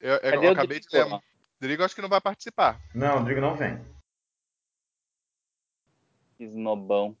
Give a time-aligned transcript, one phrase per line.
[0.00, 1.06] Eu, eu, eu acabei de ler.
[1.60, 2.80] Rodrigo acho que não vai participar.
[2.94, 3.78] Não, o Rodrigo não vem.
[6.38, 7.16] Esnobão.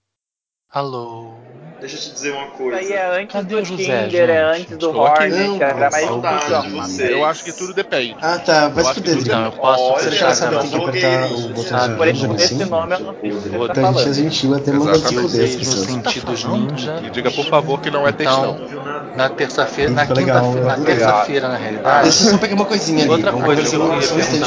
[0.72, 1.34] Alô.
[1.80, 2.78] Deixa eu te dizer uma coisa.
[2.78, 4.30] Isso aí é antes Cadê do José, Tinder, gente?
[4.30, 4.98] é antes do.
[4.98, 6.62] Hornet, era mais saudade difícil.
[6.62, 7.14] de você.
[7.14, 8.16] Eu acho que tudo depende.
[8.20, 8.68] Ah, tá.
[8.68, 9.62] Vai se fuder, tudo Então, eu Rodrigo.
[9.66, 11.04] posso Olha, Você fechar já sabe a tem que blogueiros.
[11.08, 13.66] apertar o Ah, botãozinho por azul esse, nome eu não sei o que você Vou
[13.66, 14.14] tá Então a gente é falando.
[14.14, 14.98] gentil até Exatamente.
[15.00, 17.02] se fuder vocês nos sentidos ninja.
[17.02, 19.14] E diga, por favor, que não é Então, textão.
[19.16, 22.02] na terça-feira, na quinta-feira, na terça-feira, na realidade.
[22.02, 23.10] Deixa eu só pegar uma coisinha ali.
[23.10, 23.80] Outra coisa eu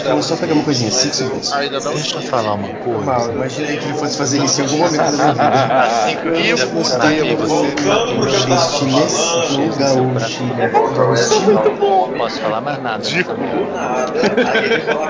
[0.03, 0.91] queria só pegar uma coisinha.
[0.91, 1.51] Cinco segundos.
[1.51, 1.93] Ainda não.
[1.95, 3.01] Deixa eu falar uma coisa.
[3.05, 6.12] Mal, imaginei que ele fosse fazer isso em algum momento da minha vida.
[6.35, 6.97] E você.
[7.45, 8.37] Voltando pro que
[9.71, 9.95] eu tava
[10.95, 12.17] falando.
[12.17, 13.03] posso falar mais nada.
[13.03, 13.31] Dico.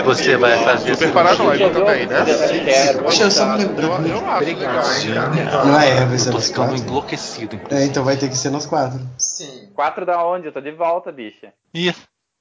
[0.06, 2.24] Você vai fazer Super essa paranoico também, né?
[2.26, 4.08] Deixa eu só me Eu, lembrar.
[4.08, 5.66] eu acho legal.
[5.66, 7.60] Não é, vai ser Eu tô ficando enlouquecido.
[7.70, 9.00] É, então vai ter que ser nós quatro.
[9.18, 9.70] Sim.
[9.74, 10.48] Quatro da onde?
[10.48, 11.54] Eu tô de volta, bicha.
[11.74, 11.94] Ih,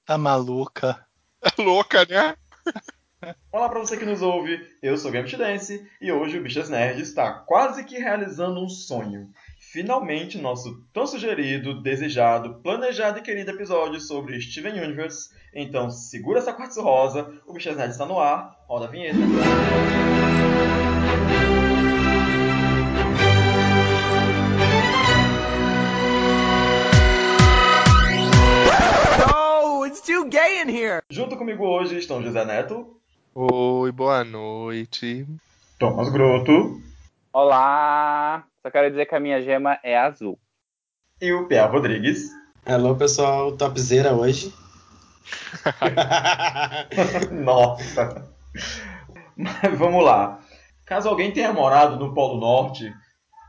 [0.07, 0.99] tá maluca.
[1.45, 2.35] É louca, né?
[3.53, 6.69] Olá pra você que nos ouve, eu sou o Game Dance e hoje o Bichas
[6.69, 9.31] Nerd está quase que realizando um sonho.
[9.61, 15.31] Finalmente, nosso tão sugerido, desejado, planejado e querido episódio sobre Steven Universe.
[15.55, 19.19] Então, segura essa quartzo rosa, o Bichas Nerd está no ar, roda a vinheta.
[31.09, 33.02] Junto comigo hoje estão José Neto,
[33.35, 35.27] Oi, boa noite.
[35.79, 36.81] Thomas Grotto
[37.33, 38.45] Olá!
[38.63, 40.39] Só quero dizer que a minha gema é azul.
[41.21, 42.31] e o Pia Rodrigues.
[42.67, 44.53] Alô, pessoal, topzera hoje.
[47.33, 48.31] Nossa!
[49.37, 50.41] Mas vamos lá.
[50.85, 52.93] Caso alguém tenha morado no Polo Norte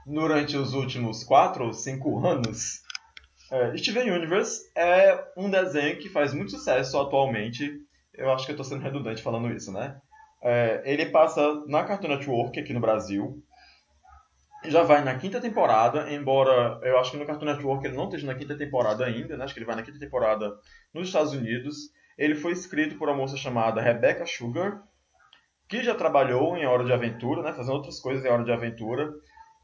[0.06, 2.82] durante os últimos 4 ou 5 anos,
[3.52, 7.83] é, Steven Universe é um desenho que faz muito sucesso atualmente.
[8.14, 10.00] Eu acho que eu estou sendo redundante falando isso, né?
[10.42, 13.42] É, ele passa na Cartoon Network aqui no Brasil.
[14.66, 18.28] Já vai na quinta temporada, embora eu acho que no Cartoon Network ele não esteja
[18.28, 19.44] na quinta temporada ainda, né?
[19.44, 20.54] Acho que ele vai na quinta temporada
[20.94, 21.92] nos Estados Unidos.
[22.18, 24.84] Ele foi escrito por uma moça chamada Rebecca Sugar,
[25.68, 27.54] que já trabalhou em Hora de Aventura, né?
[27.54, 29.12] Fazendo outras coisas em Hora de Aventura.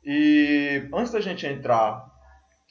[0.04, 2.06] E antes da gente entrar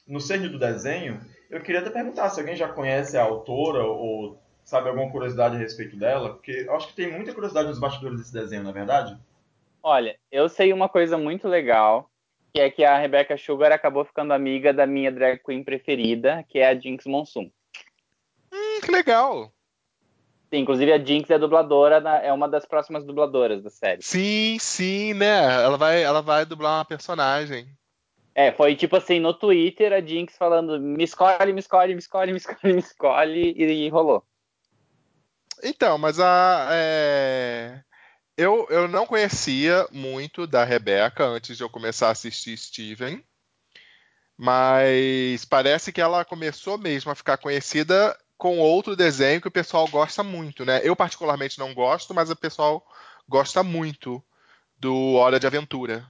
[0.07, 4.41] no cerne do desenho, eu queria até perguntar se alguém já conhece a autora ou
[4.69, 8.19] sabe alguma curiosidade a respeito dela, porque eu acho que tem muita curiosidade nos bastidores
[8.19, 9.17] desse desenho, não é verdade?
[9.81, 12.09] Olha, eu sei uma coisa muito legal,
[12.53, 16.59] que é que a Rebecca Sugar acabou ficando amiga da minha drag queen preferida, que
[16.59, 17.49] é a Jinx Monsoon.
[18.53, 19.51] Hum, que legal.
[20.51, 24.03] Sim, inclusive a Jinx é dubladora, é uma das próximas dubladoras da série.
[24.03, 25.63] Sim, sim, né?
[25.63, 27.67] Ela vai, ela vai dublar uma personagem.
[28.35, 32.31] É, foi tipo assim, no Twitter, a Jinx falando, me escolhe, me escolhe, me escolhe,
[32.31, 34.23] me escolhe, me escolhe, e, e rolou.
[35.63, 36.67] Então, mas a.
[36.71, 37.81] é,
[38.37, 43.23] Eu, eu não conhecia muito da Rebeca antes de eu começar a assistir Steven.
[44.37, 49.85] Mas parece que ela começou mesmo a ficar conhecida com outro desenho que o pessoal
[49.89, 50.79] gosta muito, né?
[50.81, 52.85] Eu particularmente não gosto, mas o pessoal
[53.27, 54.23] gosta muito
[54.77, 56.07] do Hora de Aventura.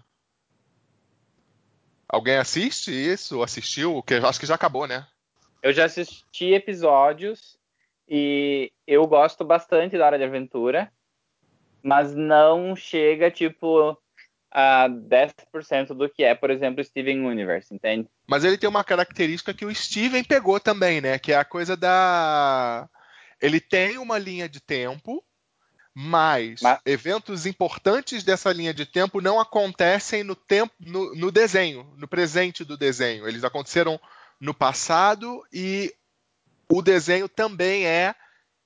[2.08, 3.42] Alguém assiste isso?
[3.42, 4.04] Assistiu?
[4.04, 5.08] Que acho que já acabou, né?
[5.64, 7.59] Eu já assisti episódios
[8.10, 10.92] e eu gosto bastante da Hora de Aventura,
[11.84, 13.96] mas não chega, tipo,
[14.52, 18.10] a 10% do que é, por exemplo, Steven Universe, entende?
[18.28, 21.20] Mas ele tem uma característica que o Steven pegou também, né?
[21.20, 22.90] Que é a coisa da.
[23.40, 25.24] Ele tem uma linha de tempo,
[25.94, 31.94] mas, Mas- eventos importantes dessa linha de tempo não acontecem no tempo, no, no desenho,
[31.96, 33.28] no presente do desenho.
[33.28, 34.00] Eles aconteceram
[34.40, 35.94] no passado e
[36.72, 38.16] o desenho também é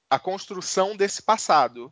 [0.10, 1.92] a construção desse passado.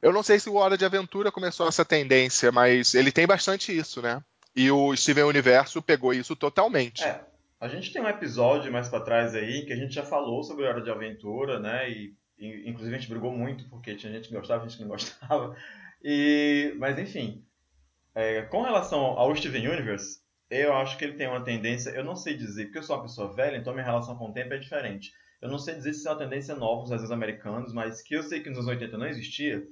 [0.00, 3.76] Eu não sei se o Hora de Aventura começou essa tendência, mas ele tem bastante
[3.76, 4.20] isso, né?
[4.54, 7.04] E o Steven Universo pegou isso totalmente.
[7.04, 7.24] É,
[7.60, 10.66] a gente tem um episódio mais pra trás aí que a gente já falou sobre
[10.66, 11.88] Hora de Aventura, né?
[11.88, 14.90] E, e, inclusive a gente brigou muito porque tinha gente que gostava, gente que não
[14.90, 15.56] gostava.
[16.02, 17.46] E, mas enfim,
[18.14, 20.20] é, com relação ao Steven Universe,
[20.50, 23.02] eu acho que ele tem uma tendência, eu não sei dizer, porque eu sou uma
[23.02, 25.12] pessoa velha, então minha relação com o tempo é diferente.
[25.42, 28.22] Eu não sei dizer se é uma tendência nova nos desenhos americanos, mas que eu
[28.22, 29.62] sei que nos anos 80 não existia,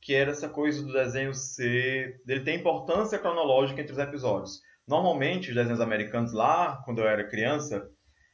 [0.00, 2.20] que era essa coisa do desenho ser.
[2.26, 4.60] dele ter importância cronológica entre os episódios.
[4.86, 7.88] Normalmente, os desenhos americanos lá, quando eu era criança,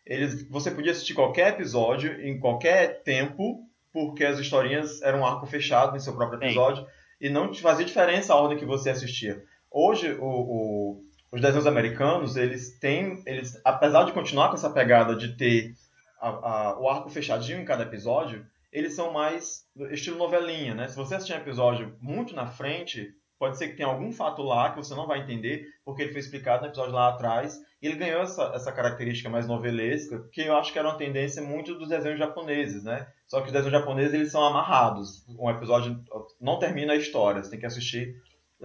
[0.04, 3.60] eles, você podia assistir qualquer episódio em qualquer tempo,
[3.93, 6.46] porque as historinhas eram um arco fechado em seu próprio Sim.
[6.46, 6.84] episódio,
[7.20, 9.44] e não fazia diferença a ordem que você assistia.
[9.70, 15.14] Hoje, o, o- os desenhos americanos, eles têm, eles, apesar de continuar com essa pegada
[15.14, 15.75] de ter
[16.20, 16.28] a-
[16.72, 20.88] a- o arco fechadinho em cada episódio, eles são mais estilo novelinha, né?
[20.88, 23.08] Se você assistir um episódio muito na frente,
[23.38, 26.20] pode ser que tenha algum fato lá que você não vai entender, porque ele foi
[26.20, 30.55] explicado no episódio lá atrás, e ele ganhou essa, essa característica mais novelesca, que eu
[30.56, 33.06] acho que era uma tendência muito dos desenhos japoneses, né?
[33.26, 35.25] Só que os desenhos japoneses, eles são amarrados.
[35.38, 35.99] Um episódio
[36.40, 38.14] não termina a história, você tem que assistir,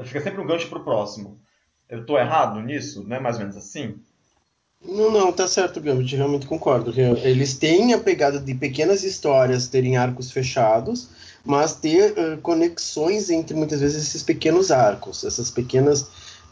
[0.04, 1.40] fica sempre um gancho pro próximo.
[1.88, 3.08] Eu estou errado nisso?
[3.08, 4.00] Não é mais ou menos assim?
[4.88, 6.94] Não, não, tá certo, Gambit, realmente concordo.
[7.00, 11.10] Eles têm a pegada de pequenas histórias terem arcos fechados,
[11.44, 16.02] mas ter uh, conexões entre muitas vezes esses pequenos arcos, essas pequenas.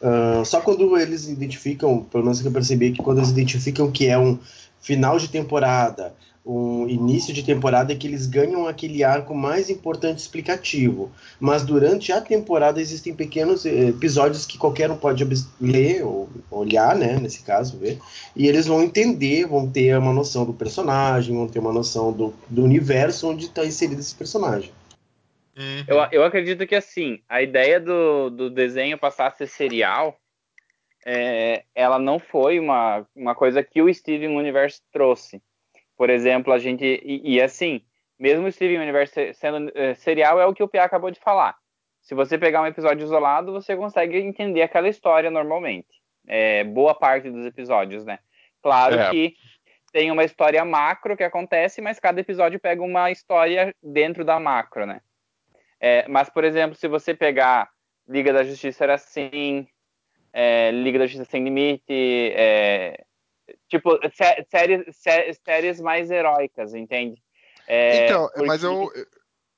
[0.02, 4.08] Uh, só quando eles identificam, pelo menos que eu percebi que quando eles identificam que
[4.08, 4.38] é um
[4.82, 6.14] final de temporada
[6.46, 11.10] um início de temporada é que eles ganham aquele arco mais importante explicativo.
[11.40, 15.26] Mas durante a temporada existem pequenos eh, episódios que qualquer um pode
[15.62, 17.98] ler ou olhar, né, nesse caso, ver,
[18.36, 22.34] e eles vão entender, vão ter uma noção do personagem, vão ter uma noção do,
[22.50, 24.72] do universo onde está inserido esse personagem.
[25.58, 25.86] Uhum.
[25.88, 30.20] Eu, eu acredito que assim, a ideia do, do desenho passar a ser serial,
[31.06, 35.42] é, ela não foi uma, uma coisa que o Steven Universe trouxe
[35.98, 36.84] por exemplo, a gente.
[37.04, 37.82] E, e assim,
[38.20, 41.56] mesmo o Steven Universe sendo uh, serial, é o que o Pia acabou de falar.
[42.02, 46.02] Se você pegar um episódio isolado, você consegue entender aquela história normalmente.
[46.28, 48.20] É, boa parte dos episódios, né?
[48.62, 49.10] Claro é.
[49.10, 49.36] que
[49.92, 54.86] tem uma história macro que acontece, mas cada episódio pega uma história dentro da macro,
[54.86, 55.02] né?
[55.80, 57.70] É, mas, por exemplo, se você pegar
[58.08, 59.68] Liga da Justiça era assim,
[60.32, 63.04] é, Liga da Justiça Sem Limite, é,
[63.68, 67.22] Tipo, sé séries, sé séries mais heróicas, entende?
[67.68, 68.46] É, então, porque...
[68.46, 68.92] mas eu,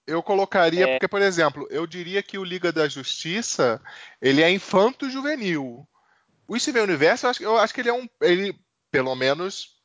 [0.08, 0.92] eu colocaria, é...
[0.94, 3.82] porque, por exemplo, eu diria que o Liga da Justiça,
[4.22, 5.88] ele é infanto-juvenil.
[6.48, 8.08] O Steven Universo, eu acho, eu acho que ele é um...
[8.22, 8.58] Ele,
[8.92, 9.76] pelo menos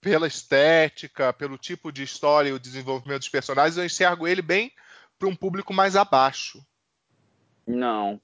[0.00, 4.72] pela estética, pelo tipo de história e o desenvolvimento dos personagens, eu enxergo ele bem
[5.18, 6.64] para um público mais abaixo.
[7.66, 8.20] Não.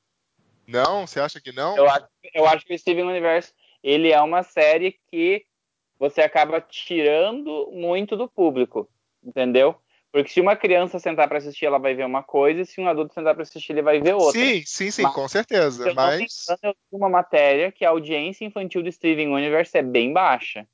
[0.65, 1.05] Não?
[1.05, 1.77] Você acha que não?
[1.77, 5.45] Eu acho, eu acho que o Steven Universe ele é uma série que
[5.99, 8.89] você acaba tirando muito do público,
[9.23, 9.77] entendeu?
[10.13, 12.87] Porque se uma criança sentar para assistir, ela vai ver uma coisa, e se um
[12.87, 14.39] adulto sentar para assistir, ele vai ver outra.
[14.39, 15.89] Sim, sim, sim, mas, com certeza.
[15.89, 20.69] Eu mas eu uma matéria que a audiência infantil do Steven Universe é bem baixa.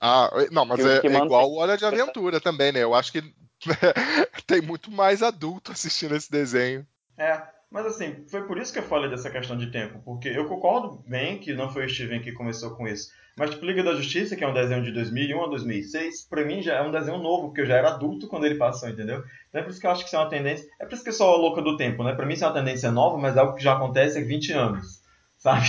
[0.00, 2.82] Ah, não, mas é, é igual o Hora de Aventura também, né?
[2.82, 3.22] Eu acho que
[4.46, 6.84] tem muito mais adulto assistindo esse desenho.
[7.16, 7.40] É,
[7.70, 11.02] mas assim, foi por isso que eu falei dessa questão de tempo, porque eu concordo
[11.06, 13.10] bem que não foi o Steven que começou com isso.
[13.36, 16.62] Mas tipo, Liga da Justiça, que é um desenho de 2001 a 2006, pra mim
[16.62, 19.22] já é um desenho novo, porque eu já era adulto quando ele passou, entendeu?
[19.48, 20.66] Então é por isso que eu acho que isso é uma tendência.
[20.80, 22.14] É por isso que eu sou a louca do tempo, né?
[22.14, 24.52] Pra mim isso é uma tendência nova, mas é algo que já acontece há 20
[24.52, 25.02] anos,
[25.36, 25.66] sabe?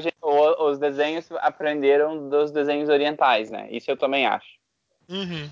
[0.00, 3.68] Gente, os desenhos aprenderam dos desenhos orientais, né?
[3.70, 4.58] Isso eu também acho.
[5.08, 5.48] Uhum.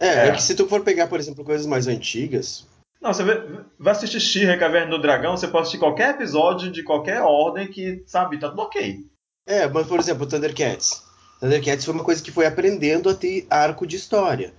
[0.00, 2.66] É, é, é que se tu for pegar, por exemplo, coisas mais antigas,
[3.00, 3.42] não, você vê,
[3.78, 8.02] vai assistir She-Ra Caverna do Dragão, você pode assistir qualquer episódio de qualquer ordem que,
[8.06, 9.06] sabe, tá tudo ok.
[9.46, 11.02] É, mas por exemplo, Thundercats.
[11.40, 14.52] Thundercats foi uma coisa que foi aprendendo a ter arco de história.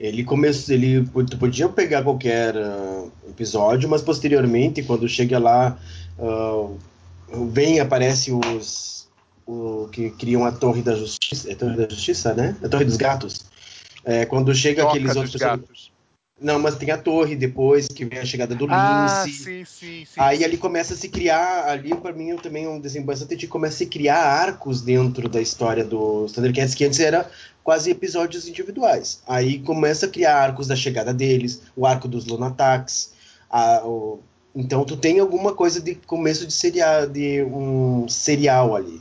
[0.00, 5.78] Ele começou, ele tu podia pegar qualquer uh, episódio, mas posteriormente, quando chega lá,
[6.18, 6.76] uh,
[7.50, 8.94] vem aparece os
[9.46, 12.56] o que criam a Torre da Justiça, é a Torre da Justiça, né?
[12.62, 13.44] A Torre dos Gatos.
[14.02, 15.93] É, quando chega Toca aqueles outros gatos.
[16.40, 19.38] Não, mas tem a torre depois, que vem a chegada do ah, Lince.
[19.38, 20.20] Sim, sim, sim.
[20.20, 23.52] Aí ali começa a se criar, ali para mim também é um desenho bastante antigo,
[23.52, 27.30] começa a se criar arcos dentro da história dos Thundercats, que antes era
[27.62, 29.22] quase episódios individuais.
[29.26, 33.14] Aí começa a criar arcos da chegada deles, o arco dos Lunatax.
[33.48, 34.20] A, o...
[34.54, 39.00] Então tu tem alguma coisa de começo de serial, de um serial ali.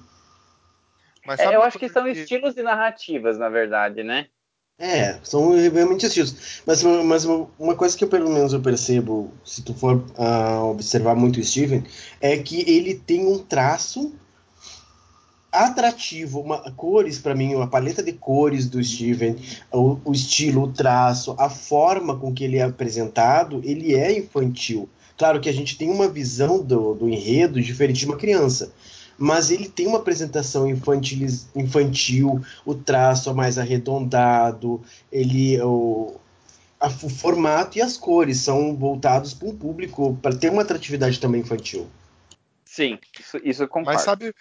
[1.40, 2.12] É, eu acho que são que...
[2.12, 4.28] estilos de narrativas, na verdade, né?
[4.80, 6.62] É, são realmente estilos.
[6.66, 11.16] Mas, mas uma coisa que eu, pelo menos eu percebo, se tu for uh, observar
[11.16, 11.84] muito o Steven,
[12.20, 14.14] é que ele tem um traço
[15.52, 19.36] atrativo, uma, cores para mim, uma paleta de cores do Steven,
[19.72, 24.90] o, o, estilo, o traço, a forma com que ele é apresentado, ele é infantil.
[25.16, 28.74] Claro que a gente tem uma visão do, do enredo diferente de uma criança
[29.24, 31.26] mas ele tem uma apresentação infantil,
[31.56, 36.20] infantil o traço é mais arredondado, ele o,
[36.78, 41.22] a, o formato e as cores são voltados para um público para ter uma atratividade
[41.22, 41.90] também infantil.
[42.66, 43.96] Sim, isso, isso eu concordo.
[43.96, 44.36] Mas sabe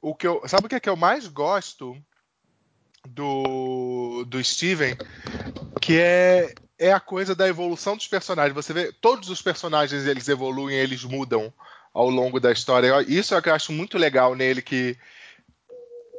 [0.00, 1.94] o que eu, sabe o que é que eu mais gosto
[3.06, 4.96] do do Steven,
[5.78, 8.54] que é é a coisa da evolução dos personagens.
[8.54, 11.52] Você vê, todos os personagens eles evoluem, eles mudam
[11.96, 13.02] ao longo da história.
[13.08, 14.98] Isso é o que eu acho muito legal nele, que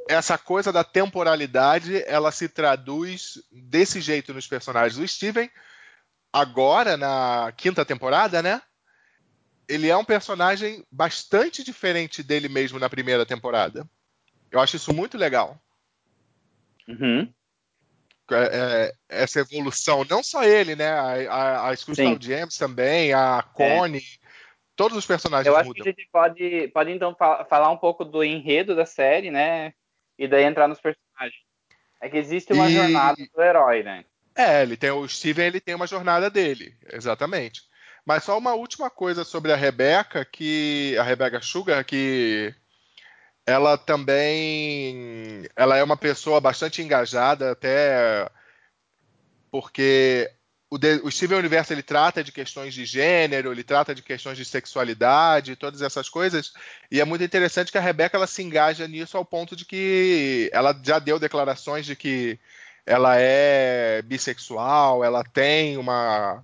[0.09, 4.97] essa coisa da temporalidade, ela se traduz desse jeito nos personagens.
[4.97, 5.47] O Steven,
[6.33, 8.59] agora na quinta temporada, né?
[9.69, 13.87] Ele é um personagem bastante diferente dele mesmo na primeira temporada.
[14.49, 15.61] Eu acho isso muito legal.
[16.87, 17.31] Uhum.
[18.31, 20.89] É, é, essa evolução, não só ele, né?
[20.89, 21.75] A, a, a.
[22.19, 24.01] James também, a Connie,
[24.77, 25.83] todos os personagens Eu acho mudam.
[25.83, 29.73] que a gente pode, pode então fa- falar um pouco do enredo da série, né?
[30.17, 31.41] E daí entrar nos personagens.
[31.99, 34.05] É que existe uma E- jornada do herói, né?
[34.35, 37.63] É, ele tem o Steven, ele tem uma jornada dele, exatamente.
[38.05, 42.53] Mas só uma última coisa sobre a Rebecca, que a Rebecca Sugar, que
[43.47, 48.29] ela também, ela é uma pessoa bastante engajada, até
[49.49, 50.29] porque
[50.69, 54.37] o, de- o Steven Universo ele trata de questões de gênero, ele trata de questões
[54.37, 56.53] de sexualidade, todas essas coisas,
[56.91, 60.49] e é muito interessante que a Rebecca ela se engaja nisso ao ponto de que
[60.51, 62.37] ela já deu declarações de que
[62.85, 66.43] ela é bissexual, ela tem uma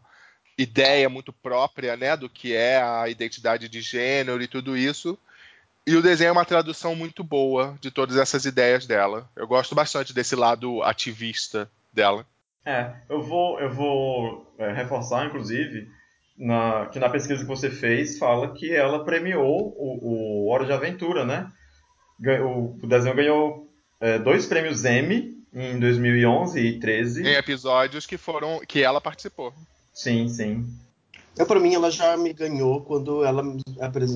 [0.57, 5.17] ideia muito própria, né, do que é a identidade de gênero e tudo isso.
[5.85, 9.29] E o desenho é uma tradução muito boa de todas essas ideias dela.
[9.35, 12.25] Eu gosto bastante desse lado ativista dela.
[12.65, 15.87] É, eu vou, eu vou é, reforçar, inclusive,
[16.37, 20.71] na- que na pesquisa que você fez fala que ela premiou o, o Hora de
[20.71, 21.51] Aventura, né?
[22.41, 23.67] O, o desenho ganhou
[23.99, 27.23] é, dois prêmios Emmy em 2011 e 13.
[27.27, 29.53] Em episódios que foram que ela participou.
[29.93, 30.65] Sim, sim.
[31.37, 33.43] Eu, pra mim, ela já me ganhou quando ela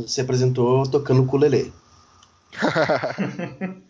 [0.07, 1.73] se apresentou tocando ukulele.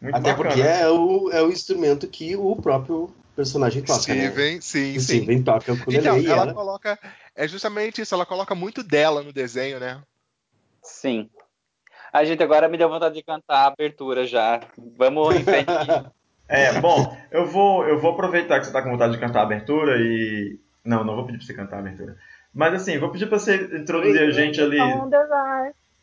[0.00, 0.48] Muito Até bacana.
[0.48, 4.30] porque é o, é o instrumento que o próprio personagem toca, né?
[4.30, 5.16] Steven, sim, O sim.
[5.18, 6.54] Steven toca ukulele Então, ela ela...
[6.54, 6.98] coloca.
[7.34, 10.00] É justamente isso, ela coloca muito dela no desenho, né?
[10.82, 11.28] Sim.
[12.12, 14.60] A gente agora me deu vontade de cantar a abertura já.
[14.96, 15.66] Vamos em frente.
[16.52, 19.42] É, bom, eu vou, eu vou aproveitar que você tá com vontade de cantar a
[19.44, 20.58] abertura e.
[20.84, 22.16] Não, não vou pedir pra você cantar a abertura.
[22.52, 24.76] Mas assim, vou pedir pra você introduzir a gente ali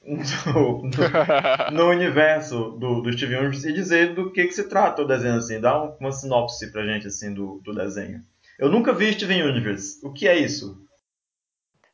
[1.73, 5.35] no, universo do, do Steven Universe e dizer do que, que se trata o desenho,
[5.35, 5.59] assim.
[5.59, 8.23] Dá um- uma sinopse pra gente, assim, do, do desenho.
[8.57, 9.99] Eu nunca vi Steven Universe.
[10.05, 10.81] O que é isso?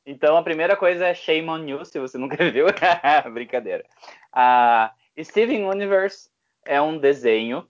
[0.06, 2.68] Então, a primeira coisa é Shame on You, se você nunca viu.
[3.34, 3.84] Brincadeira.
[4.32, 6.30] Ah, Steven Universe
[6.66, 7.68] é um desenho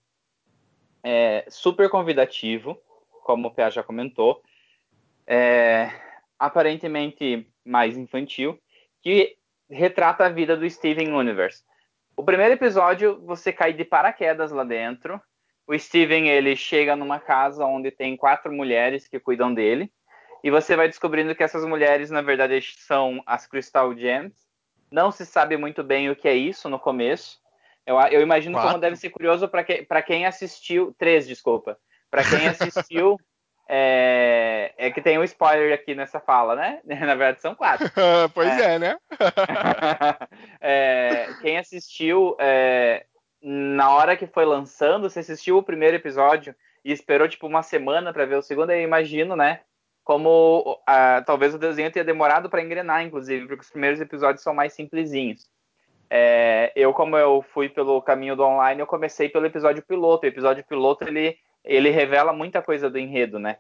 [1.04, 2.78] é, super convidativo,
[3.24, 4.42] como o Pia já comentou.
[5.26, 5.90] É,
[6.38, 8.60] aparentemente mais infantil,
[9.02, 9.38] que
[9.74, 11.64] retrata a vida do Steven Universe.
[12.16, 15.20] O primeiro episódio, você cai de paraquedas lá dentro.
[15.66, 19.92] O Steven, ele chega numa casa onde tem quatro mulheres que cuidam dele.
[20.44, 24.34] E você vai descobrindo que essas mulheres, na verdade, são as Crystal Gems.
[24.92, 27.40] Não se sabe muito bem o que é isso no começo.
[27.86, 28.70] Eu, eu imagino Quatro?
[28.70, 30.94] como deve ser curioso para que, pra quem assistiu.
[30.98, 31.78] Três, desculpa.
[32.12, 33.18] Para quem assistiu.
[33.68, 36.82] é, é que tem um spoiler aqui nessa fala, né?
[36.86, 37.90] Na verdade, são quatro.
[38.34, 38.76] pois É.
[38.76, 38.98] é, né?
[40.66, 43.06] É, quem assistiu é,
[43.42, 48.14] na hora que foi lançando, você assistiu o primeiro episódio e esperou tipo uma semana
[48.14, 49.62] para ver o segundo, eu imagino, né?
[50.04, 54.54] Como ah, talvez o desenho tenha demorado para engrenar, inclusive, porque os primeiros episódios são
[54.54, 55.50] mais simplesinhos.
[56.10, 60.26] É, eu, como eu fui pelo caminho do online, eu comecei pelo episódio piloto.
[60.26, 63.58] O episódio piloto ele, ele revela muita coisa do enredo, né?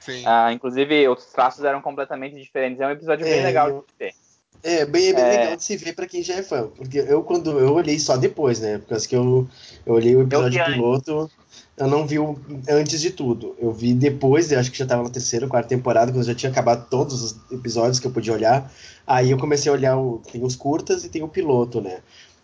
[0.00, 0.22] Sim.
[0.26, 2.80] Ah, inclusive, os traços eram completamente diferentes.
[2.80, 4.14] É um episódio bem É, legal eu- de ver.
[4.62, 5.28] É bem, é bem É.
[5.28, 6.68] legal de se ver pra quem já é fã.
[6.68, 8.78] Porque eu, quando eu olhei só depois, né?
[8.78, 9.46] Por causa que eu,
[9.84, 10.74] eu olhei o episódio antes.
[10.74, 11.30] piloto,
[11.76, 12.38] eu não vi o,
[12.70, 13.54] antes de tudo.
[13.58, 16.28] Eu vi depois, eu acho que já tava na terceira ou quarta temporada, quando eu
[16.28, 18.72] já tinha acabado todos os episódios que eu podia olhar.
[19.06, 20.22] Aí eu comecei a olhar o.
[20.32, 22.00] Tem os curtas e tem o piloto, né?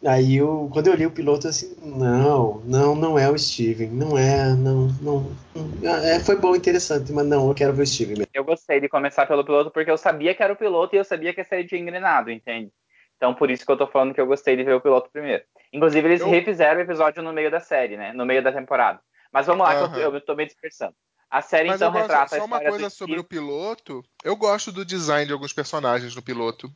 [0.06, 3.90] Aí eu, quando eu olhei o piloto, eu assim, não, não, não é o Steven,
[3.90, 5.30] não é, não, não.
[5.54, 6.04] não.
[6.04, 8.30] É, foi bom, interessante, mas não, eu quero ver o Steven mesmo.
[8.32, 11.04] Eu gostei de começar pelo piloto porque eu sabia que era o piloto e eu
[11.04, 12.72] sabia que a série tinha engrenado, entende?
[13.16, 15.44] Então por isso que eu tô falando que eu gostei de ver o piloto primeiro.
[15.70, 18.14] Inclusive eles Eu- refizeram o episódio no meio da série, né?
[18.14, 19.00] No meio da temporada.
[19.30, 20.94] Mas vamos lá, que eu, eu tô me dispersando.
[21.30, 23.20] A série Mas então gosto, retrata a só uma coisa do sobre Steve.
[23.20, 24.02] o piloto.
[24.24, 26.72] Eu gosto do design de alguns personagens no piloto.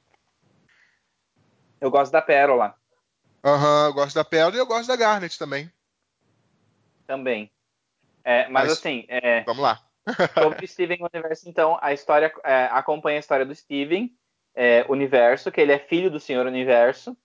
[1.81, 2.75] Eu gosto da Pérola
[3.44, 5.70] Aham, eu gosto da Pérola e eu gosto da Garnet também.
[7.06, 7.50] também.
[8.24, 9.80] É, mas, Mas- assim, é, Vamos lá.
[10.34, 14.10] sobre o Steven Universo, então, a história é, acompanha a história do Steven
[14.54, 17.16] é, Universo, que ele é filho do Senhor Universo.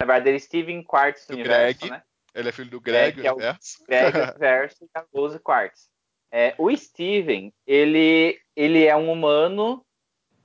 [0.00, 1.90] Na verdade, ele é Steven Quartz Do Universo, Greg.
[1.90, 2.02] né?
[2.34, 3.84] Ele é filho do Greg, que é o- universo.
[3.86, 5.88] Greg Universo e a Rose Quartz.
[6.30, 9.84] É, o Steven, ele, ele é um humano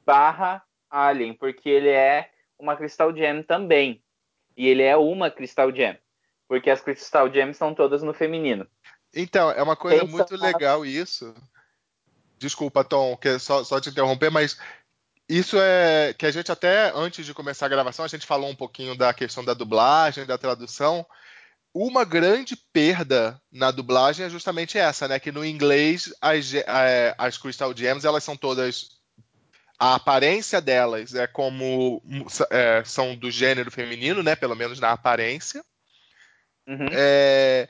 [0.05, 4.03] barra alien, porque ele é uma Crystal Gem também.
[4.60, 5.98] E ele é uma Crystal Gem.
[6.46, 8.68] Porque as Crystal Gems são todas no feminino.
[9.16, 11.34] Então, é uma coisa Pensa muito legal isso.
[12.38, 14.60] Desculpa, Tom, que é só, só te interromper, mas
[15.30, 18.56] isso é que a gente até antes de começar a gravação, a gente falou um
[18.56, 21.06] pouquinho da questão da dublagem, da tradução.
[21.74, 25.20] Uma grande perda na dublagem é justamente essa, né?
[25.20, 28.99] Que no inglês as, é, as Crystal Gems elas são todas
[29.79, 32.03] a aparência delas é como
[32.51, 34.36] é, são do gênero feminino, né?
[34.36, 35.63] Pelo menos na aparência.
[36.67, 36.88] Uhum.
[36.91, 37.67] É,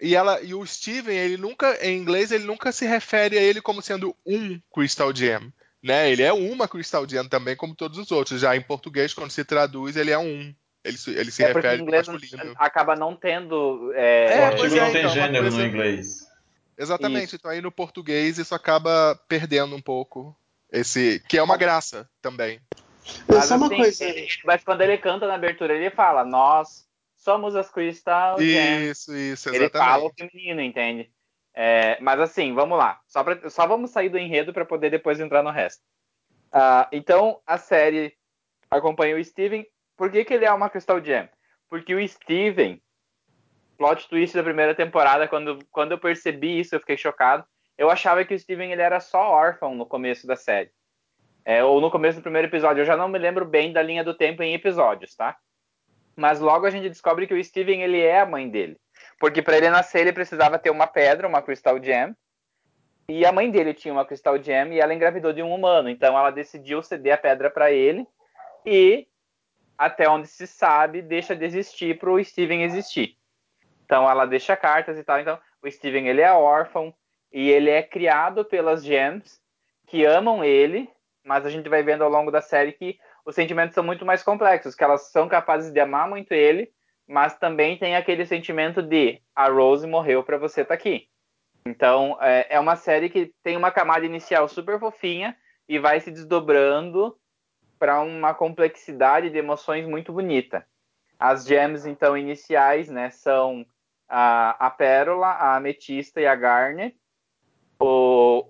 [0.00, 3.60] e, ela, e o Steven, ele nunca, em inglês, ele nunca se refere a ele
[3.60, 5.52] como sendo um Crystal Gem.
[5.82, 6.10] Né?
[6.10, 8.40] Ele é uma Crystal Gem também, como todos os outros.
[8.40, 10.54] Já em português, quando se traduz, ele é um.
[10.82, 12.54] Ele, se- ele se é refere ao inglês masculino.
[12.56, 13.92] acaba não tendo.
[13.94, 16.26] É, o É, artigo pois é, não tem então, gênero no inglês.
[16.78, 17.26] Exatamente.
[17.26, 17.36] Isso.
[17.36, 20.34] Então aí no português isso acaba perdendo um pouco
[20.72, 21.20] esse.
[21.28, 22.60] Que é uma graça também.
[23.28, 24.04] É mas, só uma assim, coisa.
[24.04, 26.86] ele- mas quando ele canta na abertura, ele fala: Nós
[27.16, 28.90] somos as Crystal Gems.
[28.90, 30.32] Isso, isso, Ele fala o exatamente.
[30.32, 31.10] feminino, entende?
[31.54, 33.00] É, mas assim, vamos lá.
[33.08, 35.82] Só, pra- só vamos sair do enredo para poder depois entrar no resto.
[36.52, 38.16] Ah, então, a série
[38.70, 39.66] acompanha o Steven.
[39.96, 41.28] Por que, que ele é uma Crystal Gem?
[41.68, 42.80] Porque o Steven,
[43.76, 47.44] plot twist da primeira temporada, quando, quando eu percebi isso, eu fiquei chocado.
[47.80, 50.70] Eu achava que o Steven ele era só órfão no começo da série.
[51.42, 52.82] É, ou no começo do primeiro episódio.
[52.82, 55.38] Eu já não me lembro bem da linha do tempo em episódios, tá?
[56.14, 58.76] Mas logo a gente descobre que o Steven ele é a mãe dele.
[59.18, 62.14] Porque para ele nascer ele precisava ter uma pedra, uma Crystal Gem.
[63.08, 65.88] E a mãe dele tinha uma Crystal Gem e ela engravidou de um humano.
[65.88, 68.06] Então ela decidiu ceder a pedra para ele
[68.66, 69.08] e
[69.78, 73.16] até onde se sabe deixa de existir para o Steven existir.
[73.86, 75.18] Então ela deixa cartas e tal.
[75.18, 76.94] Então o Steven ele é órfão
[77.32, 79.40] e ele é criado pelas gems
[79.86, 80.88] que amam ele,
[81.24, 84.22] mas a gente vai vendo ao longo da série que os sentimentos são muito mais
[84.22, 86.72] complexos, que elas são capazes de amar muito ele,
[87.06, 91.08] mas também tem aquele sentimento de a Rose morreu para você estar aqui.
[91.66, 95.36] Então é, é uma série que tem uma camada inicial super fofinha
[95.68, 97.16] e vai se desdobrando
[97.78, 100.66] para uma complexidade de emoções muito bonita.
[101.18, 103.64] As gems então iniciais, né, são
[104.08, 106.96] a, a pérola, a ametista e a garnet.
[107.80, 108.46] O,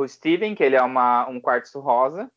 [0.00, 2.30] o Steven, que ele é uma, um quartzo rosa.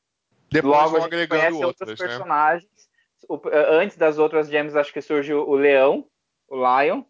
[0.52, 1.96] Depois Logo vão a gente agregando outros né?
[1.96, 2.90] personagens.
[3.28, 6.08] O- antes das outras gems, acho que surgiu o leão,
[6.48, 7.04] o Lion,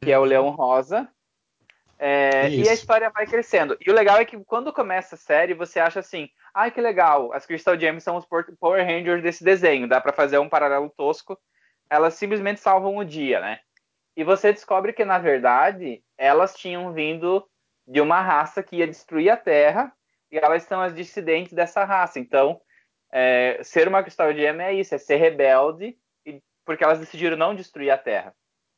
[0.00, 1.08] que é o leão rosa.
[2.00, 3.76] É, e a história vai crescendo.
[3.84, 7.32] E o legal é que quando começa a série, você acha assim: ai que legal,
[7.32, 11.38] as Crystal Gems são os Power Rangers desse desenho, dá pra fazer um paralelo tosco.
[11.90, 13.60] Elas simplesmente salvam o dia, né?
[14.16, 17.48] E você descobre que, na verdade, elas tinham vindo
[17.88, 19.90] de uma raça que ia destruir a Terra
[20.30, 22.20] e elas são as dissidentes dessa raça.
[22.20, 22.60] Então,
[23.10, 27.54] é, ser uma Crystal Gem é isso, é ser rebelde, e- porque elas decidiram não
[27.54, 28.34] destruir a Terra.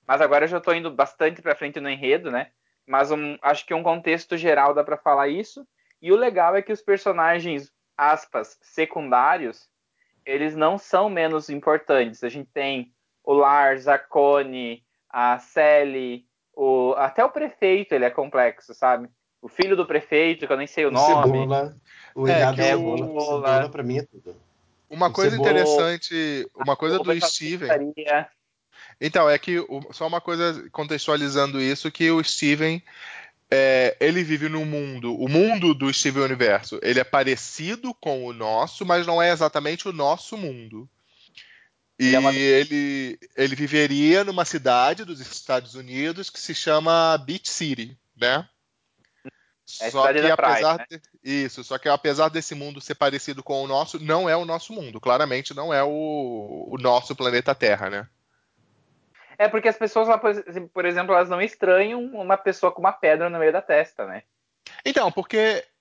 [0.06, 2.52] Mas agora eu já estou indo bastante para frente no enredo, né?
[2.86, 5.66] Mas um- acho que um contexto geral dá para falar isso.
[6.00, 9.68] E o legal é que os personagens, aspas, secundários,
[10.24, 12.22] eles não são menos importantes.
[12.22, 12.94] A gente tem
[13.24, 16.26] o Lars, a Connie, a Sally,
[16.62, 19.08] o, até o prefeito ele é complexo, sabe?
[19.40, 21.38] O filho do prefeito, que eu nem sei o, O nome.
[21.38, 21.76] Cebola.
[22.14, 22.96] O É, errado que é o- cebola.
[23.06, 24.36] Cebola- Cebola pra mim é tudo.
[24.90, 27.92] Uma O coisa Cebola- interessante, uma coisa O do Steven.
[29.00, 32.82] Então, é que o- só uma coisa contextualizando isso, que o Steven
[33.50, 38.32] é, ele vive num mundo, o mundo do Steven Universo, ele é parecido com o
[38.32, 40.88] nosso, mas não é exatamente o nosso mundo.
[42.00, 47.18] E Ele é uma- ele, ele viveria numa cidade dos Estados Unidos que se chama
[47.18, 48.48] Beach City, né?
[49.82, 50.86] É Só que praia, apesar né?
[50.90, 54.46] de- isso, só que apesar desse mundo ser parecido com o nosso, não é o
[54.46, 54.98] nosso mundo.
[55.00, 58.08] Claramente não é o, o nosso planeta Terra, né?
[59.38, 62.80] É porque as pessoas lá, por ex- por exemplo, elas não estranham uma pessoa com
[62.80, 64.22] uma pedra no meio da testa, né?
[64.84, 65.36] Então, porque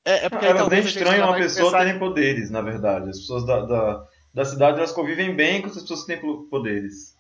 [0.06, 3.10] é, é porque aí Elas nem estranham uma pessoa começar- terem poderes, na verdade.
[3.10, 4.06] As pessoas da, da,
[4.40, 7.14] da cidade elas convivem bem com as pessoas que têm po- poderes.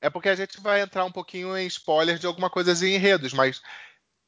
[0.00, 3.32] É porque a gente vai entrar um pouquinho em spoiler de alguma coisa em enredos,
[3.32, 3.62] mas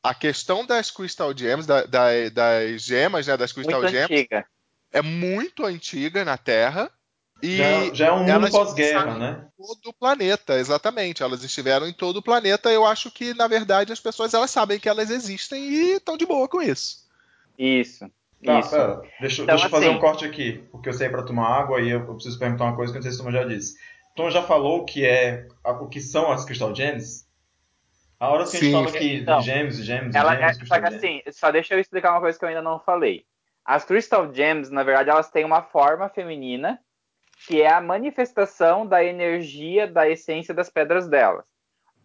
[0.00, 4.46] a questão das Crystal Gems, da- da- das gemas, né, das Crystal Muito Gems, antiga.
[4.92, 6.88] é muito antiga na Terra.
[7.42, 9.48] E Já, já é um mundo pós-guerra, né?
[9.58, 11.20] em todo o planeta, exatamente.
[11.20, 12.70] Elas estiveram em todo o planeta.
[12.70, 16.24] Eu acho que, na verdade, as pessoas elas sabem que elas existem e estão de
[16.24, 17.08] boa com isso.
[17.58, 18.08] Isso.
[18.44, 18.70] Tá, isso.
[18.70, 19.02] pera.
[19.20, 21.80] Deixa, Então, deixa eu fazer assim- um corte aqui, porque eu saí pra tomar água
[21.80, 23.44] e eu, eu preciso perguntar uma coisa que eu não sei se o Tom já
[23.44, 23.78] disse.
[24.14, 27.24] Tom já falou o que é a- o que são as Crystal Gems?
[28.20, 28.72] A hora que a gente Sim.
[28.72, 31.74] fala aqui Então, de gems, gems, Ela é, gems, só Crystal que assim, só deixa
[31.74, 33.24] eu explicar uma coisa que eu ainda não falei.
[33.64, 36.78] As Crystal Gems, na verdade, elas têm uma forma feminina
[37.46, 41.44] que é a manifestação da energia da essência das pedras delas.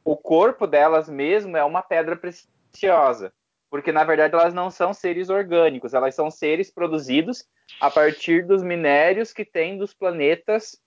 [0.04, 3.32] O corpo delas mesmo é uma pedra preciosa,
[3.70, 7.46] porque na verdade elas não são seres orgânicos, elas são seres produzidos
[7.80, 10.78] a partir dos minérios que tem dos planetas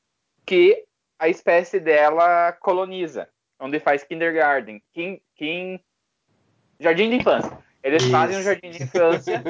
[0.45, 0.85] que
[1.19, 3.29] a espécie dela coloniza,
[3.61, 5.81] onde faz kindergarten, kin, kin,
[6.81, 7.57] jardim de infância.
[7.83, 8.13] Eles Isso.
[8.13, 9.43] fazem um jardim de infância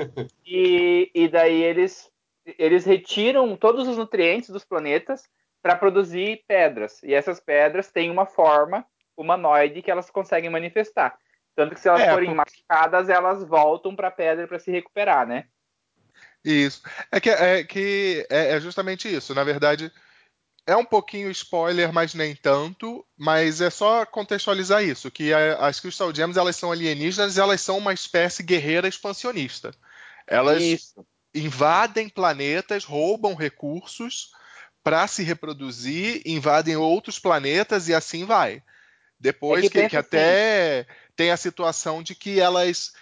[0.46, 2.10] e, e daí eles,
[2.58, 5.22] eles retiram todos os nutrientes dos planetas
[5.62, 7.02] para produzir pedras.
[7.02, 8.84] E essas pedras têm uma forma
[9.16, 11.16] humanoide que elas conseguem manifestar.
[11.54, 14.70] Tanto que se elas É, forem por- machucadas, elas voltam para a pedra para se
[14.70, 15.46] recuperar, né?
[16.44, 16.82] Isso.
[17.10, 19.34] É que, é, que é, é justamente isso.
[19.34, 19.92] Na verdade,
[20.66, 23.06] é um pouquinho spoiler, mas nem tanto.
[23.16, 27.60] Mas é só contextualizar isso, que a- as Crystal Gems elas são alienígenas, e elas
[27.60, 29.72] são uma espécie guerreira expansionista.
[30.26, 31.06] Elas Isso.
[31.34, 34.32] invadem planetas, roubam recursos
[34.82, 38.62] para se reproduzir, invadem outros planetas e assim vai.
[39.18, 40.86] Depois É que que, que até
[41.16, 42.92] tem a situação de que elas,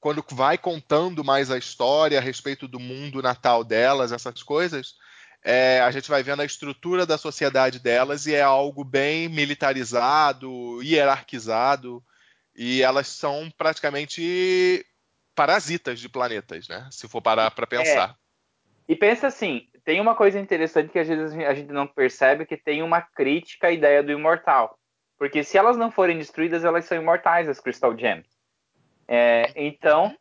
[0.00, 4.94] quando vai contando mais a história a respeito do mundo natal delas, essas coisas,
[5.44, 10.80] é, a gente vai vendo a estrutura da sociedade delas e é algo bem militarizado,
[10.82, 12.02] hierarquizado,
[12.54, 14.86] e elas são praticamente
[15.34, 16.88] parasitas de planetas, né?
[16.90, 18.16] Se for parar para pensar.
[18.88, 22.56] E pensa assim, tem uma coisa interessante que às vezes a gente não percebe, que
[22.56, 24.78] tem uma crítica à ideia do imortal.
[25.22, 28.26] Porque se elas não forem destruídas, elas são imortais, as Crystal Gems.
[29.06, 30.16] É, então,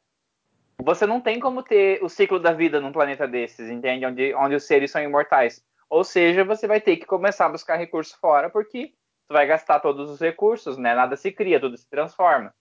[0.80, 4.06] você não tem como ter o ciclo da vida num planeta desses, entende?
[4.06, 5.64] Onde, onde os seres são imortais.
[5.90, 8.94] Ou seja, você vai ter que começar a buscar recurso fora, porque
[9.28, 10.94] tu vai gastar todos os recursos, né?
[10.94, 12.54] Nada se cria, tudo se transforma.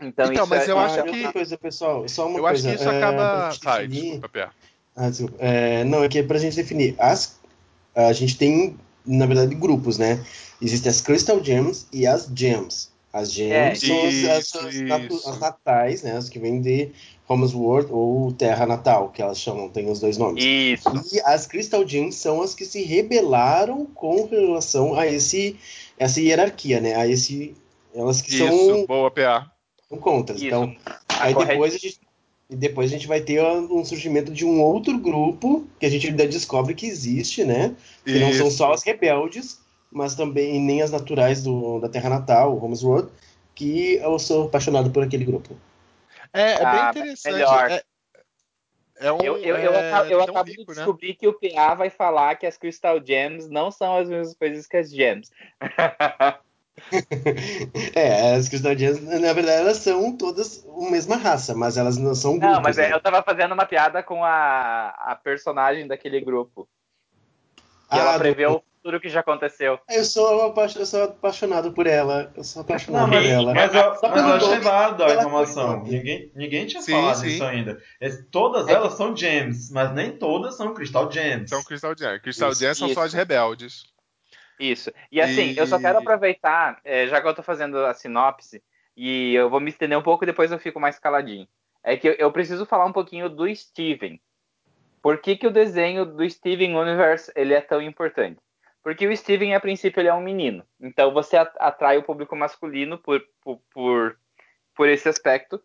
[0.00, 2.62] Então, Então, isso mas é, eu acho e que- coisa, pessoal, só uma Eu acho
[2.62, 2.68] coisa.
[2.70, 3.50] que isso é, acaba.
[3.62, 4.54] Vai, definir- desculpa.
[4.96, 5.36] Ah, desculpa.
[5.40, 7.38] É, não, é que pra gente definir, as,
[7.94, 10.24] a gente tem, na verdade, grupos, né?
[10.60, 12.92] Existem as Crystal Gems e as Gems.
[13.12, 16.16] As Gems É, são as, isso, as, as natu- as natais, né?
[16.16, 16.90] As que vêm de
[17.28, 20.44] Homesworld ou Terra Natal, que elas chamam, tem os dois nomes.
[20.44, 20.88] Isso.
[21.14, 25.56] E as Crystal Gems são as que se rebelaram com relação a esse,
[25.98, 26.94] essa hierarquia, né?
[26.96, 27.54] A esse,
[27.94, 29.50] elas que Isso, são, boa, PA.
[29.88, 30.38] são contras.
[30.38, 30.46] Isso.
[30.46, 30.74] Então,
[31.20, 32.00] Aí depois a, gente,
[32.54, 36.06] e depois a gente vai ter um surgimento de um outro grupo que a gente
[36.06, 37.74] ainda descobre que existe, né?
[38.04, 38.58] Que não são Isso.
[38.58, 43.10] só as rebeldes, mas também nem as naturais do, da Terra Natal, o Homesworld,
[43.56, 45.56] que eu sou apaixonado por aquele grupo.
[46.32, 47.32] É, é bem Ah, interessante.
[47.32, 47.70] melhor.
[47.72, 47.84] É,
[49.00, 50.76] é um, Eu, eu, eu, é acabo, eu acabo de rico, né?
[50.76, 54.64] descobrir que o PA vai falar que as Crystal Gems não são as mesmas coisas
[54.64, 55.28] que as Gems.
[57.94, 62.14] É, as Crystal Gems, na verdade, elas são todas a mesma raça, mas elas não
[62.14, 62.94] são grupos, Não, mas é, né?
[62.94, 66.68] eu tava fazendo uma piada com a, a personagem daquele grupo.
[67.88, 69.78] Que Ah, ela do- prevê o futuro que já aconteceu.
[69.88, 72.32] Eu sou, eu sou apaixonado por ela.
[72.36, 73.54] Eu sou apaixonado Não, por mas, ela.
[73.54, 75.82] mas, eu, Só mas eu achei válida a informação.
[75.84, 77.26] Ninguém, ninguém tinha Sim, falado sim.
[77.28, 77.82] isso ainda.
[78.30, 81.50] Todas É elas são gems, mas nem todas são Crystal Gems.
[81.50, 82.20] São Crystal Gems.
[82.20, 83.16] Crystal Isso, Gems são só as isso.
[83.16, 83.93] rebeldes.
[84.58, 84.92] Isso.
[85.10, 88.62] E assim, E- eu só quero aproveitar, é, já que eu tô fazendo a sinopse,
[88.96, 91.48] e eu vou me estender um pouco e depois eu fico mais caladinho.
[91.82, 94.20] É que eu, preciso falar um pouquinho do Steven.
[95.02, 98.40] Por que, que o desenho do Steven Universe ele é tão importante?
[98.82, 100.64] Porque o Steven, a princípio, ele é um menino.
[100.80, 104.18] Então você at- atrai o público masculino por, por, por,
[104.74, 105.60] por esse aspecto.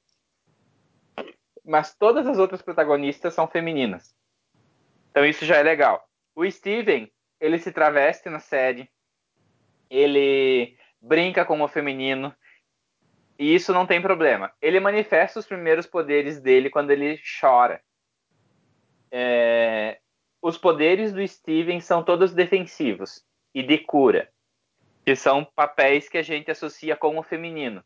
[1.63, 4.15] Mas todas as outras protagonistas são femininas.
[5.11, 6.05] Então isso já é legal.
[6.35, 8.89] O Steven, ele se traveste na série.
[9.89, 12.33] Ele brinca com o feminino.
[13.37, 14.51] E isso não tem problema.
[14.61, 17.81] Ele manifesta os primeiros poderes dele quando ele chora.
[19.11, 19.99] É,
[20.41, 23.23] os poderes do Steven são todos defensivos
[23.53, 24.29] e de cura,
[25.05, 27.83] que são papéis que a gente associa com o feminino.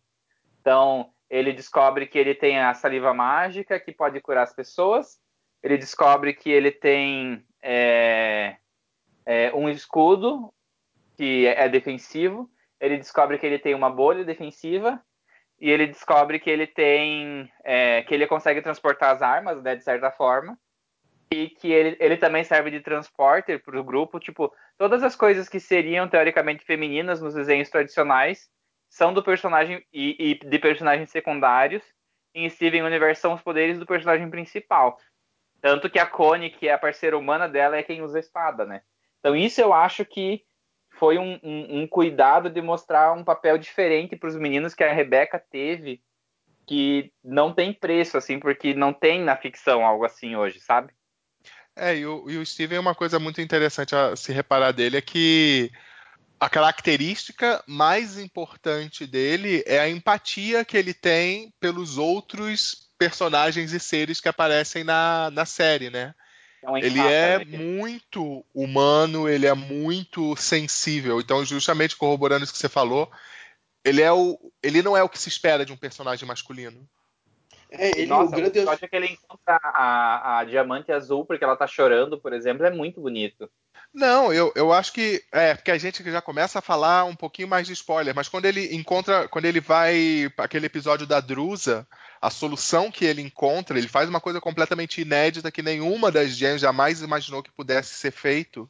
[0.59, 5.19] Então, ele descobre que ele tem a saliva mágica que pode curar as pessoas.
[5.61, 8.57] Ele descobre que ele tem é,
[9.25, 10.53] é, um escudo
[11.15, 12.49] que é defensivo.
[12.79, 15.01] Ele descobre que ele tem uma bolha defensiva
[15.59, 19.83] e ele descobre que ele tem é, que ele consegue transportar as armas, né, de
[19.83, 20.57] certa forma
[21.33, 24.19] e que ele, ele também serve de transporter para o grupo.
[24.19, 28.49] Tipo, todas as coisas que seriam teoricamente femininas nos desenhos tradicionais
[28.87, 31.83] são do personagem e, e de personagens secundários.
[32.35, 34.99] Em Steven Universe são os poderes do personagem principal.
[35.59, 38.65] Tanto que a Connie, que é a parceira humana dela, é quem usa a espada,
[38.65, 38.81] né?
[39.23, 40.43] Então isso eu acho que
[40.99, 44.91] foi um, um, um cuidado de mostrar um papel diferente para os meninos que a
[44.91, 46.03] Rebeca teve,
[46.67, 50.91] que não tem preço, assim, porque não tem na ficção algo assim hoje, sabe?
[51.73, 55.01] É, e o, e o Steven, uma coisa muito interessante a se reparar dele é
[55.01, 55.71] que
[56.37, 63.79] a característica mais importante dele é a empatia que ele tem pelos outros personagens e
[63.79, 66.13] seres que aparecem na, na série, né?
[66.63, 71.19] É um Ele empata, é né, muito humano, ele é muito sensível.
[71.19, 73.11] Então, justamente corroborando isso que você falou,
[73.83, 76.87] ele é o, ele não é o que se espera de um personagem masculino.
[77.69, 78.59] É, ele, Nossa, o grande.
[78.59, 82.71] episódio que ele encontra a, a diamante azul porque ela tá chorando, por exemplo, é
[82.71, 83.49] muito bonito.
[83.93, 87.47] Não, eu, eu acho que é porque a gente já começa a falar um pouquinho
[87.47, 91.87] mais de spoiler, mas quando ele encontra, quando ele vai para aquele episódio da Drusa,
[92.19, 96.61] a solução que ele encontra, ele faz uma coisa completamente inédita que nenhuma das gems
[96.61, 98.67] jamais imaginou que pudesse ser feito.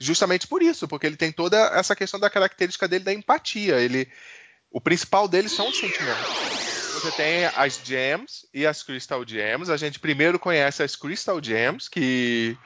[0.00, 3.78] Justamente por isso, porque ele tem toda essa questão da característica dele da empatia.
[3.78, 4.10] Ele,
[4.70, 6.26] o principal dele são os sentimentos.
[6.94, 9.68] Você tem as gems e as crystal gems.
[9.68, 12.56] A gente primeiro conhece as crystal gems, que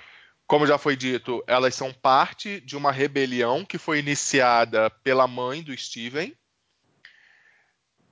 [0.47, 5.63] como já foi dito, elas são parte de uma rebelião que foi iniciada pela mãe
[5.63, 6.37] do Steven.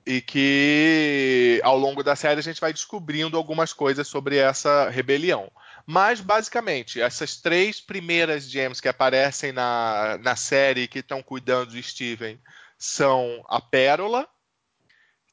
[0.07, 5.51] E que ao longo da série a gente vai descobrindo algumas coisas sobre essa rebelião.
[5.85, 11.81] Mas, basicamente, essas três primeiras gems que aparecem na, na série que estão cuidando do
[11.81, 12.39] Steven
[12.77, 14.27] são a Pérola,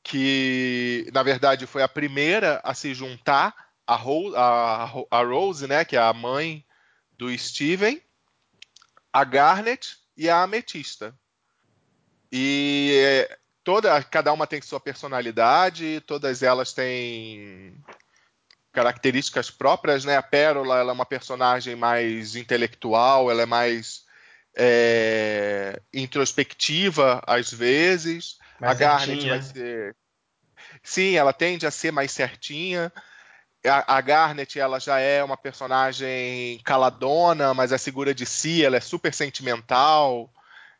[0.02, 3.54] que na verdade foi a primeira a se juntar
[3.86, 6.64] a, Ro a, a Rose, né, que é a mãe
[7.16, 8.00] do Steven,
[9.12, 11.14] a Garnet e a Ametista.
[12.30, 17.76] E é, toda, cada uma tem sua personalidade, todas elas têm
[18.72, 20.16] características próprias, né?
[20.16, 24.04] A Pérola ela é uma personagem mais intelectual, ela é mais
[24.56, 28.38] é, introspectiva às vezes.
[28.58, 29.38] Mais a Garnet certinha.
[29.38, 29.96] vai ser.
[30.82, 32.90] Sim, ela tende a ser mais certinha.
[33.64, 38.80] A, Garnet ela já é uma personagem caladona, mas é segura de si, ela é
[38.80, 40.32] super sentimental.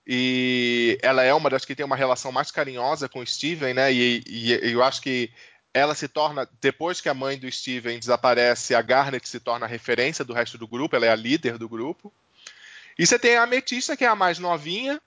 [0.06, 3.92] E ela é uma das que tem uma relação mais carinhosa com o Steven, né?
[3.92, 5.30] E, e- e eu acho que
[5.72, 9.68] ela se torna, depois que a mãe do Steven desaparece, a Garnet se torna a
[9.68, 12.12] referência do resto do grupo, ela é a líder do grupo.
[12.98, 15.00] E você tem a Ametista, que é a mais novinha,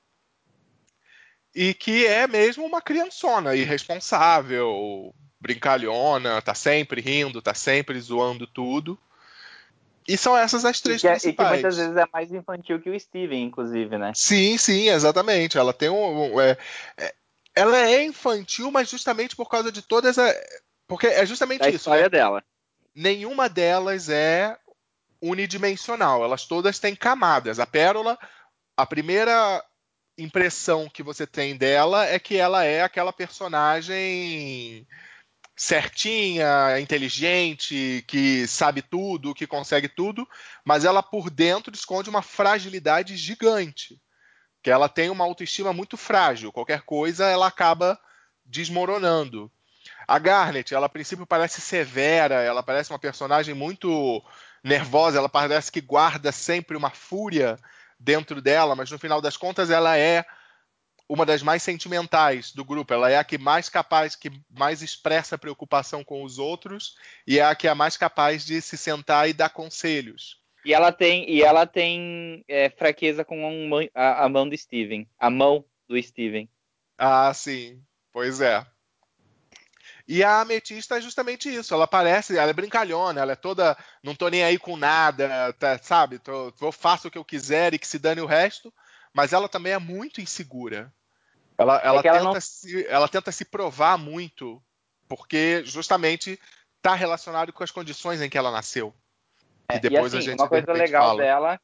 [1.53, 5.13] e que é mesmo uma criançona, irresponsável,
[5.45, 8.97] brincalhona, tá sempre rindo, tá sempre zoando tudo.
[10.07, 11.51] E são essas as E três que, é- e que principais.
[11.51, 14.11] muitas vezes é mais infantil que o Steven, inclusive, né?
[14.15, 15.55] Sim, sim, exatamente.
[15.57, 16.33] Ela tem um.
[16.35, 16.57] um- é-
[16.97, 17.13] é-
[17.55, 20.35] ela é infantil, mas justamente por causa de todas as.
[20.87, 21.77] Porque é justamente Da isso.
[21.77, 22.09] história né?
[22.09, 22.43] dela.
[22.95, 24.57] Nenhuma delas é
[25.21, 26.23] unidimensional.
[26.23, 27.59] Elas todas têm camadas.
[27.59, 28.17] A Pérola,
[28.75, 29.63] a primeira
[30.17, 34.87] impressão que você tem dela é que ela é aquela personagem
[35.55, 40.27] certinha, inteligente, que sabe tudo, que consegue tudo,
[40.65, 43.99] mas ela por dentro esconde uma fragilidade gigante.
[44.61, 46.51] Que ela tem uma autoestima muito frágil.
[46.51, 47.97] Qualquer coisa ela acaba
[48.43, 49.49] desmoronando.
[50.07, 54.23] A Garnet, ela a princípio parece severa, ela parece uma personagem muito
[54.63, 57.57] nervosa, ela parece que guarda sempre uma fúria
[57.99, 60.25] dentro dela, mas no final das contas ela é
[61.07, 62.93] uma das mais sentimentais do grupo.
[62.93, 66.95] Ela é a que mais capaz, que mais expressa preocupação com os outros
[67.27, 70.41] e é a que é mais capaz de se sentar e dar conselhos.
[70.65, 74.57] E ela tem, e ela tem é, fraqueza com a mão, a, a mão do
[74.57, 75.07] Steven.
[75.19, 76.49] A mão do Steven.
[76.97, 77.79] Ah, sim.
[78.11, 78.65] Pois é.
[80.07, 81.73] E a ametista é justamente isso.
[81.73, 85.77] Ela parece, ela é brincalhona, ela é toda, não tô nem aí com nada, tá,
[85.79, 86.19] sabe?
[86.19, 88.73] Tô, eu faço o que eu quiser e que se dane o resto.
[89.15, 90.93] Mas ela também é muito insegura.
[91.57, 94.61] Ela, ela, ela tenta, não- se, ela tenta se provar muito,
[95.07, 96.37] porque justamente
[96.75, 98.93] está relacionado com as condições em que ela nasceu.
[99.69, 101.23] É, E depois e a assim, gente uma coisa legal fala.
[101.23, 101.61] dela,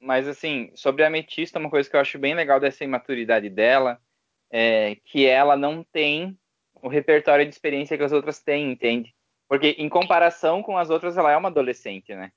[0.00, 4.00] mas assim, sobre a ametista, uma coisa que eu acho bem legal dessa imaturidade dela
[4.48, 6.38] é que ela não tem
[6.74, 9.12] o repertório de experiência que as outras têm, entende?
[9.48, 12.30] Porque em comparação com as outras, ela é uma adolescente, né?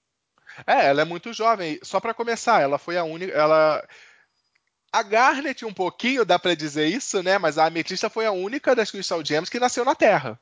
[0.66, 1.80] É, ela é muito jovem.
[1.84, 3.32] Só para começar, ela foi a única.
[3.32, 3.88] Ela...
[4.96, 7.38] A Garnet, um pouquinho, dá para dizer isso, né?
[7.38, 10.40] Mas a Ametista foi a única das Crystal Gems que nasceu na Terra.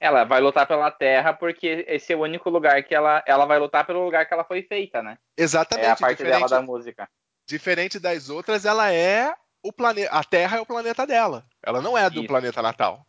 [0.00, 3.60] Ela vai lutar pela Terra porque esse é o único lugar que ela, ela vai
[3.60, 5.18] lutar pelo lugar que ela foi feita, né?
[5.36, 5.86] Exatamente.
[5.86, 7.08] É a parte dela diferente, da música.
[7.46, 10.10] diferente das outras, ela é o planeta.
[10.10, 11.44] A Terra é o planeta dela.
[11.62, 12.26] Ela não é do Isso.
[12.26, 13.06] planeta natal.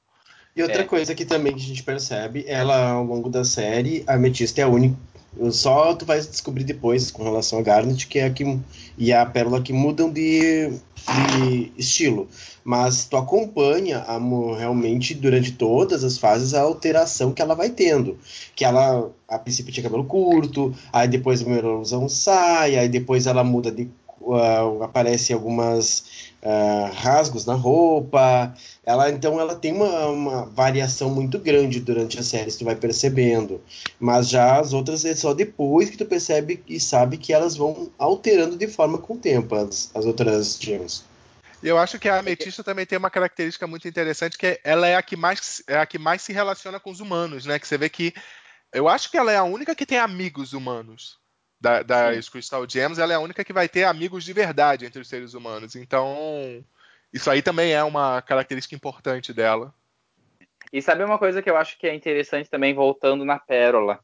[0.56, 0.86] E outra É.
[0.86, 4.64] coisa que também que a gente percebe, ela ao longo da série, a Ametista é
[4.64, 4.96] a única,
[5.52, 8.60] Só tu vai descobrir depois com relação a Garnet que é a que
[8.98, 12.28] e a Pérola que mudam de, de estilo.
[12.64, 14.20] Mas tu acompanha a,
[14.58, 18.18] realmente durante todas as fases a alteração que ela vai tendo.
[18.56, 23.44] Que ela, a princípio, tinha cabelo curto, aí depois a um saia, aí depois ela
[23.44, 23.90] muda de.
[24.24, 28.54] Uh, aparece algumas uh, rasgos na roupa.
[28.86, 33.62] Ela então ela tem uma, uma, variação muito grande durante a série, tu vai percebendo.
[34.00, 37.90] Mas já as outras é só depois que tu percebe e sabe que elas vão
[37.98, 41.04] alterando de forma com o tempo, as, as outras gems.
[41.64, 45.04] Eu acho que a ametista também tem uma característica muito interessante, que ela é a
[45.04, 47.60] que mais, é a que mais se relaciona com os humanos, né?
[47.60, 48.14] Que você vê que.
[48.74, 51.21] Eu acho que ela é a única que tem amigos humanos
[51.62, 55.00] da, das Crystal Gems, ela é a única que vai ter amigos de verdade entre
[55.00, 55.76] os seres humanos.
[55.76, 56.66] Então,
[57.14, 59.74] isso aí também é uma característica importante dela.
[60.74, 64.00] E sabe uma coisa que eu acho que é interessante também, voltando na Pérola?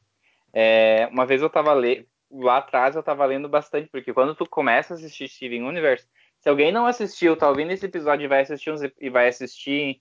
[0.52, 4.46] É, uma vez eu estava lendo, lá atrás eu estava lendo bastante, porque quando tu
[4.46, 6.06] começa a assistir Steven Universe,
[6.38, 10.00] se alguém não assistiu, tá ouvindo esse episódio e vai assistir uns, e vai assistir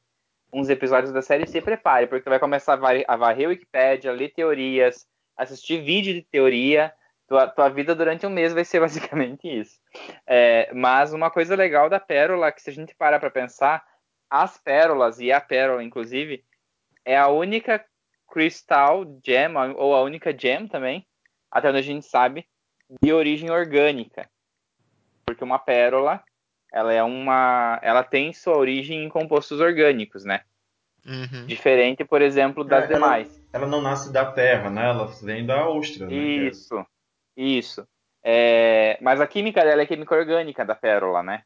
[0.54, 5.08] uns episódios da série, se prepare, porque vai começar a varrer a Wikipedia, ler teorias,
[5.36, 6.94] assistir vídeo de teoria,
[7.28, 9.80] tua, tua vida durante um mês vai ser basicamente isso.
[10.26, 13.84] É, mas uma coisa legal da pérola, que se a gente parar para pensar,
[14.30, 16.44] as pérolas, e a pérola inclusive,
[17.06, 17.84] é a única
[18.30, 21.06] crystal gem, ou a única gem também,
[21.52, 22.46] até onde a gente sabe,
[23.02, 24.30] de origem orgânica.
[25.26, 26.24] Porque uma pérola,
[26.72, 27.80] ela é uma.
[27.82, 30.42] Ela tem sua origem em compostos orgânicos, né?
[31.06, 31.46] Uhum.
[31.46, 33.28] Diferente, por exemplo, das é, demais.
[33.54, 34.90] Ela, ela, não nasce da terra, né?
[34.90, 36.06] Ela vem da ostra.
[36.06, 36.14] Né?
[36.14, 36.86] Isso.
[37.38, 37.88] Isso.
[38.24, 41.44] É, mas a química dela é química orgânica da pérola, né?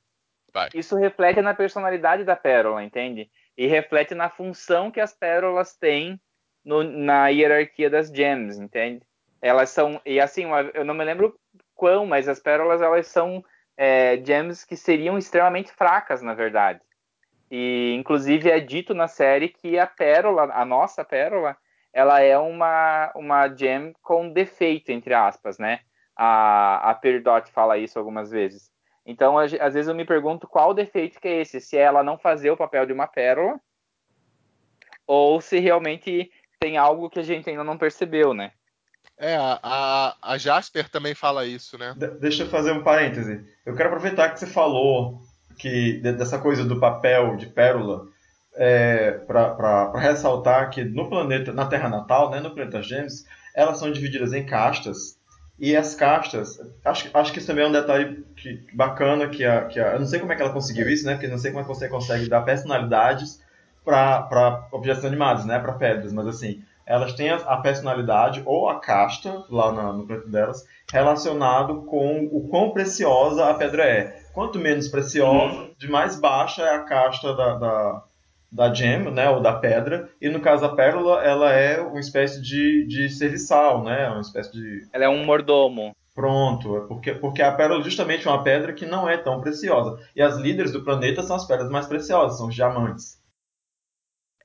[0.53, 0.69] Vai.
[0.73, 3.29] Isso reflete na personalidade da pérola, entende?
[3.57, 6.19] E reflete na função que as pérolas têm
[6.63, 9.01] no, na hierarquia das gems, entende?
[9.41, 11.37] Elas são e assim, eu não me lembro
[11.75, 13.43] quão, mas as pérolas elas são
[13.75, 16.79] é, gems que seriam extremamente fracas, na verdade.
[17.49, 21.57] E inclusive é dito na série que a pérola, a nossa pérola,
[21.93, 25.81] ela é uma, uma gem com defeito, entre aspas, né?
[26.15, 28.71] A, a Peridot fala isso algumas vezes.
[29.05, 32.03] Então, às vezes eu me pergunto qual o defeito que é esse, se é ela
[32.03, 33.59] não fazer o papel de uma pérola,
[35.07, 38.51] ou se realmente tem algo que a gente ainda não percebeu, né?
[39.17, 41.93] É, a, a Jasper também fala isso, né?
[41.97, 43.45] De deixa eu fazer um parêntese.
[43.65, 45.21] Eu quero aproveitar que você falou
[45.57, 48.07] que dessa coisa do papel de pérola
[48.55, 53.91] é, para ressaltar que no planeta, na Terra natal, né, no planeta Gêmeos, elas são
[53.91, 55.19] divididas em castas.
[55.59, 59.65] E as castas, acho, acho que isso também é um detalhe que, bacana que a,
[59.65, 61.13] que a, Eu não sei como é que ela conseguiu isso, né?
[61.13, 63.39] Porque não sei como é que você consegue dar personalidades
[63.85, 65.59] para objetos animados, né?
[65.59, 70.29] Para pedras, mas assim, elas têm a, personalidade ou a casta lá na, no planeta
[70.29, 74.19] delas relacionado com o quão preciosa a pedra é.
[74.33, 78.03] Quanto menos preciosa, de mais baixa é a casta da, da
[78.51, 82.41] da gem, né, ou da pedra, e no caso a pérola, ela é uma espécie
[82.41, 84.87] de, de serviçal, né, uma espécie de...
[84.91, 85.95] Ela é um mordomo.
[86.13, 89.97] Pronto, é porque, porque a pérola justamente é uma pedra que não é tão preciosa.
[90.13, 93.21] E as líderes do planeta são as pedras mais preciosas, são os diamantes.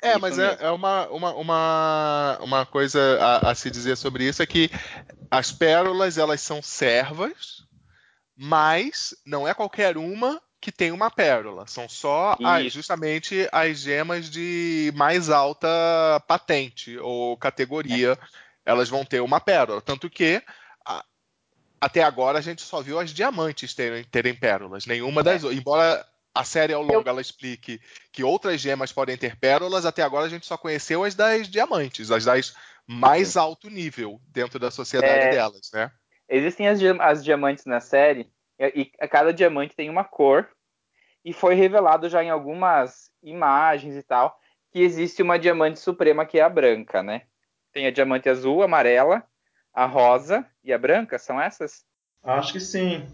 [0.01, 4.25] É, isso mas é, é, uma, uma, uma, uma coisa a, a, se dizer sobre
[4.25, 4.71] isso é que
[5.29, 7.67] as pérolas elas são servas,
[8.37, 11.67] mas não é qualquer uma que tem uma pérola.
[11.67, 15.69] São só as, justamente as gemas de mais alta
[16.27, 18.13] patente ou categoria.
[18.13, 18.47] É.
[18.65, 19.81] Elas vão ter uma pérola.
[19.81, 20.43] Tanto que
[20.85, 21.05] a,
[21.81, 24.87] até agora a gente só viu as diamantes terem, terem pérolas.
[24.87, 25.47] Nenhuma das é.
[25.47, 25.61] outras.
[25.61, 27.05] Embora a série ao longo Eu...
[27.07, 27.81] ela explique
[28.13, 32.11] que outras gemas podem ter pérolas, até agora a gente só conheceu as das diamantes,
[32.11, 32.55] as das
[32.87, 35.31] mais alto nível dentro da sociedade é...
[35.31, 35.91] delas, né?
[36.29, 40.49] Existem as, as diamantes na série e cada diamante tem uma cor,
[41.25, 44.39] e foi revelado já em algumas imagens e tal,
[44.71, 47.23] que existe uma diamante suprema que é a branca, né?
[47.73, 49.23] Tem a diamante azul, amarela,
[49.75, 51.85] a rosa e a branca, são essas?
[52.23, 53.07] Acho que sim.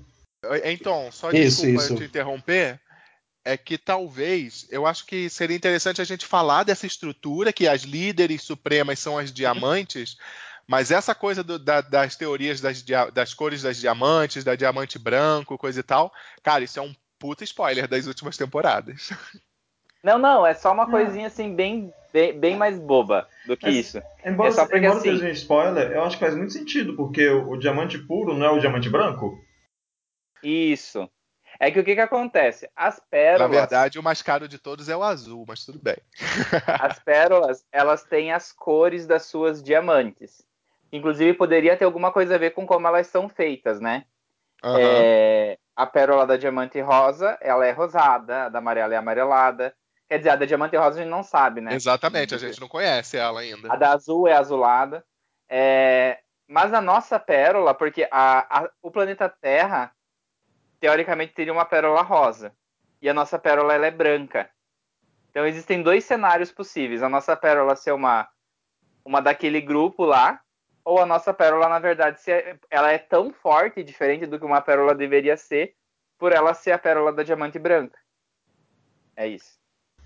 [0.64, 1.96] Então, só isso, desculpa isso.
[1.96, 2.80] te interromper,
[3.44, 7.82] é que talvez, eu acho que seria interessante a gente falar dessa estrutura, que as
[7.82, 10.16] líderes supremas são as diamantes,
[10.72, 12.82] mas essa coisa do, da, das teorias das,
[13.12, 16.10] das, cores das diamantes, da diamante branco, coisa e tal,
[16.42, 19.10] cara, isso é um puta spoiler das últimas temporadas.
[20.02, 24.02] Não, não, é só uma coisinha assim, bem, bem, bem mais boba do que isso.
[24.24, 26.96] Embora, é só porque, embora assim, seja um spoiler, eu acho que faz muito sentido,
[26.96, 29.38] porque o, o, diamante puro não é o diamante branco?
[30.42, 31.08] Isso.
[31.60, 32.68] É que o que, que acontece?
[32.74, 33.48] As pérolas.
[33.48, 35.98] Na verdade, o mais caro de todos é o azul, mas tudo bem.
[36.66, 40.44] as pérolas, elas têm as cores das suas diamantes.
[40.92, 44.04] Inclusive, poderia ter alguma coisa a ver com como elas são feitas, né?
[44.62, 44.78] Aham.
[44.78, 49.74] É, a pérola da diamante rosa, ela é rosada, a da amarela é amarelada.
[50.08, 51.74] Quer dizer, a da diamante rosa a gente não sabe, né?
[51.74, 53.72] Exatamente, a gente não conhece ela ainda.
[53.72, 55.02] A da azul é azulada.
[55.48, 59.90] É, mas a nossa pérola, porque a- a- o planeta Terra,
[60.78, 62.52] teoricamente, teria uma pérola rosa.
[63.00, 64.50] E a nossa pérola ela é branca.
[65.30, 67.02] Então existem dois cenários possíveis.
[67.02, 68.28] A nossa pérola ser uma,
[69.04, 70.40] uma daquele grupo lá,
[70.84, 74.44] ou a nossa pérola, na verdade, ser, ela é tão forte e diferente do que
[74.44, 75.74] uma pérola deveria ser,
[76.18, 77.98] por ela ser a pérola da diamante branca.
[79.16, 79.60] É isso.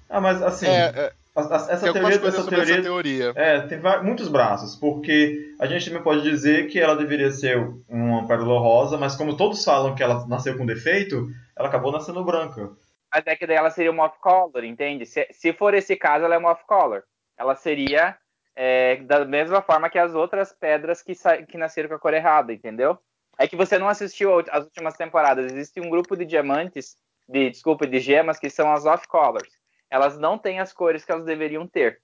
[0.09, 3.33] Ah, mas assim, É, é, essa teoria, essa sobre essa teoria teoria.
[3.35, 7.59] É, tem muitos braços, porque a gente também pode dizer que ela deveria ser
[7.89, 12.25] uma pérola rosa, mas como todos falam que ela nasceu com defeito, ela acabou nascendo
[12.25, 12.71] branca.
[13.13, 15.07] Mas é que daí ela seria uma off-color, entende?
[15.07, 17.03] Se, se for esse caso, ela é uma off-color.
[17.37, 18.17] Ela seria
[18.57, 21.13] é, da mesma forma que as outras pedras que,
[21.47, 22.99] que nasceram com a cor errada, entendeu?
[23.39, 25.53] É que você não assistiu as últimas temporadas.
[25.53, 26.97] Existe um grupo de diamantes,
[27.29, 29.51] de desculpa, de gemas, que são as off-colors.
[29.91, 32.01] Elas não têm as cores que elas deveriam ter.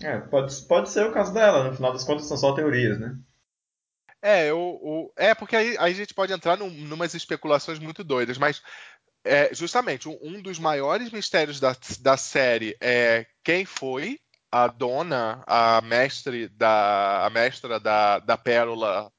[0.00, 3.16] É, pode, pode ser o caso dela, no final das contas são só teorias, né?
[4.22, 8.04] É, eu, o- é porque aí, aí a gente pode entrar num, numas especulações muito
[8.04, 8.62] doidas, mas
[9.24, 14.20] é, justamente um, um dos maiores mistérios da, da série é quem foi
[14.52, 19.10] a dona, a mestre da a mestra da, da pérola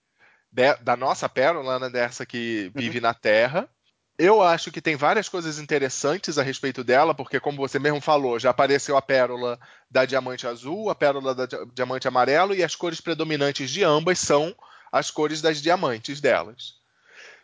[0.51, 3.67] de- da nossa pérola, né, dessa que vive na Terra.
[4.15, 8.37] Eu acho que tem várias coisas interessantes a respeito dela, porque como você mesmo falou,
[8.39, 9.59] já apareceu a pérola
[9.89, 14.19] da diamante azul, a pérola da dia- diamante amarelo e as cores predominantes de ambas
[14.19, 14.55] são
[14.91, 16.75] as cores das diamantes delas.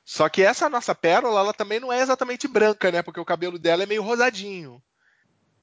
[0.05, 3.01] Só que essa nossa pérola, ela também não é exatamente branca, né?
[3.01, 4.81] Porque o cabelo dela é meio rosadinho.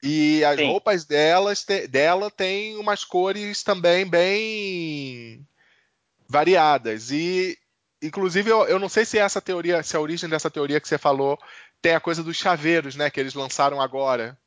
[0.01, 0.67] E as Sim.
[0.67, 5.45] roupas delas, te- dela tem umas cores também bem
[6.27, 7.11] variadas.
[7.11, 7.57] E,
[8.01, 10.97] inclusive, eu, eu não sei se essa teoria, se a origem dessa teoria que você
[10.97, 11.37] falou
[11.81, 13.09] tem a coisa dos chaveiros, né?
[13.09, 14.37] Que eles lançaram agora.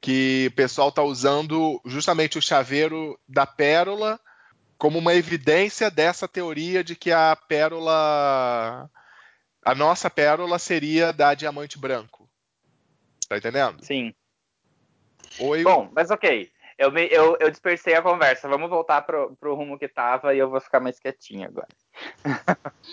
[0.00, 4.20] Que o pessoal tá usando justamente o chaveiro da pérola
[4.78, 8.90] como uma evidência dessa teoria de que a pérola.
[9.64, 12.28] A nossa pérola seria da diamante branco.
[13.28, 13.84] Tá entendendo?
[13.84, 14.14] Sim.
[15.38, 16.48] Eu- Bom, mas ok.
[16.78, 18.48] Eu, me- eu, eu dispersei a conversa.
[18.48, 21.68] Vamos voltar pro, pro rumo que tava e eu vou ficar mais quietinho agora.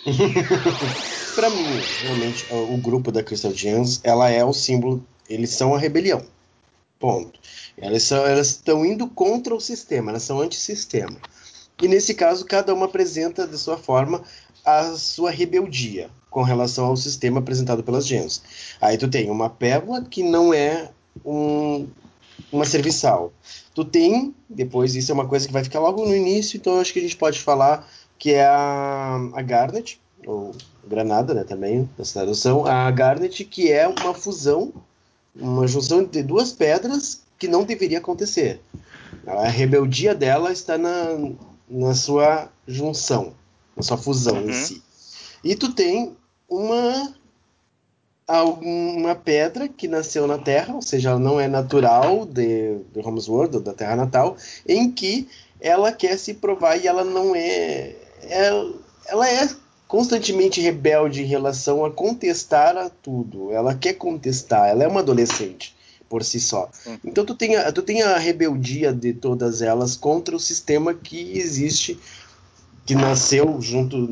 [1.34, 1.64] Pra mim,
[2.02, 6.24] realmente, o o grupo da Crystal Gems, ela é o símbolo, eles são a rebelião.
[6.98, 7.38] Ponto.
[7.76, 11.16] Elas são, elas estão indo contra o sistema, elas são antissistema.
[11.82, 14.22] E nesse caso, cada uma apresenta de sua forma
[14.64, 18.42] a sua rebeldia com relação ao sistema apresentado pelas gems.
[18.80, 20.90] Aí tu tem uma pérola que não é
[21.24, 21.88] um,
[22.52, 23.32] uma serviçal.
[23.74, 26.92] Tu tem, depois isso é uma coisa que vai ficar logo no início, então acho
[26.92, 30.54] que a gente pode falar que é a, a Garnet, ou
[30.86, 34.72] Granada, né, também, nessa tradução, a Garnet, que é uma fusão,
[35.34, 38.60] uma junção de duas pedras que não deveria acontecer.
[39.26, 41.06] A rebeldia dela está na,
[41.68, 43.34] na sua junção,
[43.76, 44.52] na sua fusão em Uhum.
[44.52, 44.82] si.
[45.42, 46.16] E tu tem
[46.48, 47.14] uma
[48.26, 53.60] uma pedra que nasceu na Terra, ou seja, ela não é natural de, de Homesworld,
[53.60, 55.28] da Terra natal, em que
[55.60, 58.70] ela quer se provar e ela não é, é
[59.06, 59.48] ela é
[59.86, 63.52] constantemente rebelde em relação a contestar a tudo.
[63.52, 65.74] Ela quer contestar, ela é uma adolescente
[66.08, 66.70] por si só.
[67.04, 71.38] Então tu tem, a, tu tem a rebeldia de todas elas contra o sistema que
[71.38, 71.98] existe,
[72.86, 74.06] que nasceu junto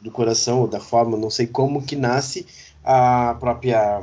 [0.00, 2.46] do coração, ou da forma, não sei como que nasce
[2.84, 4.00] a própria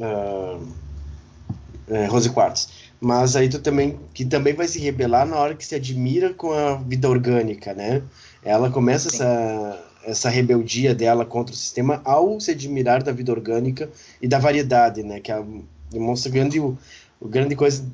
[0.00, 0.58] ah,
[1.88, 2.68] eh, Rose Quartz.
[3.00, 6.52] Mas aí tu também, que também vai se rebelar na hora que se admira com
[6.52, 8.02] a vida orgânica, né?
[8.42, 9.16] Ela começa Sim.
[9.16, 13.90] essa, essa rebeldia dela contra o sistema ao se admirar da vida orgânica
[14.20, 15.20] e da variedade, né?
[15.20, 15.46] Que ela
[15.90, 16.76] demonstra grande, o,
[17.20, 17.84] o grande coisa.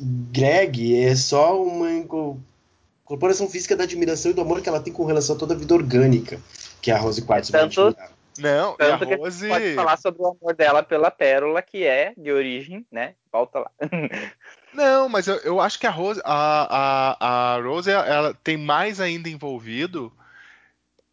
[0.00, 5.04] Greg é só uma incorporação física da admiração e do amor que ela tem com
[5.04, 6.40] relação a toda a vida orgânica
[6.80, 7.94] que a Rose Quartz Tanto-.
[8.42, 9.48] Não, Tanto e que a a Rose.
[9.48, 13.14] gente pode falar sobre o amor dela pela pérola, que é de origem, né?
[13.32, 13.70] Volta lá.
[14.74, 19.00] Não, mas eu, eu acho que a Rose, a, a, a Rose ela tem mais
[19.00, 20.12] ainda envolvido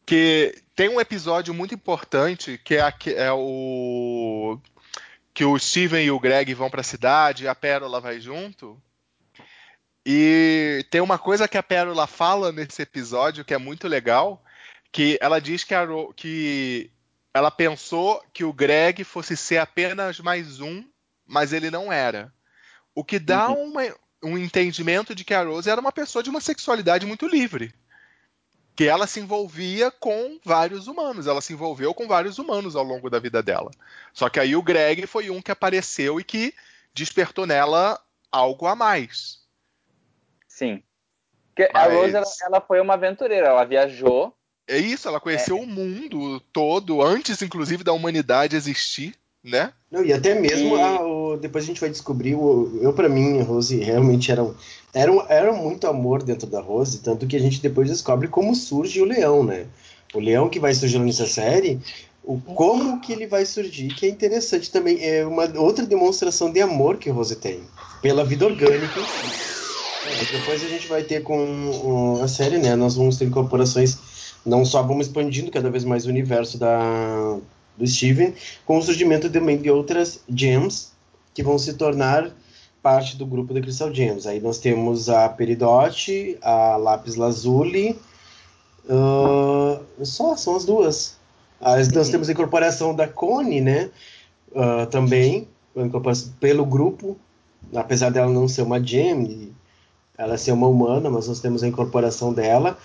[0.05, 4.57] que tem um episódio muito importante que é, aque- é o
[5.33, 8.81] que o Steven e o Greg vão para a cidade e a Pérola vai junto.
[10.05, 14.41] E tem uma coisa que a Pérola fala nesse episódio que é muito legal,
[14.91, 16.89] que ela diz que, a que
[17.33, 20.83] ela pensou que o Greg fosse ser apenas mais um,
[21.25, 22.33] mas ele não era.
[22.95, 26.41] O que dá uma- um entendimento de que a Rose era uma pessoa de uma
[26.41, 27.73] sexualidade muito livre.
[28.75, 33.09] que ela se envolvia com vários humanos, ela se envolveu com vários humanos ao longo
[33.09, 33.71] da vida dela.
[34.13, 36.55] Só que aí o Greg foi um que apareceu e que
[36.93, 38.01] despertou nela
[38.31, 39.45] algo a mais.
[40.47, 40.81] Sim.
[41.53, 44.33] Porque A Mas- Rose, ela, ela foi uma aventureira, ela viajou.
[44.69, 49.73] É isso, ela conheceu o mundo todo, antes inclusive da humanidade existir, né?
[49.91, 53.09] Não, e até mesmo E- a- o- depois a gente vai descobrir, o, eu para
[53.09, 54.53] mim, a Rose realmente era, um-
[54.93, 58.55] era, um- era muito amor dentro da Rose, tanto que a gente depois descobre como
[58.55, 59.65] surge o leão, né?
[60.13, 61.79] O leão que vai surgir nessa série,
[62.23, 66.61] o como que ele vai surgir, que é interessante também, é uma outra demonstração de
[66.61, 67.61] amor que a Rose tem
[68.03, 68.99] pela vida orgânica.
[68.99, 69.49] em si.
[70.35, 72.75] É, depois a gente vai ter com a série, né?
[72.75, 73.97] Nós vamos ter incorporações,
[74.45, 77.37] não só vamos expandindo cada vez mais o universo da,
[77.77, 78.33] do Steven,
[78.65, 80.91] com o surgimento também de outras gems
[81.33, 82.31] que vão se tornar
[82.81, 84.25] parte do grupo da Crystal Gems.
[84.25, 87.99] Aí nós temos a Peridot, a Lápis Lazuli,
[88.89, 91.17] ah, só, são as duas.
[91.61, 93.89] As, nós temos a incorporação da Cone, né?
[94.55, 95.47] ah, também,
[96.39, 97.17] pelo grupo,
[97.75, 99.53] apesar dela não ser uma gem,
[100.17, 102.77] ela ser uma humana, mas nós temos a incorporação dela.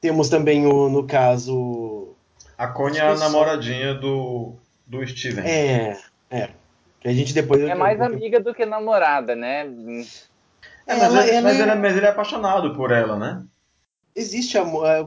[0.00, 2.14] Temos também, o, no caso,
[2.56, 4.54] A Connie é a namoradinha do,
[4.86, 5.44] do Steven.
[5.44, 5.98] É,
[6.30, 6.50] é.
[7.00, 7.62] Que a gente depois.
[7.62, 9.60] É mais amiga do que namorada, né?
[10.86, 13.16] É, mas, Ela- ele, ela mas, é- ele, é- mas ele é apaixonado por ela,
[13.18, 13.42] né?
[14.14, 14.86] Existe amor.
[14.86, 15.06] é,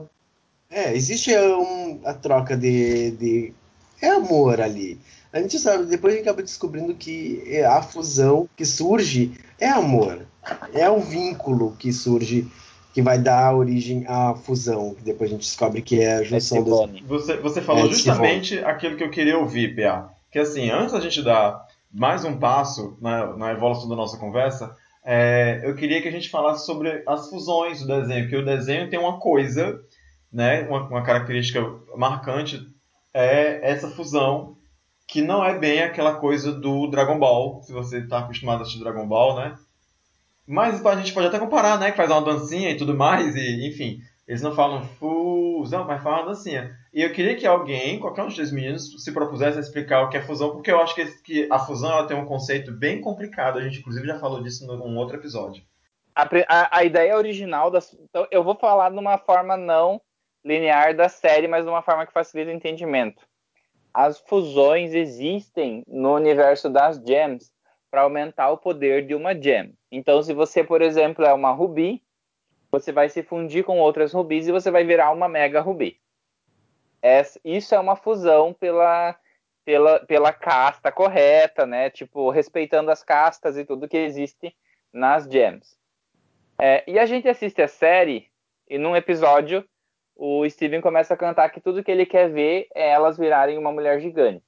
[0.71, 3.53] É, existe um, a troca de, de.
[4.01, 4.99] É amor ali.
[5.33, 9.67] A gente sabe, depois a gente acaba descobrindo que é a fusão que surge é
[9.67, 10.25] amor.
[10.73, 12.47] É o vínculo que surge,
[12.93, 14.95] que vai dar origem à fusão.
[14.95, 17.01] Que depois a gente descobre que é a junção dos.
[17.01, 20.09] Você, você falou É, justamente aquilo que eu queria ouvir, PA.
[20.31, 24.75] Que assim, antes da gente dar mais um passo na, na evolução da nossa conversa,
[25.03, 28.89] é, eu queria que a gente falasse sobre as fusões do desenho, porque o desenho
[28.89, 29.79] tem uma coisa,
[30.31, 31.61] né, uma, uma característica
[31.95, 32.61] marcante,
[33.11, 34.55] é essa fusão,
[35.07, 38.83] que não é bem aquela coisa do Dragon Ball, se você está acostumado a assistir
[38.83, 39.55] Dragon Ball, né?
[40.51, 41.91] Mas a gente pode até comparar, né?
[41.91, 46.25] Que faz uma dancinha e tudo mais, e enfim, eles não falam fusão, mas falam
[46.25, 46.75] dancinha.
[46.91, 50.17] E eu queria que alguém, qualquer um dos meninos, se propusesse a explicar o que
[50.17, 53.59] é fusão, porque eu acho que, que a fusão ela tem um conceito bem complicado.
[53.59, 55.61] A gente, inclusive, já falou disso num outro episódio.
[56.15, 57.95] A, a- a ideia original das.
[58.09, 60.01] Então, eu vou falar de uma forma não
[60.43, 63.21] linear da série, mas de uma forma que facilita o entendimento.
[63.93, 67.51] As fusões existem no universo das gems
[67.89, 69.75] para aumentar o poder de uma gem.
[69.91, 72.01] Então, se você, por exemplo, é uma rubi,
[72.71, 75.99] você vai se fundir com outras rubis e você vai virar uma mega rubi.
[77.43, 79.15] Isso é uma fusão pela,
[79.65, 81.89] pela, pela casta correta, né?
[81.89, 84.55] Tipo, respeitando as castas e tudo que existe
[84.91, 85.77] nas gems.
[86.59, 88.27] É, e a gente assiste a série
[88.67, 89.65] e num episódio
[90.15, 93.71] o Steven começa a cantar que tudo que ele quer ver é elas virarem uma
[93.71, 94.43] mulher gigante.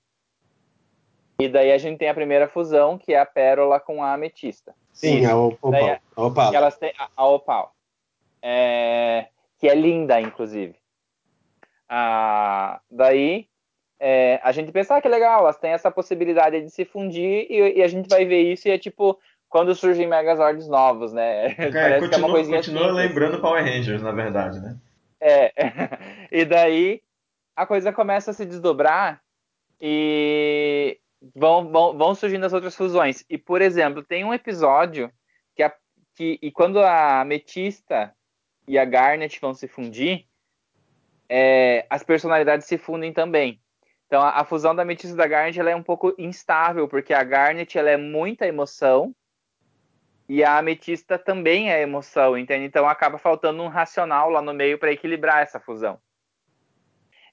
[1.41, 4.75] E daí a gente tem a primeira fusão, que é a Pérola com a Ametista.
[4.93, 5.73] Sim, a Daí Opal.
[5.75, 6.49] é- A Opala.
[6.51, 7.73] Que elas têm a, a Opal.
[8.43, 9.25] É,
[9.57, 10.75] que é linda, inclusive.
[11.89, 13.47] Ah, daí
[13.99, 17.77] é, a gente pensa, ah, que legal, elas têm essa possibilidade de se fundir e,
[17.79, 19.19] e a gente vai ver isso e é tipo
[19.49, 21.47] quando surgem Megazords novos, né?
[21.47, 23.05] É, Parece que é uma continua coisinha continua simples.
[23.07, 24.77] lembrando Power Rangers, na verdade, né?
[25.19, 25.51] É.
[26.31, 27.01] e daí
[27.55, 29.21] a coisa começa a se desdobrar
[29.79, 30.97] e
[31.35, 33.23] vão, vão, vão surgindo as outras fusões.
[33.29, 35.11] E, por exemplo, tem um episódio
[35.55, 35.73] que, a,
[36.15, 38.13] que e quando a Ametista
[38.67, 40.25] e a Garnet vão se fundir,
[41.29, 43.61] é, as personalidades se fundem também.
[44.07, 47.13] Então, a, a fusão da Ametista e da Garnet ela é um pouco instável, porque
[47.13, 49.15] a Garnet ela é muita emoção
[50.33, 52.63] e a ametista também é emoção, entende?
[52.63, 55.99] Então acaba faltando um racional lá no meio para equilibrar essa fusão.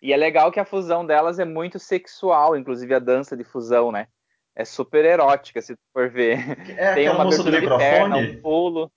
[0.00, 3.90] E é legal que a fusão delas é muito sexual, inclusive a dança de fusão,
[3.90, 4.06] né?
[4.54, 6.38] É super erótica, se tu for ver.
[6.78, 8.38] É Tem uma moça do de perna, microfone?
[8.38, 8.92] um pulo.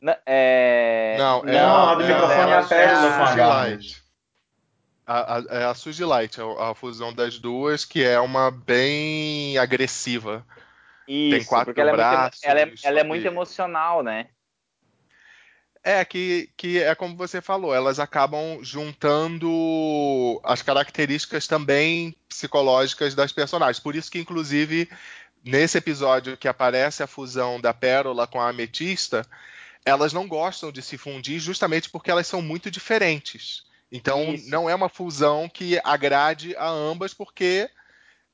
[0.00, 1.16] Na- é...
[1.18, 3.36] Não, é Não, a do é microfone é a delas Pérola a- com a Suzy
[3.38, 3.70] Garnet.
[3.70, 4.02] Light.
[5.04, 9.58] A, a, é a Suzy Light, a, a fusão das duas, que é uma bem
[9.58, 10.44] agressiva.
[11.06, 14.28] Isso, quatro porque ela é, muito, braços, ela é, ela é muito emocional, né?
[15.84, 23.32] É, que, que é como você falou, elas acabam juntando as características também psicológicas das
[23.32, 23.80] personagens.
[23.80, 24.88] Por isso que, inclusive,
[25.44, 29.26] nesse episódio que aparece a fusão da Pérola com a Ametista,
[29.84, 33.64] elas não gostam de se fundir justamente porque elas são muito diferentes.
[33.90, 34.48] Então, Isso.
[34.48, 37.68] não é uma fusão que agrade a ambas, porque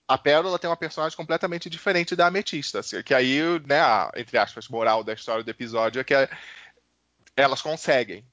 [0.06, 2.78] a Pérola tem uma personagem completamente diferente da Ametista.
[2.80, 6.28] assim, Que aí, né, a, entre aspas, moral da história do episódio é que é-
[7.42, 8.24] elas conseguem.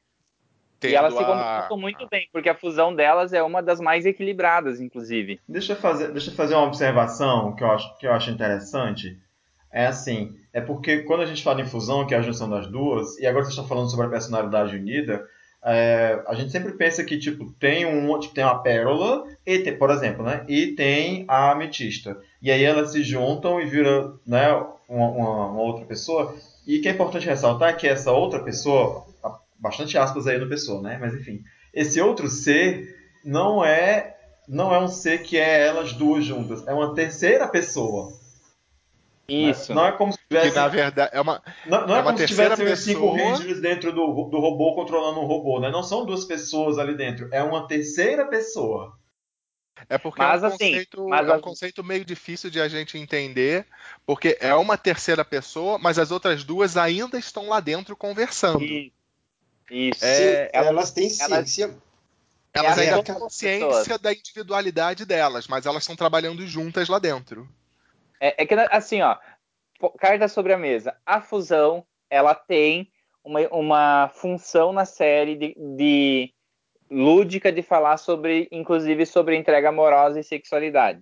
[0.84, 4.06] E elas se a- complementam muito bem, porque a fusão delas é uma das mais
[4.06, 5.39] equilibradas, inclusive.
[5.47, 9.18] Deixa eu fazer, deixa eu fazer uma observação que eu, acho, que eu acho interessante.
[9.72, 12.68] É assim, é porque quando a gente fala em fusão, que é a junção das
[12.68, 15.28] duas, e agora vocês estão falando sobre a personalidade unida,
[15.64, 19.76] é, a gente sempre pensa que tipo tem um tipo, tem uma pérola e tem,
[19.76, 20.45] por exemplo, né?
[20.47, 22.22] E tem a ametista.
[22.41, 24.51] E aí elas se juntam e viram né,
[24.88, 26.36] uma, uma- uma outra pessoa.
[26.66, 29.05] E o que é importante ressaltar é que essa outra pessoa,
[29.59, 30.97] bastante aspas aí no pessoa, né?
[30.99, 31.43] Mas enfim,
[31.74, 34.16] esse outro ser não é
[34.47, 38.13] não é um ser que é elas duas juntas, é uma terceira pessoa.
[39.28, 39.74] Isso.
[39.74, 41.41] Não é como se Que tivesse na verdade é uma.
[41.66, 43.32] não, não é, É uma como se terceira tivessem os cinco pessoa.
[43.32, 45.72] Rangers dentro do, do robô controlando um robô, né?
[45.72, 48.93] Não são duas pessoas ali dentro, é uma terceira pessoa.
[49.89, 52.67] É porque Mas, é, um assim, conceito, mas é um conceito meio difícil de a
[52.67, 53.65] gente entender,
[54.05, 58.63] porque é uma terceira pessoa, mas as outras duas ainda estão lá dentro conversando.
[58.63, 58.91] Isso.
[59.69, 60.05] Isso.
[60.05, 60.15] É,
[60.45, 61.77] Sim, ela- elas têm elas- ciência.
[62.53, 66.99] Elas É, ainda é, têm consciência da individualidade delas, mas elas estão trabalhando juntas lá
[66.99, 67.49] dentro.
[68.19, 69.17] É, é que, assim, ó,
[69.99, 70.95] carta sobre a mesa.
[71.05, 72.89] A fusão, ela tem
[73.23, 76.33] uma, uma função na série de, de
[76.89, 81.01] lúdica de falar sobre, inclusive, sobre entrega amorosa e sexualidade.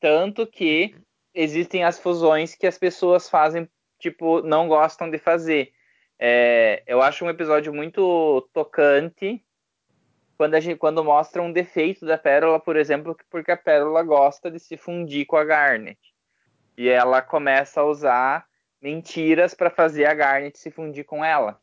[0.00, 0.94] Tanto que
[1.34, 3.68] existem as fusões que as pessoas fazem,
[3.98, 5.72] tipo, não gostam de fazer.
[6.18, 9.44] É, eu acho um episódio muito tocante
[10.36, 14.60] quando, gente, quando mostra um defeito da Pérola, por exemplo, porque a Pérola gosta de
[14.60, 15.98] se fundir com a Garnet.
[16.76, 18.46] E ela começa a usar
[18.80, 21.60] mentiras para fazer a Garnet se fundir com ela.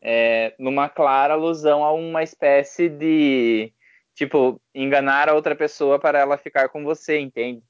[0.00, 3.72] É, numa clara alusão a uma espécie de
[4.14, 7.62] tipo enganar a outra pessoa para ela ficar com você, entende?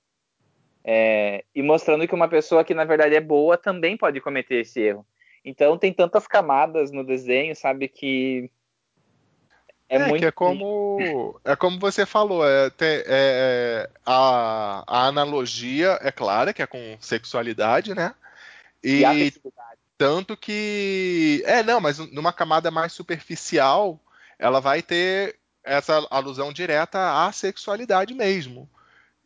[0.84, 4.80] É, e mostrando que uma pessoa que na verdade é boa também pode cometer esse
[4.80, 5.06] erro.
[5.44, 8.50] Então tem tantas camadas no desenho, sabe que
[9.88, 15.06] é, É, muito que é como é como você falou, é, te- é, a, a
[15.06, 18.14] analogia é clara, que é com sexualidade, né?
[18.82, 19.32] e E.
[19.98, 24.00] tanto que é não, mas numa camada mais superficial,
[24.38, 28.70] ela vai ter essa alusão direta à sexualidade mesmo.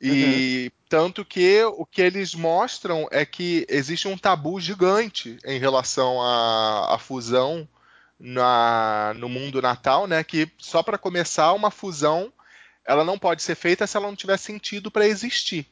[0.04, 6.20] E tanto que o que eles mostram é que existe um tabu gigante em relação
[6.20, 7.68] à, à fusão
[8.18, 10.24] na, no mundo natal, né?
[10.24, 12.32] Que só para começar uma fusão,
[12.84, 15.66] ela não pode ser feita se ela não tiver sentido para existir.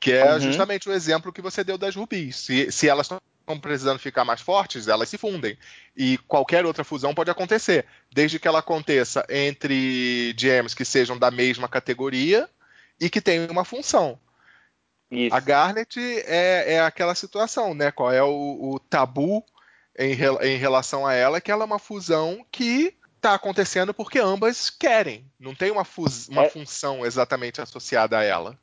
[0.00, 0.40] Que é Uhum.
[0.40, 2.36] justamente o exemplo que você deu das rubis.
[2.36, 3.20] Se, se elas estão
[3.60, 5.56] precisando ficar mais fortes, elas se fundem.
[5.96, 11.30] E qualquer outra fusão pode acontecer, desde que ela aconteça entre gems que sejam da
[11.30, 12.48] mesma categoria
[13.00, 14.18] e que tenham uma função.
[15.10, 15.34] Isso.
[15.34, 17.90] A Garnet é, é aquela situação, né?
[17.90, 18.28] Qual é o,
[18.74, 19.44] o tabu
[19.98, 20.12] em,
[20.42, 21.40] em relação a ela?
[21.40, 25.30] Que ela é uma fusão que está acontecendo porque ambas querem.
[25.38, 26.48] Não tem uma, fus- uma É.
[26.48, 28.58] função exatamente associada a ela.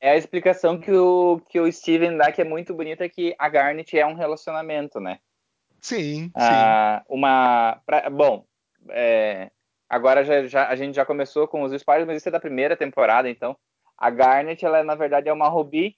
[0.00, 3.48] É a explicação que o, que o Steven dá, que é muito bonita, que a
[3.48, 5.18] Garnet é um relacionamento, né?
[5.80, 6.30] Sim, sim.
[6.34, 7.80] Ah, uma.
[7.84, 8.44] pra- bom,
[8.88, 9.50] é,
[9.88, 12.76] agora já, já- a gente já começou com os spoilers, mas isso é da primeira
[12.76, 13.56] temporada, então.
[13.96, 15.96] A Garnet, ela na verdade é uma rubi.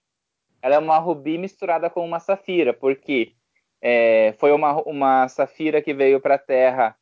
[0.61, 3.35] Ela é uma rubi misturada com uma safira, porque
[3.81, 6.97] é, foi uma, uma safira que veio para a Terra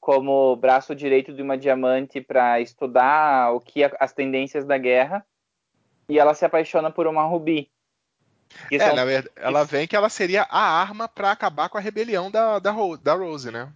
[0.00, 5.26] como braço direito de uma diamante para estudar o que as tendências da guerra
[6.08, 7.70] e ela se apaixona por uma rubi.
[8.70, 11.80] É, são- na verdade, ela vem que ela seria a arma para acabar com a
[11.80, 13.72] rebelião da, da, da Rose, né?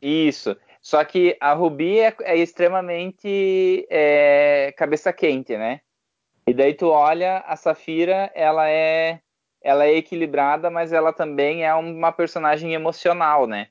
[0.00, 0.56] Isso.
[0.80, 5.80] Só que a Ruby é, é extremamente é, cabeça quente, né?
[6.46, 9.20] E daí tu olha, a Safira, ela é,
[9.60, 13.68] ela é equilibrada, mas ela também é uma personagem emocional, né?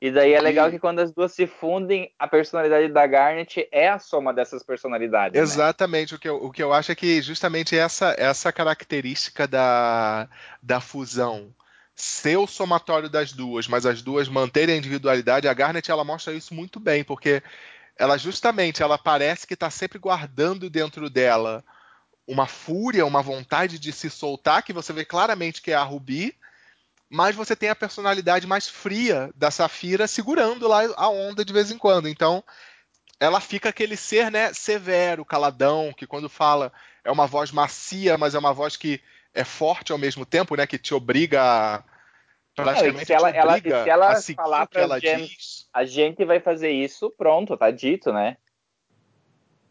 [0.00, 3.68] E daí é legal E- que quando as duas se fundem, a personalidade da Garnet
[3.72, 5.34] é a soma dessas personalidades.
[5.34, 5.42] né?
[5.42, 10.28] Exatamente, o que, eu, o que eu acho é que justamente essa, essa característica da,
[10.62, 11.52] da fusão
[11.94, 16.32] ser o somatório das duas, mas as duas manterem a individualidade, a Garnet ela mostra
[16.32, 17.42] isso muito bem, porque
[17.96, 21.64] ela justamente ela parece que está sempre guardando dentro dela
[22.24, 26.36] uma fúria, uma vontade de se soltar, que você vê claramente que é a Ruby,
[27.10, 31.70] mas você tem a personalidade mais fria da Safira segurando lá a onda de vez
[31.70, 32.08] em quando.
[32.08, 32.42] Então,
[33.20, 36.72] ela fica aquele ser, né, severo, caladão, que quando fala
[37.04, 39.00] é uma voz macia, mas é uma voz que
[39.34, 41.82] é forte ao mesmo tempo, né, que te obriga a,
[42.54, 45.68] praticamente se ela- ela- se ela falar pras ela gems- diz.
[45.72, 48.36] A gente vai fazer isso, pronto, tá dito, né?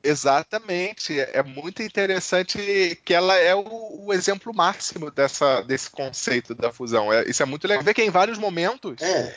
[0.08, 6.72] Exatamente, é muito interessante que ela é o, o exemplo máximo dessa, desse conceito da
[6.72, 7.12] fusão.
[7.12, 7.84] É- isso é muito legal.
[7.84, 9.36] Ver que em vários momentos É,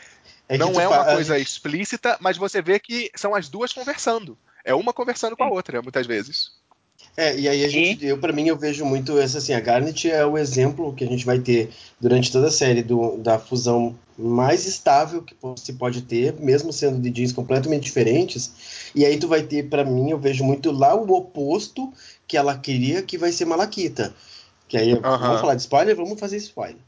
[0.48, 3.72] É não é uma a coisa gente- explícita, mas você vê que são as duas
[3.72, 4.36] conversando.
[4.64, 6.52] É uma conversando com a outra, muitas vezes.
[7.16, 10.10] É, e aí a gente, eu para mim eu vejo muito essa assim, a Garnet
[10.10, 13.96] é o exemplo que a gente vai ter durante toda a série do, da fusão
[14.16, 18.90] mais estável que se pode ter, mesmo sendo de jeans completamente diferentes.
[18.94, 21.92] E aí tu vai ter, para mim, eu vejo muito lá o oposto
[22.28, 24.14] que ela queria, que vai ser Malaquita.
[24.68, 25.18] Que aí, Aham.
[25.18, 26.80] vamos falar de spoiler, vamos fazer spoiler.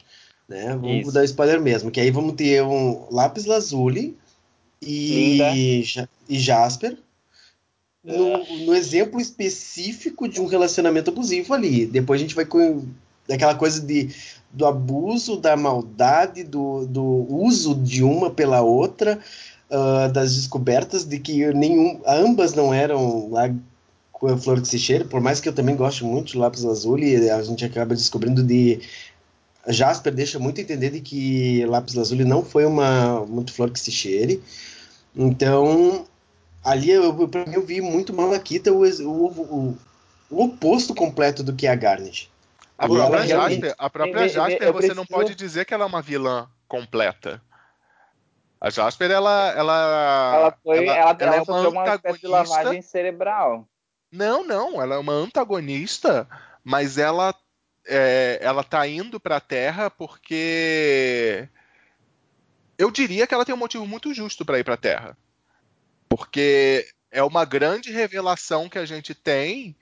[0.49, 0.77] Né?
[0.77, 1.12] Vamos Isso.
[1.12, 4.16] dar spoiler mesmo, que aí vamos ter um Lápis Lazuli
[4.81, 5.85] e,
[6.29, 6.99] e Jasper
[8.05, 11.86] no, no exemplo específico de um relacionamento abusivo ali.
[11.86, 12.84] Depois a gente vai com
[13.30, 14.11] aquela coisa de,
[14.53, 19.20] do abuso, da maldade, do, do uso de uma pela outra,
[19.70, 23.55] ah, das descobertas de que nenhum, ambas não eram lá
[24.12, 26.64] com a flor que se cheira, por mais que eu também goste muito de lápis
[26.64, 28.80] azul, e a gente acaba descobrindo de
[29.66, 33.90] Jasper deixa muito entender de que lápis lazuli não foi uma muito flor que se
[33.90, 34.42] cheire.
[35.16, 36.05] Então,
[36.64, 39.78] ali eu, pra mim, eu vi muito Malaquita o, o, o,
[40.30, 42.30] o oposto completo do que é a Garnet.
[42.78, 45.34] A própria ela realmente- Jasper, a própria Eu- eu- Jasper eu você não preciso- pode
[45.34, 47.40] dizer que ela é uma vilã completa.
[48.60, 49.50] A Jasper, ela.
[49.56, 52.28] Ela, Ela foi, ela, ela, ela é uma uma espécie de antagonista.
[52.56, 53.68] lavagem cerebral.
[54.10, 56.28] Não, não, ela é uma antagonista,
[56.62, 57.34] mas ela
[57.86, 61.48] é, ela tá indo pra Terra porque
[62.78, 65.16] eu diria que ela tem um motivo muito justo pra ir pra Terra.
[66.14, 69.74] Porque é uma grande revelação que a gente tem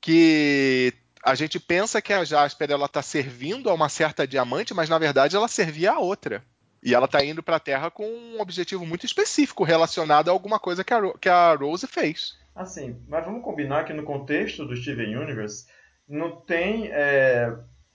[0.00, 0.94] que
[1.24, 4.98] a gente pensa que a Jasper ela tá servindo a uma certa diamante, mas na
[4.98, 6.44] verdade ela servia a outra.
[6.80, 10.84] E ela tá indo pra Terra com um objetivo muito específico relacionado a alguma coisa
[10.84, 12.38] que a, que a Rose fez.
[12.54, 15.66] Assim, mas vamos combinar que no contexto do Steven Universe
[16.08, 17.52] não tem é,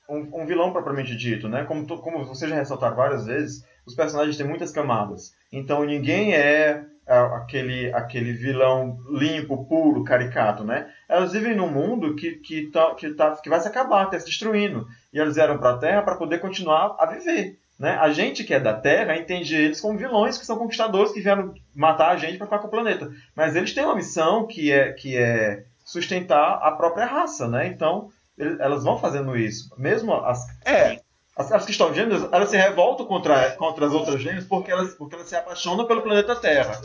[0.09, 1.63] um, um vilão propriamente dito, né?
[1.63, 5.33] Como, como vocês já ressaltaram várias vezes, os personagens têm muitas camadas.
[5.49, 10.89] Então ninguém é, aquele, aquele vilão limpo, puro, caricato, né?
[11.07, 14.25] Elas vivem num mundo que, que, tá, que, tá, que vai se acabar, está se
[14.25, 14.87] destruindo.
[15.13, 17.57] E elas vieram para a Terra para poder continuar a viver.
[17.77, 17.97] Né?
[17.99, 21.53] A gente que é da Terra entende eles como vilões que são conquistadores que vieram
[21.75, 23.11] matar a gente para ficar com o planeta.
[23.35, 27.67] Mas eles têm uma missão que é, que é sustentar a própria raça, né?
[27.67, 29.69] Então, ele- elas vão fazendo isso.
[29.77, 30.99] Mesmo as, É,
[31.35, 34.93] as, as que estão gêmeas, elas se revoltam contra, contra as outras gêmeas porque elas,
[34.93, 36.79] porque elas se apaixonam pelo planeta Terra.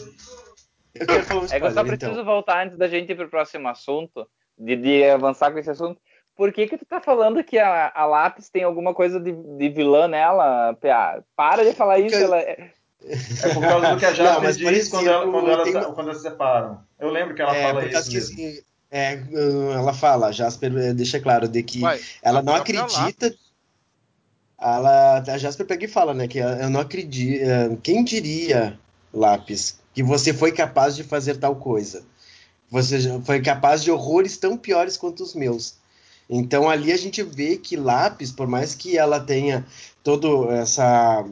[0.95, 2.25] Eu quero falar um É que eu só spoiler, preciso então.
[2.25, 4.27] voltar antes da gente ir pro próximo assunto,
[4.59, 6.01] de, de avançar com esse assunto.
[6.37, 9.69] Por que que tu tá falando que a, a Lápis tem alguma coisa de, de
[9.69, 11.23] vilã nela, PA?
[11.37, 12.39] Para de falar isso, Porque- ela...
[12.39, 12.71] é-
[13.45, 16.07] É por causa do que a Jasper mas, diz quando, ela, quando, elas, uma- quando
[16.11, 16.81] elas se separam.
[16.99, 18.35] Eu lembro que ela É, fala por causa isso.
[18.37, 18.59] que assim,
[18.91, 19.21] é,
[19.75, 21.81] ela fala, Jasper eh, deixa claro de que
[22.23, 23.33] ela não acredita.
[24.61, 27.45] Ela, a Jasper pega e fala, né, que eu não acredito.
[27.83, 28.79] Quem diria,
[29.13, 32.03] Lápis, que você foi capaz de fazer tal coisa?
[32.71, 35.77] Você foi capaz de horrores tão piores quanto os meus.
[36.29, 39.65] Então ali a gente vê que Lápis, por mais que ela tenha
[40.03, 41.25] todo essa,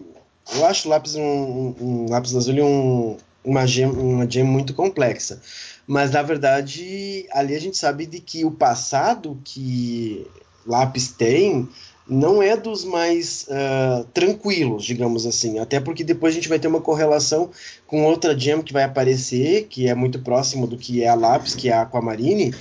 [0.54, 5.42] eu acho Lápis um, um, um Lápis Lazuli um, uma gem, uma gem muito complexa.
[5.86, 10.26] Mas na verdade, ali a gente sabe de que o passado que
[10.66, 11.68] Lápis tem
[12.08, 15.58] não é dos mais uh, tranquilos, digamos assim.
[15.58, 17.50] Até porque depois a gente vai ter uma correlação
[17.86, 21.54] com outra gem que vai aparecer, que é muito próximo do que é a Lápis,
[21.54, 22.54] que é a Aquamarine.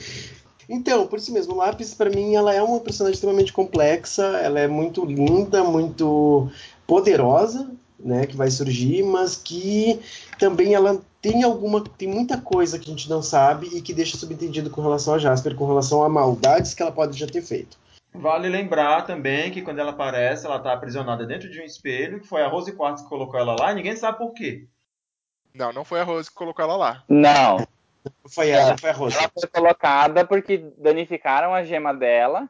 [0.68, 4.68] Então, por isso mesmo, Lápis, para mim, ela é uma personagem extremamente complexa, ela é
[4.68, 6.50] muito linda, muito
[6.88, 7.70] poderosa,
[8.00, 10.00] né, que vai surgir, mas que
[10.40, 14.18] também ela tem alguma, tem muita coisa que a gente não sabe e que deixa
[14.18, 17.78] subentendido com relação a Jasper, com relação a maldades que ela pode já ter feito.
[18.20, 22.28] Vale lembrar também que quando ela aparece, ela está aprisionada dentro de um espelho, que
[22.28, 24.68] foi a Rose Quartz que colocou ela lá, e ninguém sabe por quê.
[25.54, 27.04] Não, não foi a Rose que colocou ela lá.
[27.08, 27.58] Não,
[28.28, 29.18] Foi ela, foi a Rosa.
[29.20, 32.50] ela foi colocada porque danificaram a gema dela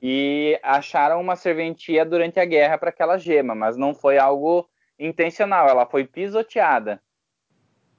[0.00, 5.68] e acharam uma serventia durante a guerra para aquela gema, mas não foi algo intencional,
[5.68, 7.00] ela foi pisoteada.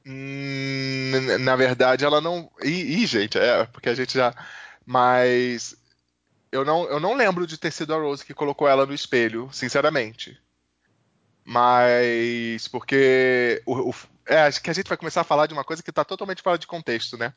[0.06, 1.12] Hum,
[1.42, 2.50] na verdade, ela não.
[2.64, 4.34] Ih, ih, gente, é, porque a gente já.
[4.86, 5.76] Mas.
[6.52, 9.50] Eu não, eu não lembro de ter sido a Rose que colocou ela no espelho,
[9.52, 10.40] sinceramente.
[11.46, 12.68] Mas.
[12.68, 13.62] Porque.
[13.66, 13.96] O, o-
[14.30, 16.42] é, acho que a gente vai começar a falar de uma coisa que está totalmente
[16.42, 17.34] fora de contexto, né?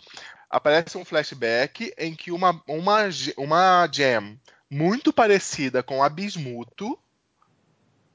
[0.48, 3.02] Aparece um flashback em que uma, uma,
[3.36, 6.98] uma gem muito parecida com a Bismuto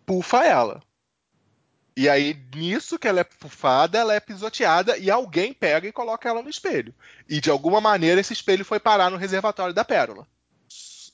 [0.06, 0.82] pufa ela.
[1.96, 6.28] E aí, nisso que ela é pufada, ela é pisoteada e alguém pega e coloca
[6.28, 6.94] ela no espelho.
[7.30, 10.28] E de alguma maneira esse espelho foi parar no reservatório da Pérola.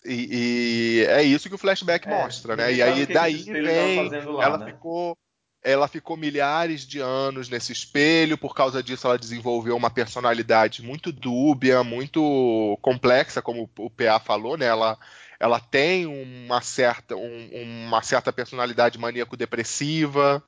[0.06, 2.74] E, e é isso que o flashback É, mostra, né?
[2.74, 4.66] E aí daí vem, lá, ela né?
[4.68, 5.16] ficou.
[5.64, 11.12] ela ficou milhares de anos nesse espelho, por causa disso ela desenvolveu uma personalidade muito
[11.12, 14.66] dúbia, muito complexa, como o PA falou, né?
[14.66, 14.98] Ela,
[15.40, 17.50] ela tem uma certa, um,
[17.88, 20.44] uma certa personalidade maníaco-depressiva,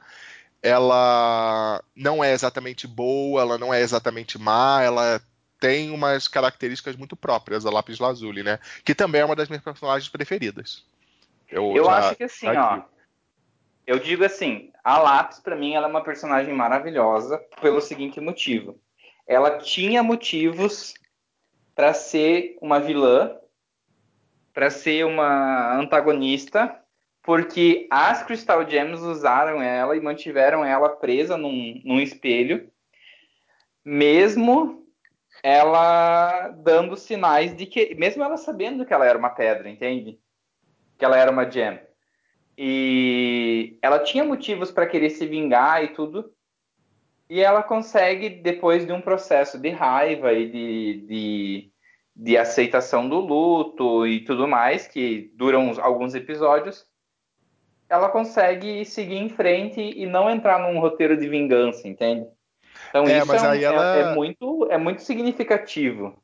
[0.62, 5.22] ela não é exatamente boa, ela não é exatamente má, ela
[5.64, 8.60] tem umas características muito próprias, a Lápis Lazuli, né?
[8.84, 10.86] Que também é uma das minhas personagens preferidas.
[11.50, 12.82] Eu, eu já, acho que assim, ó.
[13.88, 18.78] Eu digo assim, a Lápis para mim ela é uma personagem maravilhosa pelo seguinte motivo.
[19.26, 20.96] Ela tinha motivos
[21.74, 23.34] para ser uma vilã,
[24.54, 26.78] para ser uma antagonista,
[27.22, 32.70] porque as Crystal Gems usaram ela e mantiveram ela presa num, num espelho,
[33.86, 34.83] mesmo
[35.44, 40.18] ela dando sinais de que, mesmo ela sabendo que ela era uma pedra, entende?
[40.98, 41.82] Que ela era uma gem.
[42.58, 46.34] E ela tinha motivos para querer se vingar e tudo.
[47.30, 51.72] E ela consegue, depois de um processo de raiva e de, de,
[52.16, 56.86] de aceitação do luto e tudo mais, que duram alguns episódios,
[57.90, 62.28] ela consegue seguir em frente e não entrar num roteiro de vingança, entende?
[62.94, 63.98] Então é, isso é, um, ela...
[63.98, 66.16] é, é, muito, é muito significativo.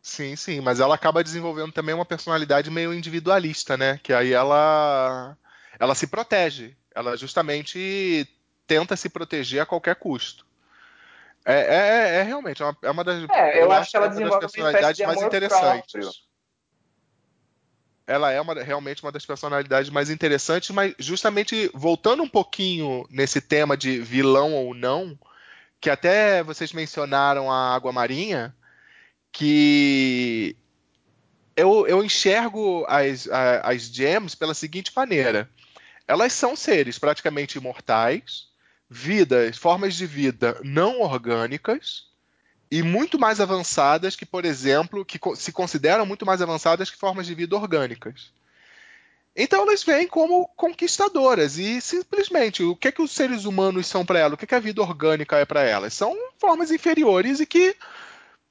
[0.00, 4.00] Sim, sim, mas ela acaba desenvolvendo também uma personalidade meio individualista, né?
[4.02, 5.36] Que aí ela
[5.78, 6.74] ela se protege.
[6.94, 8.26] Ela justamente
[8.66, 10.46] tenta se proteger a qualquer custo.
[11.44, 13.28] É, é, é, é realmente, é uma, é uma das.
[13.30, 15.92] É, eu, eu acho que ela é desenvolve das personalidades mais interessantes.
[15.92, 16.10] Próprio.
[18.06, 23.42] Ela é uma, realmente uma das personalidades mais interessantes, mas justamente voltando um pouquinho nesse
[23.42, 25.18] tema de vilão ou não,
[25.80, 28.54] que até vocês mencionaram a Água Marinha,
[29.30, 30.56] que
[31.56, 33.28] eu, eu enxergo as,
[33.62, 35.48] as gems pela seguinte maneira
[36.08, 38.48] elas são seres praticamente imortais,
[38.88, 42.08] vidas, formas de vida não orgânicas
[42.70, 47.26] e muito mais avançadas que, por exemplo, que se consideram muito mais avançadas que formas
[47.26, 48.32] de vida orgânicas.
[49.40, 54.04] Então elas vêm como conquistadoras e simplesmente o que é que os seres humanos são
[54.04, 54.32] para elas?
[54.32, 55.94] O que, é que a vida orgânica é para elas?
[55.94, 57.76] São formas inferiores e que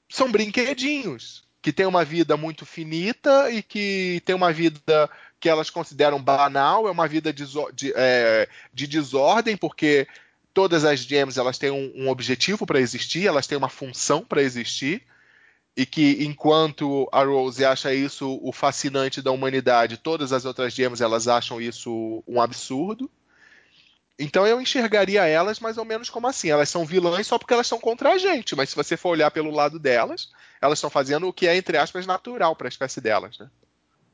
[0.08, 5.10] são brinquedinhos, que têm uma vida muito finita e que têm uma vida
[5.42, 10.08] que elas consideram banal, é uma vida de, de, é, de desordem, porque
[10.54, 14.42] todas as gems elas têm um, um objetivo para existir, elas têm uma função para
[14.42, 15.04] existir,
[15.78, 21.02] e que enquanto a Rose acha isso o fascinante da humanidade, todas as outras gems
[21.02, 23.08] elas acham isso um absurdo.
[24.18, 26.50] Então eu enxergaria elas mais ou menos como assim.
[26.50, 29.30] Elas são vilãs só porque elas são contra a gente, mas se você for olhar
[29.30, 33.00] pelo lado delas, elas estão fazendo o que é, entre aspas, natural para a espécie
[33.00, 33.38] delas.
[33.38, 33.48] Né?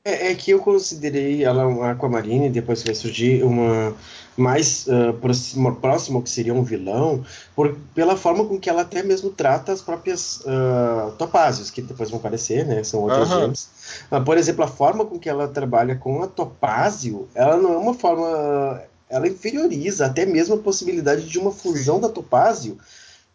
[0.03, 3.95] É, é, que eu considerei ela uma Aquamarine, depois vai surgir uma
[4.35, 7.23] mais uh, próxima, próximo que seria um vilão,
[7.55, 12.09] por, pela forma com que ela até mesmo trata as próprias uh, topázios, que depois
[12.09, 12.83] vão aparecer, né?
[12.83, 13.41] São outros uhum.
[13.41, 13.69] gems.
[14.11, 17.77] Uh, por exemplo, a forma com que ela trabalha com a topázio, ela não é
[17.77, 18.81] uma forma.
[19.09, 22.77] Ela inferioriza até mesmo a possibilidade de uma fusão da topázio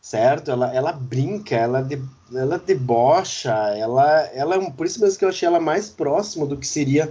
[0.01, 0.51] certo?
[0.51, 2.01] Ela, ela brinca, ela, de,
[2.35, 6.57] ela debocha, ela, ela é por isso mesmo que eu achei ela mais próxima do
[6.57, 7.11] que seria,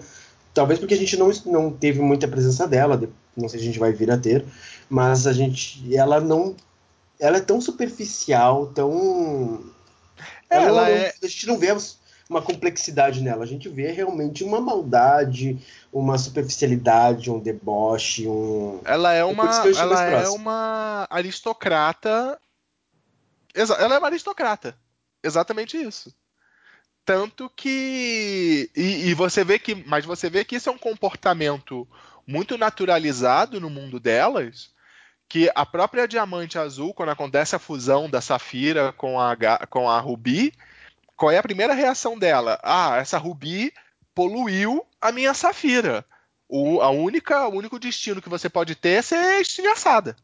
[0.52, 3.00] talvez porque a gente não, não teve muita presença dela,
[3.38, 4.44] não sei se a gente vai vir a ter,
[4.90, 6.56] mas a gente, ela não,
[7.20, 9.64] ela é tão superficial, tão,
[10.50, 11.14] ela, ela é...
[11.24, 11.76] a gente não vê
[12.30, 15.58] uma complexidade nela, a gente vê realmente uma maldade,
[15.94, 18.82] uma superficialidade, um deboche, um.
[18.84, 22.38] Ela é uma, ela é uma aristocrata
[23.58, 24.78] ela é uma aristocrata.
[25.24, 26.14] Exatamente isso.
[27.04, 28.70] Tanto que.
[28.76, 29.74] E, e, você vê que.
[29.74, 31.88] Mas você vê que isso é um comportamento
[32.28, 34.76] muito naturalizado no mundo delas.
[35.30, 39.36] Que a própria Diamante Azul, quando acontece a fusão da Safira com a,
[39.70, 40.54] com a Rubi,
[41.16, 42.60] qual é a primeira reação dela?
[42.64, 43.74] Ah, essa Rubi
[44.14, 46.06] poluiu a minha Safira.
[46.48, 50.16] O, a única, o único destino que você pode ter é ser estilhaçada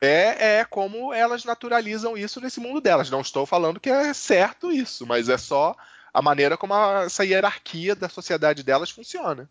[0.00, 3.10] é, é como elas naturalizam isso nesse mundo delas.
[3.10, 5.74] Não estou falando que é certo isso, mas é só
[6.12, 9.48] a maneira como a, essa hierarquia da sociedade delas funciona.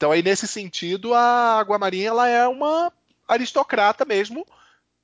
[0.00, 2.90] Então aí nesse sentido a Água Marinha ela é uma
[3.28, 4.46] aristocrata mesmo,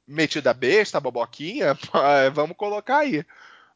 [0.08, 1.76] metida besta, boboquinha,
[2.32, 3.22] vamos colocar aí.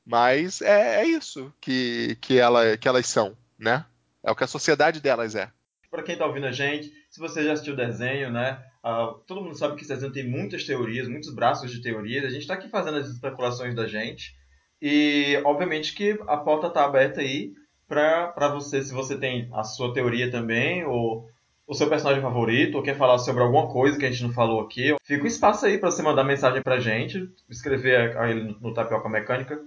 [0.03, 3.85] Mas é, é isso que, que, ela, que elas são, né?
[4.23, 5.51] É o que a sociedade delas é.
[5.91, 8.59] Para quem está ouvindo a gente, se você já assistiu o desenho, né?
[8.83, 12.25] Uh, todo mundo sabe que esse desenho tem muitas teorias, muitos braços de teorias.
[12.25, 14.35] A gente está aqui fazendo as especulações da gente.
[14.81, 17.53] E, obviamente, que a porta está aberta aí
[17.91, 21.29] para você, se você tem a sua teoria também, ou,
[21.67, 24.61] o seu personagem favorito ou quer falar sobre alguma coisa que a gente não falou
[24.61, 28.75] aqui, fica um espaço aí para você mandar mensagem pra gente, escrever aí no, no
[28.75, 29.61] Tapioca Mecânica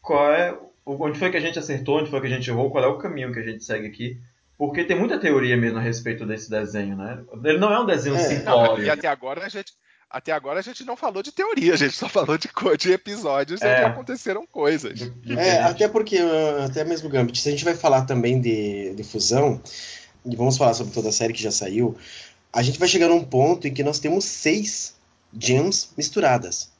[0.00, 0.56] qual é,
[0.86, 2.98] onde foi que a gente acertou, onde foi que a gente errou, qual é o
[2.98, 4.18] caminho que a gente segue aqui.
[4.56, 7.22] Porque tem muita teoria mesmo a respeito desse desenho, né?
[7.44, 8.18] Ele não é um desenho É.
[8.18, 8.84] simplório.
[8.84, 9.72] E até agora a gente.
[10.10, 12.48] Até agora a gente não falou de teoria, a gente só falou de,
[12.78, 13.76] de episódios É.
[13.76, 15.00] onde aconteceram coisas.
[15.38, 19.04] É, até porque, uh, até mesmo Gambit, se a gente vai falar também de, de
[19.04, 19.60] fusão,
[20.26, 21.96] e vamos falar sobre toda a série que já saiu,
[22.52, 24.94] a gente vai chegar num ponto em que nós temos seis
[25.38, 26.70] gems misturadas.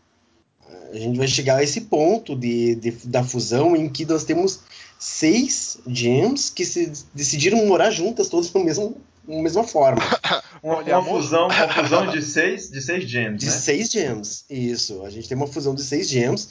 [0.93, 4.59] A gente vai chegar a esse ponto de, de- da fusão em que nós temos
[4.99, 10.03] seis gems que se decidiram morar juntas, todas no mesmo, na mesma forma.
[10.63, 13.53] Uma, Olha, uma fusão, uma fusão de seis, de seis gems, De né?
[13.53, 14.45] seis gems.
[14.51, 15.03] Isso.
[15.05, 16.49] A gente tem uma fusão de seis gems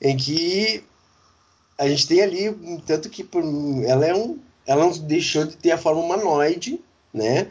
[0.00, 0.84] em que
[1.78, 2.54] a gente tem ali,
[2.86, 3.42] tanto que por-
[3.84, 4.38] ela é um.
[4.66, 6.80] Ela não deixou de ter a forma humanoide,
[7.14, 7.46] né?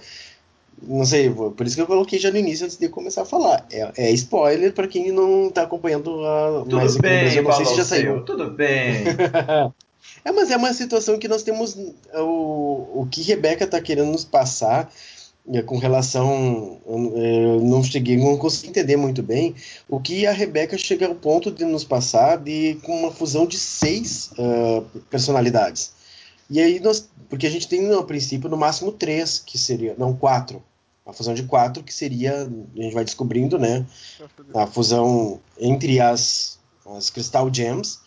[0.83, 3.65] Não sei, por isso que eu coloquei já no início antes de começar a falar.
[3.71, 6.63] É, é spoiler para quem não tá acompanhando a.
[6.69, 8.23] Tudo no bem, Brasil, não sei se já saiu.
[8.25, 9.05] Tudo bem.
[10.23, 11.75] É, mas é uma situação que nós temos.
[12.15, 14.91] O, o que Rebeca está querendo nos passar
[15.65, 16.79] com relação.
[16.85, 19.55] Eu, não cheguei, não consegui entender muito bem
[19.87, 23.57] o que a Rebeca chega ao ponto de nos passar de com uma fusão de
[23.57, 25.93] seis ah, personalidades.
[26.49, 27.09] E aí nós.
[27.29, 29.95] Porque a gente tem, no princípio, no máximo três, que seria.
[29.97, 30.63] Não, quatro.
[31.05, 32.43] A fusão de quatro, que seria.
[32.43, 33.85] A gente vai descobrindo, né?
[34.53, 37.99] a fusão entre as, as Crystal Gems,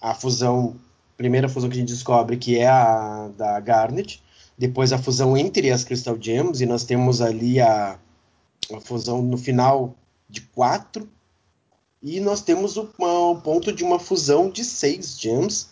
[0.00, 0.76] a fusão,
[1.16, 4.22] primeira fusão que a gente descobre que é a da Garnet,
[4.58, 7.98] depois a fusão entre as Crystal Gems, e nós temos ali a,
[8.74, 9.94] a fusão no final
[10.28, 11.08] de quatro,
[12.02, 15.68] e nós temos o, o ponto de uma fusão de seis gems,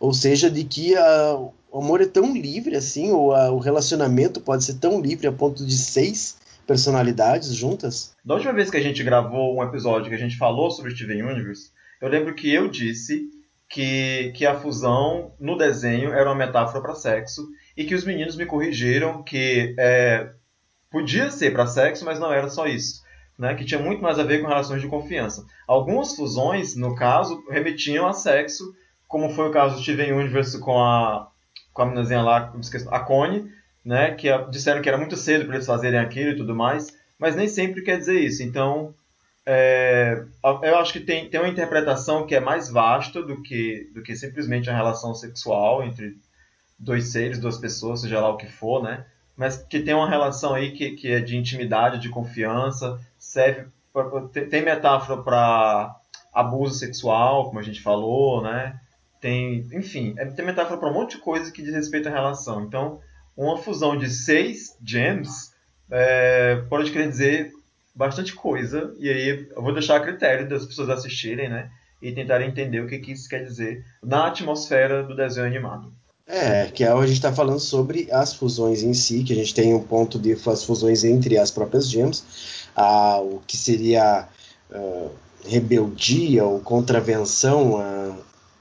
[0.00, 1.36] ou seja, de que a-
[1.70, 5.32] o amor é tão livre assim, ou a- o relacionamento pode ser tão livre a
[5.32, 8.12] ponto de seis personalidades juntas.
[8.24, 11.22] Da última vez que a gente gravou um episódio que a gente falou sobre Steven
[11.22, 11.70] Universe,
[12.00, 13.28] eu lembro que eu disse
[13.68, 17.46] que, que a fusão no desenho era uma metáfora para sexo
[17.76, 20.30] e que os meninos me corrigiram que é,
[20.90, 23.02] podia ser para sexo, mas não era só isso.
[23.38, 25.44] Né, que tinha muito mais a ver com relações de confiança.
[25.66, 28.72] Algumas fusões, no caso, remetiam a sexo,
[29.08, 31.28] como foi o caso do Steven Universe com a,
[31.72, 33.50] com a meninazinha lá, me esqueço, a Connie,
[33.84, 36.88] né, que a- disseram que era muito cedo para eles fazerem aquilo e tudo mais,
[37.18, 38.42] mas nem sempre quer dizer isso.
[38.42, 38.94] Então,
[39.46, 40.22] é,
[40.62, 44.14] eu acho que tem, tem uma interpretação que é mais vasta do que, do que
[44.14, 46.16] simplesmente a relação sexual entre
[46.82, 49.06] dois seres, duas pessoas, seja lá o que for, né?
[49.36, 54.04] Mas que tem uma relação aí que, que é de intimidade, de confiança, serve pra,
[54.50, 55.96] tem, metáfora para
[56.34, 58.78] abuso sexual, como a gente falou, né?
[59.20, 62.62] Tem, enfim, é- tem metáfora para um monte de coisa que diz respeito à relação.
[62.64, 63.00] Então,
[63.36, 65.52] uma fusão de seis gems
[65.90, 67.52] é, pode querer dizer
[67.94, 71.70] bastante coisa, e aí eu vou deixar a critério das pessoas assistirem, né?
[72.00, 75.92] E tentarem entender o que, que isso quer dizer na atmosfera do desenho animado.
[76.34, 79.52] É, que é a gente está falando sobre as fusões em si, que a gente
[79.52, 82.24] tem um ponto de as fusões entre as próprias gems,
[82.74, 84.26] a, o que seria
[84.72, 85.08] ah,
[85.46, 87.76] rebeldia ou contravenção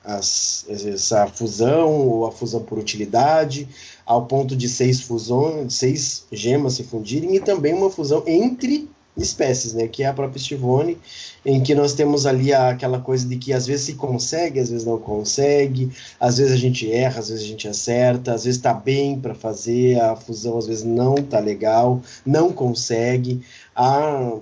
[0.03, 0.19] a,
[0.67, 3.69] essa fusão ou a fusão por utilidade,
[4.05, 9.73] ao ponto de seis fusões, seis gemas se fundirem, e também uma fusão entre espécies,
[9.73, 10.97] né, que é a própria Stivone,
[11.45, 14.85] em que nós temos ali aquela coisa de que às vezes se consegue, às vezes
[14.85, 18.73] não consegue, às vezes a gente erra, às vezes a gente acerta, às vezes está
[18.73, 23.41] bem para fazer a fusão, às vezes não está legal, não consegue.
[23.75, 24.37] A,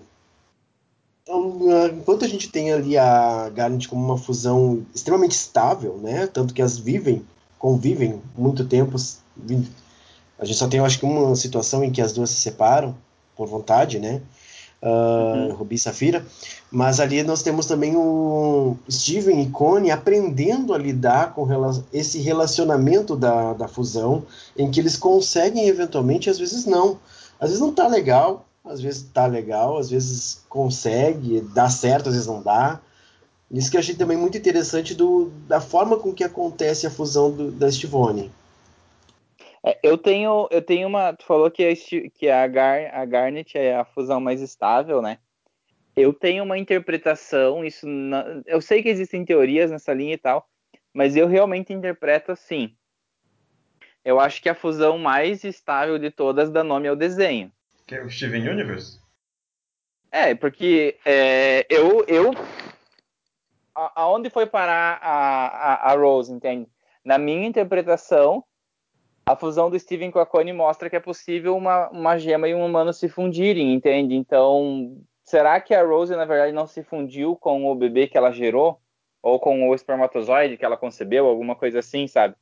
[1.28, 6.28] a- enquanto a gente tem ali a Garnet como uma fusão extremamente estável, né?
[6.28, 7.24] Tanto que as vivem,
[7.57, 8.97] convivem muito tempo.
[10.38, 12.95] A gente só tem, eu acho que uma situação em que as duas se separam
[13.36, 14.22] por vontade, né?
[14.82, 16.25] Uh, Rubi e Safira,
[16.71, 22.19] mas ali nós temos também o Steven e Connie aprendendo a lidar com rela esse
[22.19, 24.23] relacionamento da, da fusão,
[24.57, 26.97] em que eles conseguem eventualmente, às vezes não.
[27.38, 32.13] Às vezes não tá legal, às vezes tá legal, às vezes consegue, dá certo, às
[32.13, 32.80] vezes não dá.
[33.51, 37.32] Isso que eu achei também muito interessante do, da forma com que acontece a fusão
[37.32, 38.32] do, da Stivone.
[39.64, 41.14] É, eu tenho, eu tenho uma.
[41.14, 45.01] Tu falou que, a, Sti- que a, Gar, a Garnet é a fusão mais estável,
[45.01, 45.20] né?
[45.95, 50.47] Eu tenho uma interpretação, isso na- eu sei que existem teorias nessa linha e tal,
[50.93, 52.74] mas eu realmente interpreto assim.
[54.03, 57.51] Eu acho que a fusão mais estável de todas dá nome ao desenho.
[57.86, 58.99] Que é o Steven Universe?
[60.12, 62.32] É, porque é, eu, eu
[63.76, 66.68] aonde foi parar a, a, a Rose, entende?
[67.03, 68.43] Na minha interpretação,
[69.30, 72.55] a fusão do Steven com a Connie mostra que é possível uma, uma gema e
[72.55, 74.15] um humano se fundirem, entende?
[74.15, 78.32] Então, será que a Rose, na verdade, não se fundiu com o bebê que ela
[78.32, 78.82] gerou?
[79.21, 82.36] Ou com o espermatozoide que ela concebeu, alguma coisa assim, sabe?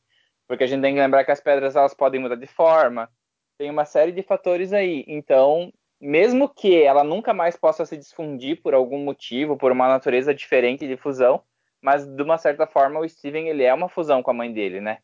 [0.48, 3.10] Porque a gente tem que lembrar que as pedras elas podem mudar de forma,
[3.58, 5.04] tem uma série de fatores aí.
[5.10, 10.34] Então, mesmo que ela nunca mais possa se desfundir por algum motivo, por uma natureza
[10.34, 11.44] diferente de fusão,
[11.82, 14.80] mas de uma certa forma o Steven ele é uma fusão com a mãe dele,
[14.80, 15.00] né?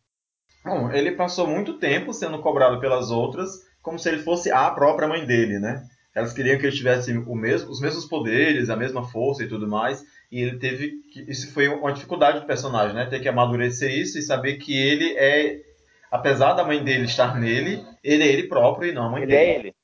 [0.64, 5.08] Bom, ele passou muito tempo sendo cobrado pelas outras como se ele fosse a própria
[5.08, 5.86] mãe dele, né?
[6.16, 10.04] Elas queriam que ele tivesse mesmo, os mesmos poderes, a mesma força e tudo mais,
[10.32, 13.06] e ele teve que, isso foi uma dificuldade do personagem, né?
[13.08, 15.62] Ter que amadurecer isso e saber que ele é,
[16.10, 19.32] apesar da mãe dele estar nele, ele é ele próprio e não a mãe Ele
[19.32, 19.52] dele.
[19.52, 19.76] é ele.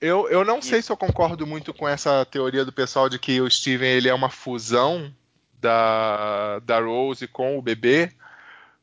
[0.00, 3.40] Eu, eu não sei se eu concordo muito com essa teoria do pessoal de que
[3.40, 5.14] o Steven ele é uma fusão
[5.60, 8.10] da, da Rose com o bebê,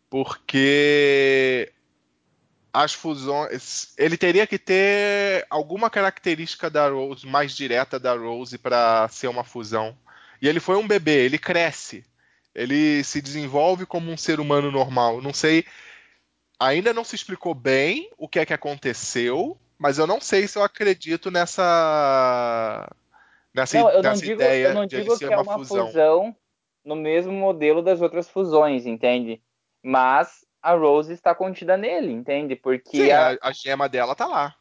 [0.10, 1.72] porque
[2.74, 3.94] as fusões.
[3.98, 9.44] Ele teria que ter alguma característica da Rose, mais direta da Rose, para ser uma
[9.44, 9.96] fusão.
[10.42, 12.06] E ele foi um bebê, ele cresce.
[12.54, 15.22] Ele se desenvolve como um ser humano normal.
[15.22, 15.66] Não sei.
[16.60, 20.58] Ainda não se explicou bem o que é que aconteceu, mas eu não sei se
[20.58, 22.90] eu acredito nessa.
[23.54, 25.88] Nessa, não, eu não nessa digo, ideia eu não digo que é uma uma fusão.
[25.88, 26.36] fusão
[26.86, 29.42] no mesmo modelo das outras fusões, entende?
[29.84, 32.56] Mas a Rose está contida nele, entende?
[32.56, 34.56] Porque Sim, a- a, gema dela tá lá.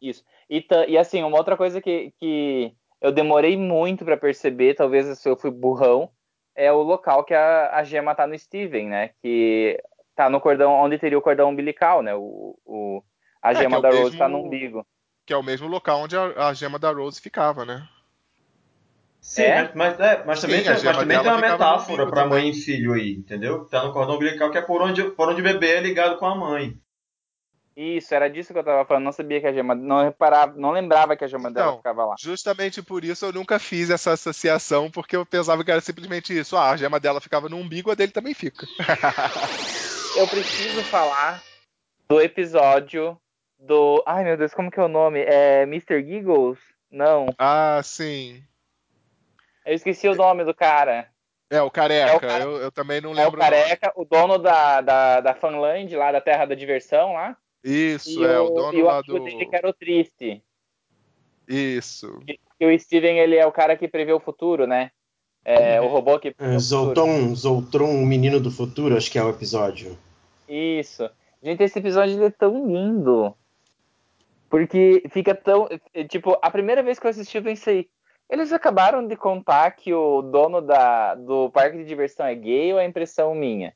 [0.00, 0.24] Isso.
[0.48, 5.28] E, e assim, uma outra coisa que, que eu demorei muito para perceber, talvez se
[5.28, 6.10] eu fui burrão,
[6.54, 9.10] é o local que a, a gema tá no Steven, né?
[9.20, 9.82] Que
[10.14, 12.14] tá no cordão, onde teria o cordão umbilical, né?
[12.14, 13.02] O, o,
[13.42, 14.86] a É, gema é o da Rose mesmo- tá no umbigo.
[15.26, 17.88] Que é o mesmo local onde a, a gema da Rose ficava, né?
[19.24, 19.72] Sim, É?
[19.74, 22.50] mas, é, mas Sim, também, a tem, mas também tem dela uma metáfora para mãe
[22.50, 23.64] e filho aí, entendeu?
[23.64, 26.26] Tá no cordão umbilical que é por onde, por onde o bebê é ligado com
[26.26, 26.76] a mãe.
[27.74, 29.04] Isso, era disso que eu tava falando.
[29.04, 29.74] Não sabia que a gema.
[29.74, 32.14] Não reparava, não lembrava que a gema dela Então, ficava lá.
[32.20, 36.54] Justamente por isso eu nunca fiz essa associação, porque eu pensava que era simplesmente isso.
[36.54, 38.66] Ah, a gema dela ficava no umbigo, a dele também fica.
[40.16, 41.42] Eu preciso falar
[42.08, 43.18] do episódio
[43.58, 44.00] do.
[44.06, 45.20] Ai meu Deus, como que é o nome?
[45.20, 46.04] É Mr.
[46.04, 46.58] Giggles?
[46.88, 47.26] Não.
[47.36, 48.44] ah, sim.
[49.64, 51.08] Eu esqueci o nome do cara.
[51.50, 52.12] É, o careca.
[52.12, 53.40] É o cara- eu, eu também não É o lembro.
[53.40, 53.50] o nome.
[53.50, 57.36] careca, o dono da, da, da Fanland, lá da Terra da Diversão, lá.
[57.62, 59.24] Isso, e é, o, o dono e o lá amigo do.
[59.24, 60.42] dele que era o Triste.
[61.48, 62.20] Isso.
[62.60, 64.90] E o Steven, ele é o cara que prevê o futuro, né?
[65.44, 65.86] É, Uhum.
[65.86, 66.84] o robô que prevê É, o futuro.
[66.94, 69.98] Zoltron, Zoltron, o menino do futuro, acho que é o episódio.
[70.48, 71.08] Isso.
[71.42, 73.34] Gente, esse episódio ele é tão lindo.
[74.48, 75.68] Porque fica tão.
[75.92, 77.88] é, Tipo, a primeira vez que eu assisti, eu pensei.
[78.28, 82.78] Eles acabaram de contar que o dono da, do parque de diversão é gay ou
[82.78, 83.74] é impressão minha?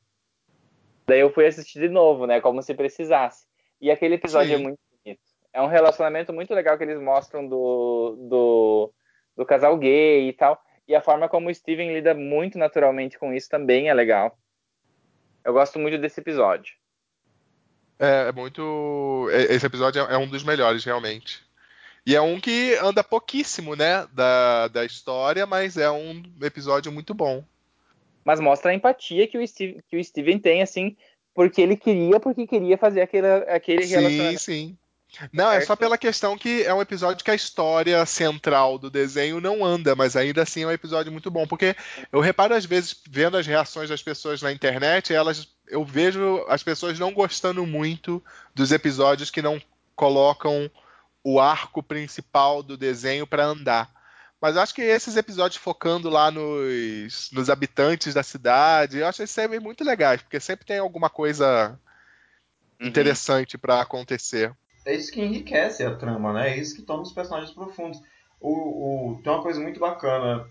[1.07, 2.41] Daí eu fui assistir de novo, né?
[2.41, 3.45] Como se precisasse.
[3.81, 4.61] E aquele episódio Sim.
[4.61, 5.21] é muito bonito.
[5.53, 8.93] É um relacionamento muito legal que eles mostram do, do,
[9.35, 10.61] do casal gay e tal.
[10.87, 14.37] E a forma como o Steven lida muito naturalmente com isso também é legal.
[15.43, 16.75] Eu gosto muito desse episódio.
[17.97, 19.29] É, é muito.
[19.31, 21.43] é- Esse episódio é é um dos melhores, realmente.
[22.09, 27.13] E é um que anda pouquíssimo, né, da, da história, mas é um episódio muito
[27.13, 27.43] bom.
[28.25, 30.95] mas mostra a empatia que o, Steve, que o Steven tem, assim,
[31.33, 34.39] porque ele queria, porque queria fazer aquele, aquele Sim, relacionamento.
[34.39, 34.77] sim.
[35.33, 35.79] Não, é só Certo.
[35.79, 40.15] pela questão que é um episódio que a história central do desenho não anda, mas
[40.15, 41.75] ainda assim é um episódio muito bom, porque
[42.11, 46.61] eu reparo às vezes vendo as reações das pessoas na internet, elas eu vejo as
[46.63, 49.59] pessoas não gostando muito dos episódios que não
[49.95, 50.69] colocam
[51.23, 53.91] o arco principal do desenho para andar.
[54.41, 59.21] Mas eu acho que esses episódios focando lá nos, nos habitantes da cidade, eu acho
[59.21, 61.77] eles sempre muito legais, porque sempre tem alguma coisa
[62.81, 62.87] Uhum.
[62.87, 64.55] interessante para acontecer.
[64.85, 66.51] É isso que enriquece a trama, né?
[66.51, 67.99] É isso que torna os personagens profundos.
[68.39, 70.45] O, o- tem uma coisa muito bacana.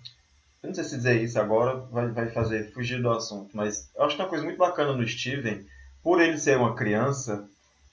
[0.63, 4.03] Eu não sei se dizer isso agora vai, vai fazer fugir do assunto, mas eu
[4.05, 5.65] acho que tem uma coisa muito bacana no Steven,
[6.03, 7.49] por ele ser uma criança,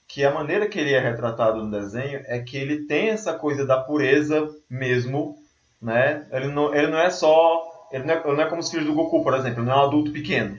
[0.08, 3.66] que a maneira que ele é retratado no desenho é que ele tem essa coisa
[3.66, 5.36] da pureza mesmo,
[5.82, 6.26] né?
[6.30, 7.88] Ele não, ele não é só.
[7.92, 9.74] Ele não é, ele não é como os filhos do Goku, por exemplo, ele não
[9.74, 10.58] é um adulto pequeno.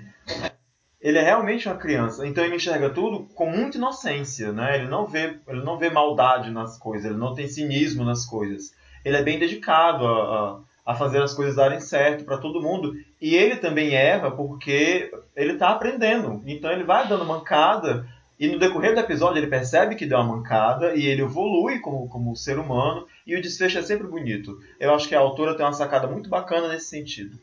[1.00, 4.78] Ele é realmente uma criança, então ele enxerga tudo com muita inocência, né?
[4.78, 8.74] Ele não vê, ele não vê maldade nas coisas, ele não tem cinismo nas coisas.
[9.06, 12.94] Ele é bem dedicado a, a, a fazer as coisas darem certo para todo mundo.
[13.22, 16.42] E ele também erra porque ele está aprendendo.
[16.46, 18.06] Então ele vai dando mancada
[18.40, 22.08] e no decorrer do episódio ele percebe que deu uma mancada e ele evolui como,
[22.08, 24.60] como ser humano e o desfecho é sempre bonito.
[24.80, 27.38] Eu acho que a autora tem uma sacada muito bacana nesse sentido.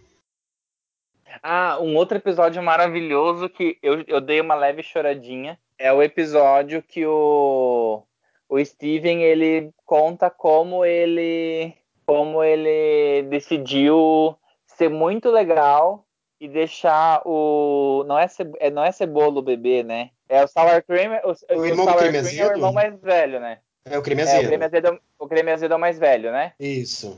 [1.43, 6.83] Ah, um outro episódio maravilhoso que eu, eu dei uma leve choradinha é o episódio
[6.83, 8.03] que o,
[8.49, 11.75] o Steven ele conta como ele
[12.07, 16.05] como ele decidiu ser muito legal
[16.41, 20.11] e deixar o não é ce, é- não é cebola o bebê, né?
[20.29, 23.01] É o sour cream, o, O irmão do sour creme cream é o irmão mais
[23.01, 23.59] velho, né?
[23.85, 24.45] É o creme É, azedo.
[24.45, 26.53] o creme azedo, o creme azedo é o mais velho, né?
[26.59, 27.17] Isso.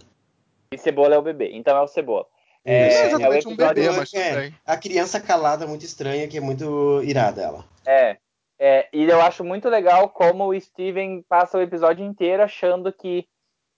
[0.73, 1.51] E cebola é o bebê.
[1.53, 2.27] Então é o cebola.
[2.65, 2.97] É, é Isso.
[2.99, 4.55] é o exatamente um episódio- bebê, É, mas bem.
[4.67, 7.65] a criança calada muito estranha, que é muito irada ela.
[7.87, 8.17] É,
[8.59, 13.29] é, e eu acho muito legal como o Steven passa o episódio inteiro achando que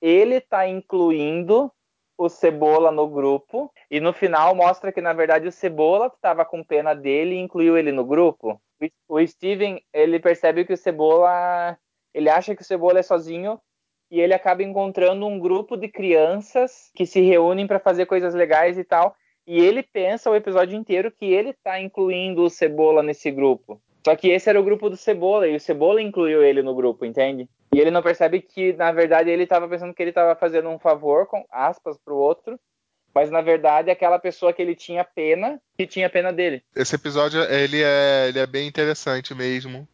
[0.00, 1.70] ele tá incluindo
[2.16, 6.64] o Cebola no grupo e no final mostra que na verdade o Cebola estava com
[6.64, 8.60] pena dele e incluiu ele no grupo.
[9.08, 11.76] O Steven ele percebe que o Cebola
[12.14, 13.60] ele acha que o Cebola é sozinho
[14.10, 18.78] e ele acaba encontrando um grupo de crianças que se reúnem para fazer coisas legais
[18.78, 19.14] e tal.
[19.46, 23.80] E ele pensa o episódio inteiro que ele tá incluindo o Cebola nesse grupo.
[24.04, 27.04] Só que esse era o grupo do Cebola e o Cebola incluiu ele no grupo,
[27.04, 27.48] entende?
[27.74, 30.78] E ele não percebe que, na verdade, ele estava pensando que ele estava fazendo um
[30.78, 32.58] favor, com aspas, pro outro,
[33.14, 36.62] mas na verdade aquela pessoa que ele tinha pena, que tinha pena dele.
[36.74, 39.88] Esse episódio ele é, ele é bem interessante mesmo.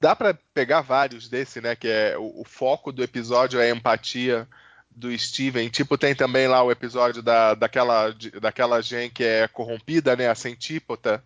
[0.00, 1.74] Dá pra pegar vários desse, né?
[1.74, 4.46] Que é o, o foco do episódio é a empatia
[4.90, 5.68] do Steven.
[5.68, 10.28] Tipo, tem também lá o episódio da, daquela, daquela gente que é corrompida, né?
[10.28, 11.24] A centípoda.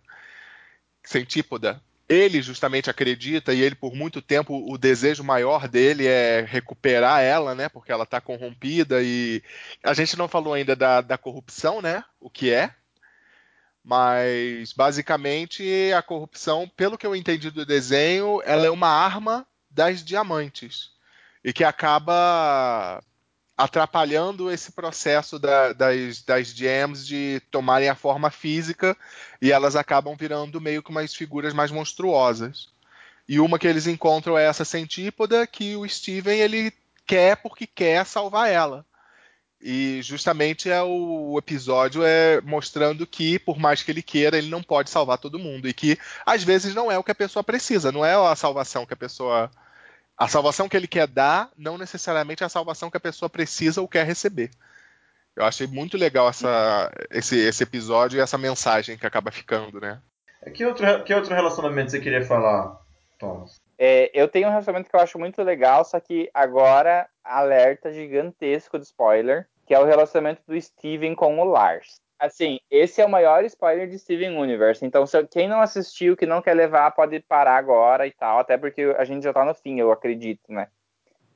[1.03, 1.81] Centípoda.
[2.09, 7.55] Ele justamente acredita e ele por muito tempo o desejo maior dele é recuperar ela,
[7.55, 7.69] né?
[7.69, 9.43] Porque ela tá corrompida e
[9.83, 12.03] a gente não falou ainda da, da corrupção, né?
[12.19, 12.75] O que é?
[13.85, 20.03] Mas basicamente a corrupção, pelo que eu entendi do desenho, ela é uma arma das
[20.03, 20.91] diamantes
[21.45, 23.03] e que acaba
[23.59, 28.97] atrapalhando esse processo da- das, das gems de tomarem a forma física
[29.43, 32.69] e elas acabam virando meio que umas figuras mais monstruosas.
[33.29, 36.73] E uma que eles encontram é essa centípoda que o Steven ele
[37.07, 38.87] quer porque quer salvar ela.
[39.61, 44.49] E justamente é o, o episódio é mostrando que, por mais que ele queira, ele
[44.49, 45.69] não pode salvar todo mundo.
[45.69, 48.87] E que às vezes não é o que a pessoa precisa, não é a salvação
[48.87, 49.51] que a pessoa.
[50.19, 53.81] A salvação que ele quer dar não necessariamente é a salvação que a pessoa precisa
[53.81, 54.51] ou quer receber.
[55.37, 60.03] Eu achei muito legal essa, esse, esse episódio e essa mensagem que acaba ficando, né?
[60.53, 62.81] Que outro, que outro relacionamento você queria falar,
[63.17, 63.61] Thomas?
[63.79, 68.77] É, eu tenho um relacionamento que eu acho muito legal, só que agora alerta gigantesco
[68.77, 72.01] de spoiler, que é o relacionamento do Steven com o Lars.
[72.19, 74.85] Assim, esse é o maior spoiler de Steven Universe.
[74.85, 78.57] Então, se quem não assistiu, que não quer levar, pode parar agora e tal, até
[78.59, 80.69] porque a gente já tá no fim, eu acredito, né?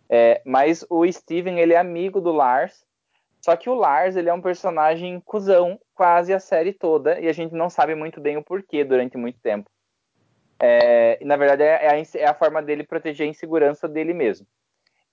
[0.09, 2.85] É, mas o Steven, ele é amigo do Lars,
[3.41, 7.33] só que o Lars, ele é um personagem cuzão quase a série toda, e a
[7.33, 9.71] gente não sabe muito bem o porquê durante muito tempo.
[10.59, 14.47] É, na verdade é a, é a forma dele proteger a insegurança dele mesmo.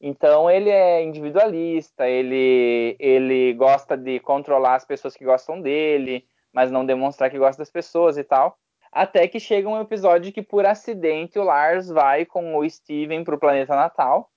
[0.02, 6.72] Então ele é individualista, ele, ele gosta de controlar as pessoas que gostam dele, mas
[6.72, 8.58] não demonstrar que gosta das pessoas e tal.
[8.92, 13.36] Até que chega um episódio que, por acidente, o Lars vai com o Steven para
[13.36, 14.32] o planeta Natal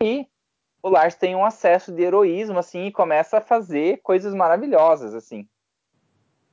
[0.00, 0.26] e
[0.82, 5.46] o Lars tem um acesso de heroísmo assim e começa a fazer coisas maravilhosas assim.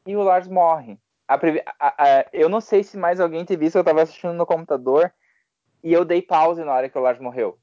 [0.06, 1.00] E o Lars morre.
[1.28, 4.46] A, a, a, eu não sei se mais alguém teve visto, eu estava assistindo no
[4.46, 5.14] computador
[5.84, 7.58] e eu dei pause na hora que o Lars morreu.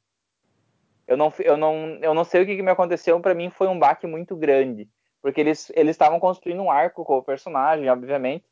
[1.07, 3.69] Eu não, eu não, eu não sei o que, que me aconteceu, para mim foi
[3.69, 4.89] um baque muito grande,
[5.21, 8.45] porque eles estavam construindo um arco com o personagem, obviamente,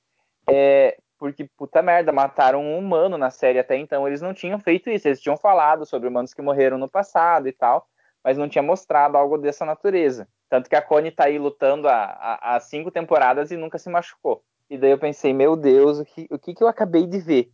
[0.48, 4.90] é, porque puta merda, mataram um humano na série até então, eles não tinham feito
[4.90, 7.86] isso, eles tinham falado sobre humanos que morreram no passado e tal,
[8.24, 10.28] mas não tinha mostrado algo dessa natureza.
[10.48, 14.42] Tanto que a Connie tá aí lutando há, há, cinco temporadas e nunca se machucou.
[14.68, 17.52] E daí eu pensei, meu Deus, o que, o que, que eu acabei de ver?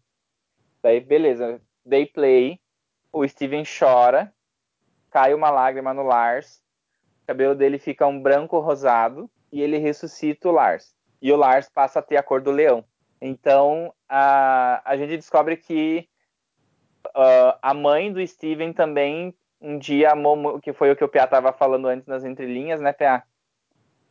[0.83, 2.61] Daí, beleza, dei play,
[3.13, 4.33] o Steven chora,
[5.17, 6.63] cai uma lágrima no Lars,
[7.23, 10.95] o cabelo dele fica um branco rosado e ele ressuscita o Lars.
[11.23, 12.85] E o Lars passa a ter a cor do leão.
[13.19, 16.07] Então a, a gente descobre que
[17.17, 21.25] uh, a mãe do Steven também um dia amou, que foi o que o Pia
[21.25, 23.23] estava falando antes nas entrelinhas, né, Pia?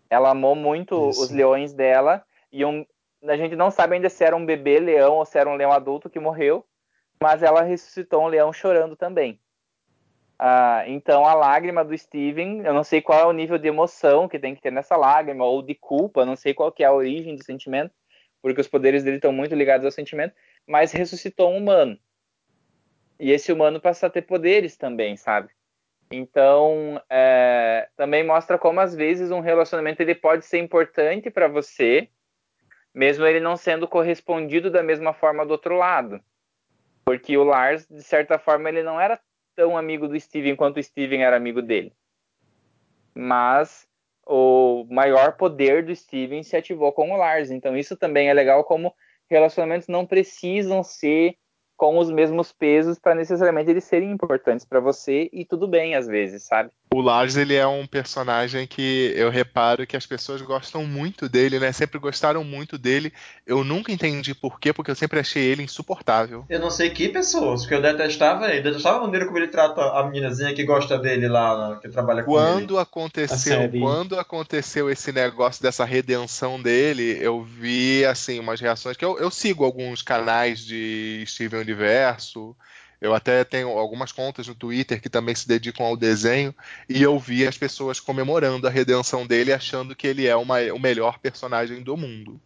[0.10, 1.22] Ela amou muito Isso.
[1.22, 2.84] os leões dela e um,
[3.26, 5.72] a gente não sabe ainda se era um bebê leão ou se era um leão
[5.72, 6.66] adulto que morreu,
[7.22, 9.40] mas ela ressuscitou um leão chorando também.
[10.38, 14.28] Ah, então a lágrima do Steven, eu não sei qual é o nível de emoção
[14.28, 16.94] que tem que ter nessa lágrima, ou de culpa, não sei qual que é a
[16.94, 17.94] origem do sentimento,
[18.42, 20.36] porque os poderes dele estão muito ligados ao sentimento,
[20.68, 21.98] mas ressuscitou um humano.
[23.18, 25.50] E esse humano passa a ter poderes também, sabe?
[26.12, 32.10] Então, é, também mostra como às vezes um relacionamento ele pode ser importante para você,
[32.94, 36.22] mesmo ele não sendo correspondido da mesma forma do outro lado.
[37.06, 39.20] Porque o Lars, de certa forma, ele não era
[39.56, 41.94] tão amigo do Steven quanto o Steven era amigo dele.
[43.14, 43.88] Mas
[44.26, 47.52] o maior poder do Steven se ativou com o Lars.
[47.52, 48.94] Então isso também é legal como
[49.30, 51.38] relacionamentos não precisam ser
[51.78, 56.08] com os mesmos pesos para necessariamente eles serem importantes para você e tudo bem às
[56.08, 56.72] vezes, sabe?
[56.96, 61.60] O Lars, ele é um personagem que eu reparo que as pessoas gostam muito dele,
[61.60, 61.74] né?
[61.74, 63.12] Sempre gostaram muito dele.
[63.46, 66.46] Eu nunca entendi por quê, porque eu sempre achei ele insuportável.
[66.48, 68.62] Eu não sei que pessoas, porque eu detestava ele.
[68.62, 72.32] Detestava a maneira como ele trata a meninazinha que gosta dele lá, que trabalha com
[72.32, 72.82] Quando ele.
[72.84, 73.80] aconteceu, série.
[73.82, 79.30] quando aconteceu esse negócio dessa redenção dele, eu vi assim umas reações que eu, eu
[79.30, 82.56] sigo alguns canais de Steven Universo.
[83.02, 86.54] Eu até tenho algumas contas no Twitter que também se dedicam ao desenho
[86.90, 90.80] e eu vi as pessoas comemorando a redenção dele, achando que ele é uma- o
[90.80, 92.40] melhor personagem do mundo.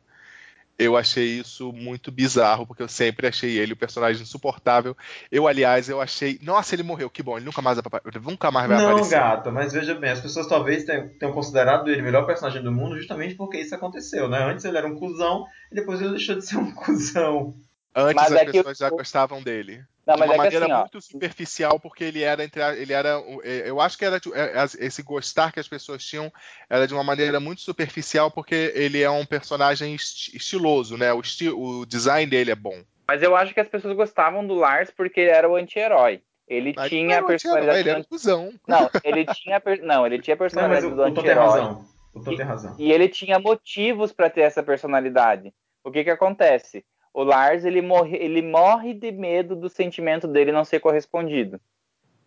[0.77, 4.95] Eu achei isso muito bizarro, porque eu sempre achei ele o personagem insuportável.
[5.31, 7.77] Eu, aliás, eu achei, nossa, ele morreu, que bom, ele nunca mais,
[8.23, 9.09] nunca mais vai Não, aparecer.
[9.09, 12.71] gata, mas veja bem, as pessoas talvez tenham, tenham considerado ele o melhor personagem do
[12.71, 14.43] mundo justamente porque isso aconteceu, né?
[14.43, 17.55] Antes ele era um cuzão e depois ele deixou de ser um cuzão.
[17.95, 19.83] Antes Mas as é que pessoas já gostavam dele.
[20.05, 22.75] Não, de mas uma é maneira assim, ó, muito superficial, porque ele era entre a-
[22.75, 26.31] ele era é, eu acho que era é, esse gostar que as pessoas tinham
[26.69, 31.13] era de uma maneira muito superficial, porque ele é um personagem esti- estiloso, né?
[31.13, 32.81] O, esti- o design dele é bom.
[33.07, 36.21] Mas eu acho que as pessoas gostavam do Lars porque ele era o anti-herói.
[36.47, 37.79] Ele Mas tinha não a um personalidade.
[37.79, 38.51] ele era um cuzão.
[38.67, 41.05] Não, ele tinha a per- não, ele tinha a Não, mas personalidade o, do o
[41.05, 41.59] Tom tem anti-herói.
[41.61, 41.85] razão.
[42.15, 42.75] O Tom tem razão.
[42.79, 45.53] E ele tinha motivos para ter essa personalidade.
[45.83, 46.83] O que que acontece?
[47.13, 51.59] O Lars ele morre, ele morre de medo do sentimento dele não ser correspondido.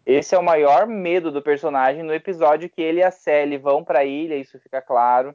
[0.04, 3.84] Esse é o maior medo do personagem no episódio que ele e a Sally vão
[3.84, 5.34] para a ilha, isso fica claro.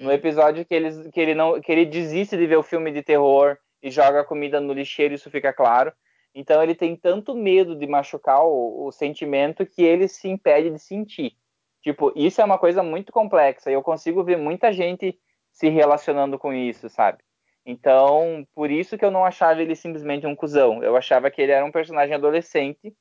[0.00, 3.02] No episódio que, eles, que, ele não, que ele desiste de ver o filme de
[3.02, 5.92] terror e joga a comida no lixeiro, isso fica claro.
[6.34, 10.78] Então ele tem tanto medo de machucar o, o sentimento que ele se impede de
[10.80, 11.36] sentir.
[11.80, 15.18] Tipo, isso é uma coisa muito complexa e eu consigo ver muita gente
[15.52, 17.18] se relacionando com isso, sabe?
[17.66, 20.82] Então, por isso que eu não achava ele simplesmente um cuzão.
[20.82, 22.92] Eu achava que ele era um personagem adolescente,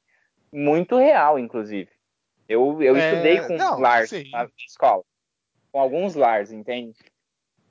[0.52, 1.90] muito real, inclusive.
[2.48, 4.30] Eu, eu É, estudei com não, Lars sim.
[4.32, 5.04] na escola.
[5.72, 6.98] Com alguns Lars, entende?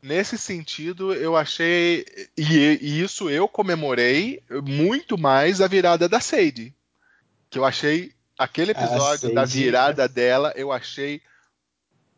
[0.03, 2.05] Nesse sentido, eu achei.
[2.37, 6.75] E, e isso eu comemorei muito mais a virada da Sadie.
[7.49, 8.13] Que eu achei.
[8.37, 11.23] Aquele episódio da Sadie- virada dela, eu achei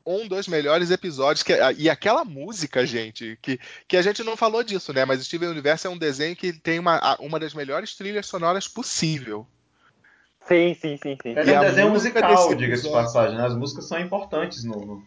[0.06, 1.42] um dos melhores episódios.
[1.42, 3.58] Que, e aquela música, gente, que,
[3.88, 5.04] que a gente não falou disso, né?
[5.04, 9.46] Mas Steven Universo é um desenho que tem uma, uma das melhores trilhas sonoras possível.
[10.46, 11.34] Sim, sim, sim, sim.
[11.34, 13.46] E é um a desenho música musical, desse diga-se de passagem, né?
[13.46, 15.02] As músicas são importantes no.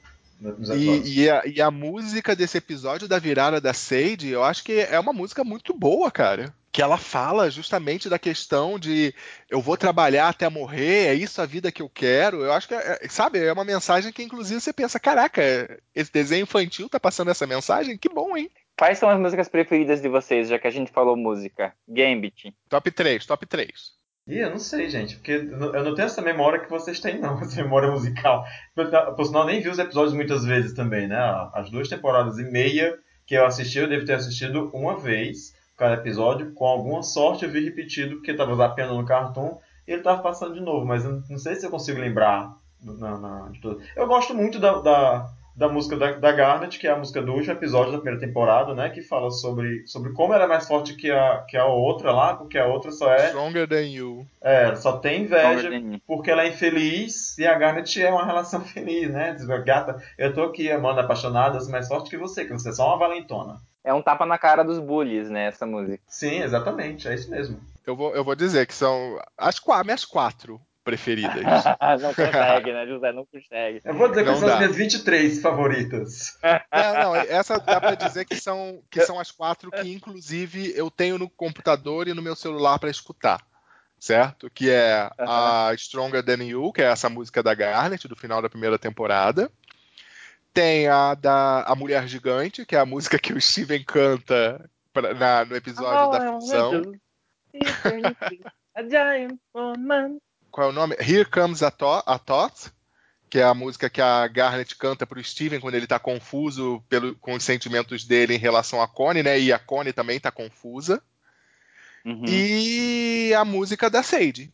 [0.76, 4.80] E, e, a, e a música desse episódio da virada da Sadie, eu acho que
[4.82, 6.54] é uma música muito boa, cara.
[6.78, 9.12] Que ela fala justamente da questão de
[9.50, 12.44] eu vou trabalhar até morrer, é isso a vida que eu quero.
[12.44, 15.42] Eu acho que, é, é- sabe, é uma mensagem que inclusive você pensa, caraca,
[15.96, 17.98] esse desenho infantil tá passando essa mensagem?
[17.98, 18.52] Que bom, hein?
[18.78, 21.74] Quais são as músicas preferidas de vocês, já que a gente falou música?
[21.90, 22.54] Gambit.
[22.70, 23.72] Top 3, top 3.
[24.28, 27.40] Ih, eu não sei, gente, porque eu não tenho essa memória que vocês têm, não,
[27.42, 28.46] essa memória musical.
[28.76, 31.18] Por, sinal, nem vi os episódios muitas vezes também, né?
[31.56, 32.96] As duas temporadas e meia
[33.26, 36.52] que eu assisti, eu devo ter assistido uma vez cada episódio.
[36.54, 40.54] Com alguma sorte eu vi repetido, porque tava zapeando no Cartoon e ele tava passando
[40.56, 43.80] de novo, mas eu não sei se eu consigo lembrar na, na- de tudo.
[43.96, 47.34] Eu gosto muito da, da, da música da, da Garnet, que é a música do
[47.34, 48.90] último episódio da primeira temporada, né?
[48.90, 52.36] Que fala sobre, sobre como ela é mais forte que a, que a outra lá,
[52.36, 54.28] porque a outra só é Stronger Than You.
[54.42, 55.70] é, só tem inveja
[56.06, 59.34] porque ela é infeliz e a Garnet é uma relação feliz, né?
[59.34, 62.74] Diz, Gata, eu tô aqui amando apaixonada, sou mais forte que você, que você é
[62.74, 63.58] só uma valentona.
[63.88, 66.04] É um tapa na cara dos bullies, né, essa música.
[66.10, 67.58] Sim, exatamente, é isso mesmo.
[67.86, 71.34] Eu vou, eu vou dizer que são as quatro, minhas quatro preferidas.
[72.02, 73.14] não consegue, né, José?
[73.14, 73.82] Não consegue.
[73.86, 74.56] Eu vou dizer que Não são dá.
[74.56, 76.38] as minhas 23 favoritas.
[76.44, 80.92] Não, não, essa dá pra dizer que são, que são as quatro que, inclusive, eu
[80.92, 83.40] tenho no computador e no meu celular pra escutar.
[83.98, 84.50] Certo?
[84.50, 88.50] Que é a Stronger Than You, que é essa música da Garnet, do final da
[88.50, 89.50] primeira temporada.
[90.58, 95.14] Tem a da a Mulher Gigante, que é a música que o Steven canta pra-
[95.14, 96.94] na- no episódio da fusão.
[98.76, 100.18] A giant woman.
[100.52, 100.96] Qual é o nome?
[101.00, 102.72] Here Comes a, Thought, a Thought,
[103.30, 107.14] que é a música que a Garnet canta pro Steven quando ele tá confuso pelo,
[107.18, 109.40] com os sentimentos dele em relação a Connie, né?
[109.40, 111.02] E a Connie também tá confusa.
[112.04, 112.24] Uhum.
[112.28, 114.52] E a música da Sadie.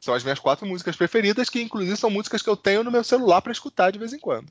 [0.00, 3.04] São as minhas quatro músicas preferidas, que inclusive são músicas que eu tenho no meu
[3.04, 4.50] celular pra escutar de vez em quando.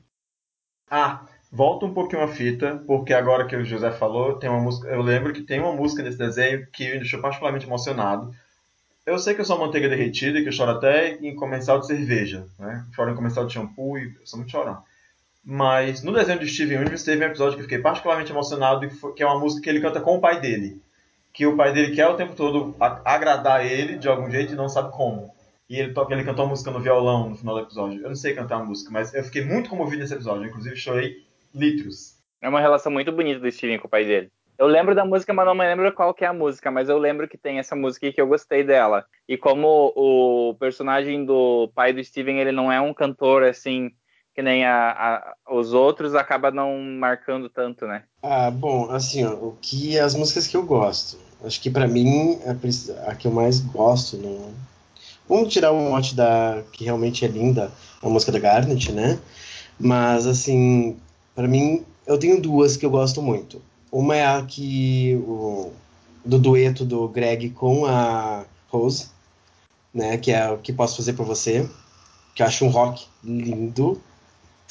[0.90, 4.88] Ah, volta um pouquinho a fita, porque agora que o José falou, tem uma música,
[4.88, 8.34] eu lembro que tem uma música nesse desenho que me deixou particularmente emocionado.
[9.06, 11.86] Eu sei que eu sou manteiga derretida e que eu choro até em comercial de
[11.86, 12.84] cerveja, né?
[12.92, 14.82] Choro em comercial de shampoo e eu sou muito chorão.
[15.44, 19.22] Mas no desenho de Steven Universe teve um episódio que eu fiquei particularmente emocionado, que
[19.22, 20.82] é uma música que ele canta com o pai dele.
[21.32, 24.68] Que o pai dele quer o tempo todo agradar ele de algum jeito e não
[24.68, 25.32] sabe como.
[25.70, 28.02] E ele, toca, ele cantou uma música no violão no final do episódio.
[28.02, 30.44] Eu não sei cantar a música, mas eu fiquei muito comovido nesse episódio.
[30.44, 31.24] Inclusive chorei
[31.54, 32.16] litros.
[32.42, 34.32] É uma relação muito bonita do Steven com o pai dele.
[34.58, 36.98] Eu lembro da música, mas não me lembro qual que é a música, mas eu
[36.98, 39.06] lembro que tem essa música e que eu gostei dela.
[39.28, 43.92] E como o personagem do pai do Steven, ele não é um cantor assim
[44.34, 48.04] que nem a, a, os outros, acaba não marcando tanto, né?
[48.22, 51.18] Ah, bom, assim, ó, o que as músicas que eu gosto.
[51.44, 54.52] Acho que para mim a, a, que eu mais gosto, não.
[55.30, 57.70] Vamos tirar um monte da que realmente é linda,
[58.02, 59.16] a música da Garnet, né?
[59.78, 60.96] Mas assim,
[61.36, 63.62] para mim eu tenho duas que eu gosto muito.
[63.92, 65.70] Uma é a que o
[66.24, 69.06] do dueto do Greg com a Rose,
[69.94, 70.18] né?
[70.18, 71.64] Que é o que posso fazer por você,
[72.34, 74.00] que eu acho um rock lindo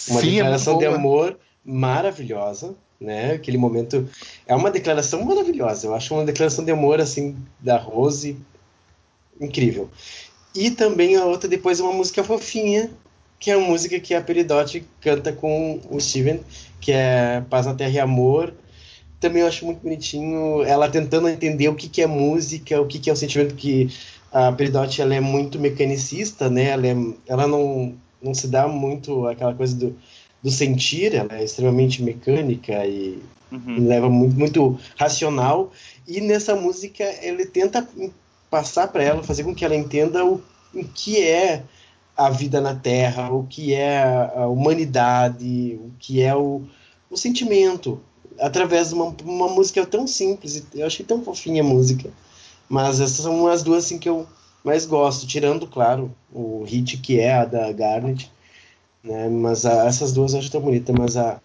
[0.09, 3.31] uma Sim, é declaração muito de amor maravilhosa, né?
[3.31, 4.09] Aquele momento
[4.45, 5.87] é uma declaração maravilhosa.
[5.87, 8.37] Eu acho uma declaração de amor assim da Rose
[9.39, 9.89] incrível.
[10.55, 12.89] E também a outra depois é uma música fofinha,
[13.39, 16.41] que é a música que a Peridot canta com o Steven,
[16.81, 18.53] que é Paz na Terra e Amor.
[19.19, 22.99] Também eu acho muito bonitinho ela tentando entender o que, que é música, o que,
[22.99, 23.89] que é o sentimento que
[24.31, 26.69] a Peridot ela é muito mecanicista, né?
[26.69, 26.95] Ela, é,
[27.27, 29.95] ela não, não se dá muito aquela coisa do,
[30.41, 33.21] do sentir, ela é extremamente mecânica e
[33.51, 33.87] Uhum.
[33.87, 35.71] leva muito, muito racional.
[36.07, 37.87] E nessa música ele tenta
[38.49, 40.41] passar para ela, fazer com que ela entenda o,
[40.73, 41.63] o que é
[42.17, 44.01] a vida na Terra, o que é
[44.35, 46.63] a humanidade, o que é o,
[47.09, 47.99] o sentimento,
[48.39, 50.63] através de uma, uma música tão simples.
[50.73, 52.09] Eu achei tão fofinha a música.
[52.67, 54.27] Mas essas são as duas assim, que eu
[54.63, 58.29] mais gosto, tirando, claro, o hit que é a da Garnet.
[59.03, 59.29] Né?
[59.29, 60.95] Mas a- essas duas eu acho tão bonitas.
[60.97, 61.39] Mas a,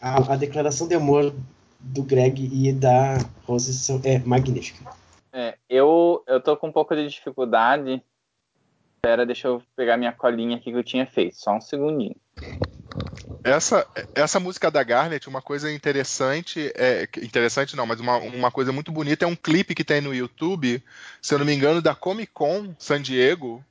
[0.00, 1.34] a, a declaração de amor
[1.78, 4.90] do Greg e da Rose são, é magnífica.
[5.38, 8.02] É, eu, eu tô com um pouco de dificuldade.
[8.96, 11.36] Espera, deixa eu pegar minha colinha aqui que eu tinha feito.
[11.36, 12.16] Só um segundinho.
[13.44, 18.72] Essa, essa música da Garnet, uma coisa interessante, é, interessante não, mas uma, uma coisa
[18.72, 20.82] muito bonita é um clipe que tem no YouTube,
[21.20, 23.62] se eu não me engano, da Comic Con San Diego,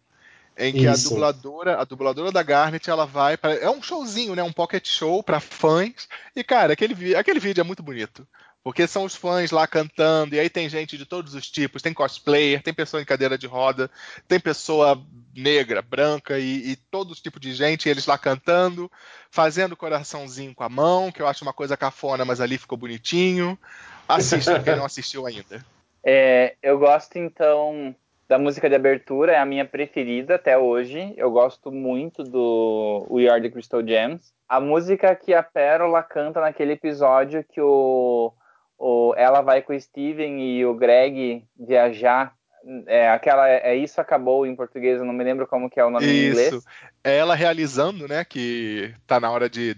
[0.56, 1.10] em que a Isso.
[1.10, 5.24] dubladora, a dubladora da Garnet, ela vai para é um showzinho, né, um pocket show
[5.24, 6.08] para fãs.
[6.36, 8.26] E cara, aquele aquele vídeo é muito bonito.
[8.66, 11.94] Porque são os fãs lá cantando, e aí tem gente de todos os tipos, tem
[11.94, 13.92] cosplayer, tem pessoa em cadeira de roda,
[14.28, 15.00] tem pessoa
[15.36, 18.92] negra, branca e, e todo tipo de gente, eles lá cantando,
[19.30, 23.56] fazendo coraçãozinho com a mão, que eu acho uma coisa cafona, mas ali ficou bonitinho.
[24.08, 25.64] Assista quem não assistiu ainda.
[26.08, 27.96] É, eu gosto então
[28.28, 31.16] da música de abertura, é a minha preferida até hoje.
[31.18, 34.32] Eu gosto muito do We Are the Crystal Gems.
[34.48, 38.32] A música que a Pérola canta naquele episódio que o,
[38.78, 42.34] o ela vai com o Steven e o Greg viajar.
[42.88, 45.90] É, aquela é isso acabou em português, eu não me lembro como que é o
[45.92, 46.54] nome em inglês.
[46.54, 46.68] Isso.
[47.04, 49.78] É ela realizando, né, que tá na hora de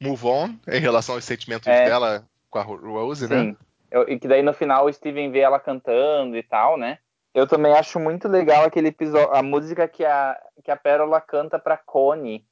[0.00, 1.84] move on em relação aos sentimentos É.
[1.84, 3.42] dela com a Rose, né?
[3.44, 3.56] Sim.
[3.90, 6.98] Eu- e que daí no final o Steven vê ela cantando e tal, né?
[7.34, 11.58] Eu também acho muito legal aquele episódio, a música que a, que a Pérola canta
[11.58, 12.44] pra Connie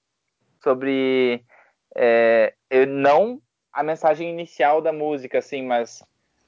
[0.62, 1.44] sobre
[1.96, 3.40] é, eu não
[3.72, 6.02] a mensagem inicial da música, assim, mas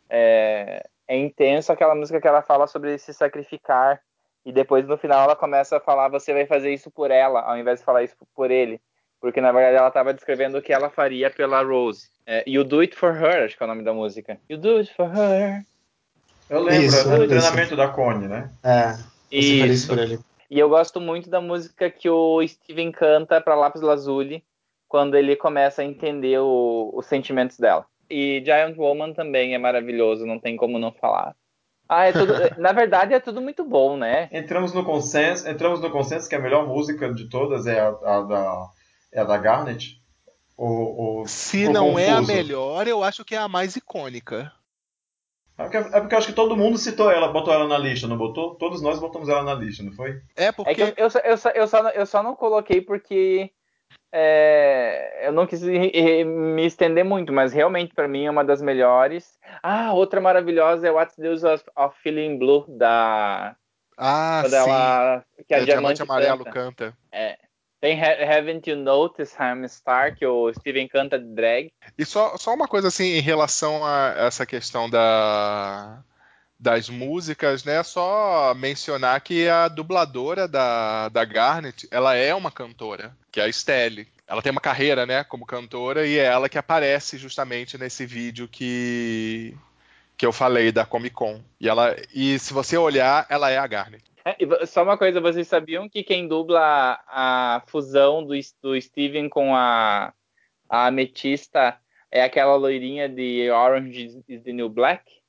[0.09, 4.01] é, é intenso aquela música que ela fala sobre se sacrificar
[4.45, 7.59] e depois no final ela começa a falar você vai fazer isso por ela, ao
[7.59, 8.81] invés de falar isso por ele,
[9.21, 12.09] porque na verdade ela estava descrevendo o que ela faria pela Rose.
[12.27, 14.39] É, you do it for her, acho que é o nome da música.
[14.49, 15.65] You do it for her.
[16.49, 17.29] Eu lembro, Isso, é do isso.
[17.29, 18.51] treinamento da Cone, né?
[18.65, 18.93] É,
[19.31, 19.89] isso Isso.
[19.89, 20.19] por ele.
[20.51, 24.45] E eu gosto muito da música que o Steven canta para Lápis Lazuli
[24.91, 27.87] quando ele começa a entender o- os sentimentos dela.
[28.11, 31.35] E Giant Woman também é maravilhoso, não tem como não falar.
[31.89, 34.29] Ah, é tudo, na verdade é tudo muito bom, né?
[34.33, 38.23] Entramos no consenso, entramos no consenso que a melhor música de todas é a, a
[38.23, 38.69] da,
[39.13, 40.01] é a da Garnet.
[40.57, 42.33] Ou, ou Se não é a confuso?
[42.35, 44.53] melhor, eu acho que é a mais icônica.
[45.57, 48.07] É porque, é porque eu acho que todo mundo citou ela, botou ela na lista,
[48.09, 48.55] não botou?
[48.57, 50.21] Todos nós botamos ela na lista, não foi?
[50.35, 52.81] É porque É que eu, eu, só, eu, só, eu, só, eu só não coloquei
[52.81, 53.53] porque
[54.13, 59.39] é, eu não quis me estender muito, mas realmente para mim é uma das melhores.
[59.63, 63.55] Ah, outra maravilhosa é What's the Use of, of Feeling Blue, da,
[63.97, 66.51] ah, quando sim, ela, que a é, Diamante Diamante Amarelo canta.
[66.53, 66.97] canta.
[67.13, 67.39] É.
[67.81, 71.73] Tem Ha- Haven't You Noticed I'm a Star, que o Steven canta de drag.
[71.97, 76.03] E só, só uma coisa assim em relação a essa questão da,
[76.61, 77.83] das músicas, né?
[77.83, 83.53] Só mencionar que a dubladora da, da Garnet, ela é uma cantora, que é a
[83.53, 84.07] Stelle.
[84.29, 88.47] Ela tem uma carreira, né, como cantora e é ela que aparece justamente nesse vídeo
[88.47, 89.57] que
[90.17, 91.41] que eu falei da Comic Con.
[91.59, 94.05] E ela e se você olhar, ela é a Garnet.
[94.23, 99.31] É, só uma coisa, vocês sabiam que quem dubla a, a fusão do, do Steven
[99.31, 100.13] com a,
[100.69, 101.81] a ametista
[102.11, 105.20] é aquela loirinha de Orange is the New Black?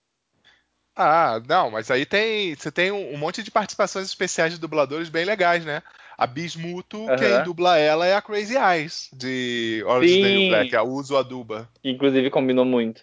[0.95, 5.09] Ah, não, mas aí tem você tem um, um monte de participações especiais de dubladores
[5.09, 5.81] bem legais, né?
[6.17, 7.15] A Bismuto, Aham.
[7.17, 10.47] quem dubla ela é a Crazy Eyes, de Orange is the New Sim.
[10.49, 11.67] Black, a Uso Aduba.
[11.83, 13.01] Inclusive combinou muito.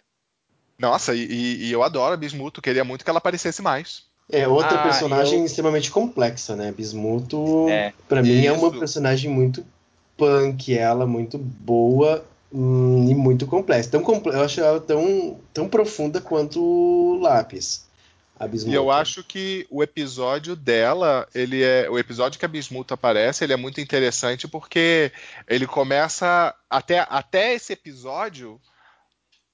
[0.79, 4.05] Nossa, e, e- e eu adoro a Bismuto, queria muito que ela aparecesse mais.
[4.31, 6.71] É outra Ah, personagem eu- extremamente complexa, né?
[6.71, 7.93] Bismuto, É.
[8.07, 8.79] pra mim, é uma Isso.
[8.79, 9.67] personagem muito
[10.17, 13.91] punk, ela muito boa hum, e muito complexa.
[13.91, 17.87] Tão comple- Eu acho ela tão, tão profunda quanto o Lápis.
[18.65, 21.91] E eu acho que o episódio dela, ele é.
[21.91, 25.11] O episódio que a Bismuto aparece, ele é muito interessante porque
[25.49, 26.55] ele começa.
[26.71, 28.61] Até, até esse episódio,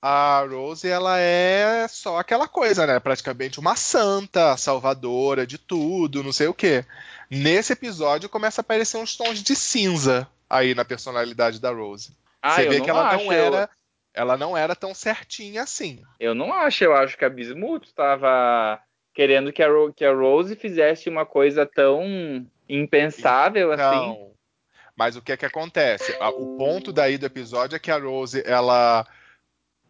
[0.02, 3.00] a Rose, ela é só aquela coisa, né?
[3.00, 6.84] Praticamente uma santa, salvadora de tudo, não sei o quê.
[7.30, 12.12] Nesse episódio começa a aparecer uns tons de cinza aí na personalidade da Rose.
[12.46, 13.24] Ah, Você eu vê que ela acho.
[13.24, 13.70] não era.
[14.12, 16.02] Ela não era tão certinha assim.
[16.20, 18.78] Eu não acho, eu acho que a Bismuth estava
[19.14, 23.82] querendo que a, Ro- que a Rose fizesse uma coisa tão impensável assim.
[23.82, 24.30] Não.
[24.94, 26.12] Mas o que é que acontece?
[26.36, 29.06] O ponto daí do episódio é que a Rose, ela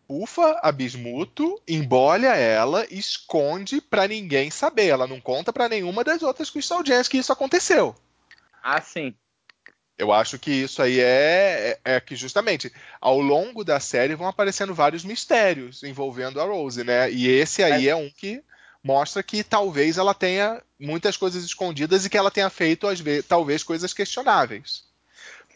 [0.08, 4.86] ufa a Bismuto, embolha ela, esconde pra ninguém saber.
[4.86, 7.94] Ela não conta pra nenhuma das outras Crystal Gems que isso aconteceu.
[8.62, 9.14] Ah, sim.
[9.96, 14.26] Eu acho que isso aí é, é, é que justamente ao longo da série vão
[14.26, 17.10] aparecendo vários mistérios envolvendo a Rose, né?
[17.10, 18.42] E esse aí é um que
[18.82, 23.24] mostra que talvez ela tenha muitas coisas escondidas e que ela tenha feito às vezes,
[23.26, 24.84] talvez coisas questionáveis.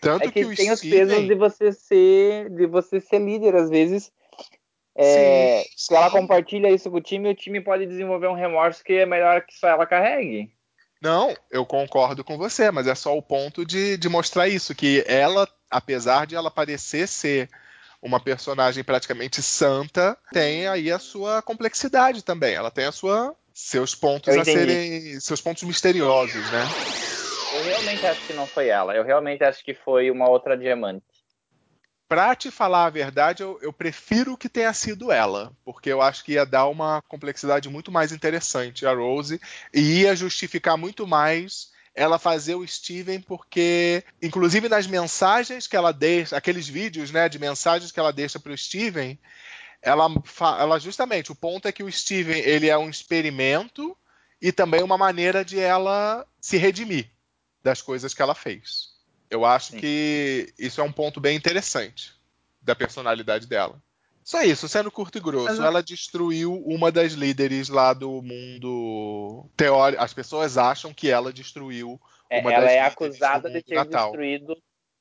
[0.01, 3.57] Tanto É que, o tem os Steven- pesos de você ser de você ser líder
[3.57, 4.13] às vezes.
[4.95, 6.17] É, Sim, se ela sim.
[6.17, 9.55] compartilha isso com o time, o time pode desenvolver um remorso que é melhor que
[9.57, 10.53] só ela carregue.
[11.01, 15.05] Não, eu concordo com você, mas é só o ponto de, de mostrar isso, que
[15.07, 17.49] ela, apesar de ela parecer ser
[18.03, 22.55] uma personagem praticamente santa, tem aí a sua complexidade também.
[22.55, 26.65] Ela tem a sua seus pontos a serem seus pontos misteriosos, né?
[27.57, 28.95] Eu realmente acho que não foi ela.
[28.95, 31.03] Eu realmente acho que foi uma outra diamante.
[32.09, 36.25] Pra te falar a verdade, eu, eu prefiro que tenha sido ela, porque eu acho
[36.25, 39.39] que ia dar uma complexidade muito mais interessante a Rose
[39.75, 45.93] e ia justificar muito mais ela fazer o Steven, porque, inclusive nas mensagens que ela
[45.93, 49.19] deixa, aqueles vídeos né, de mensagens que ela deixa para o Steven,
[49.83, 50.09] ela,
[50.59, 53.95] ela justamente, o ponto é que o Steven ele é um experimento
[54.41, 57.11] e também uma maneira de ela se redimir
[57.63, 58.98] das coisas que ela fez.
[59.31, 59.79] Eu acho Sim.
[59.79, 62.13] que isso é um ponto bem interessante
[62.63, 63.81] da personalidade dela.
[64.25, 69.47] Só isso, sendo curto e grosso, Mas- ela destruiu uma das líderes lá do mundo
[69.57, 70.03] teórico.
[70.03, 71.99] As pessoas acham que ela destruiu
[72.29, 74.09] É, uma ela das é acusada de ter natal.
[74.11, 74.55] destruído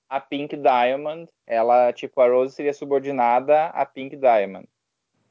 [0.10, 1.30] a Pink Diamond.
[1.46, 4.68] Ela, tipo, a Rose seria subordinada à Pink Diamond.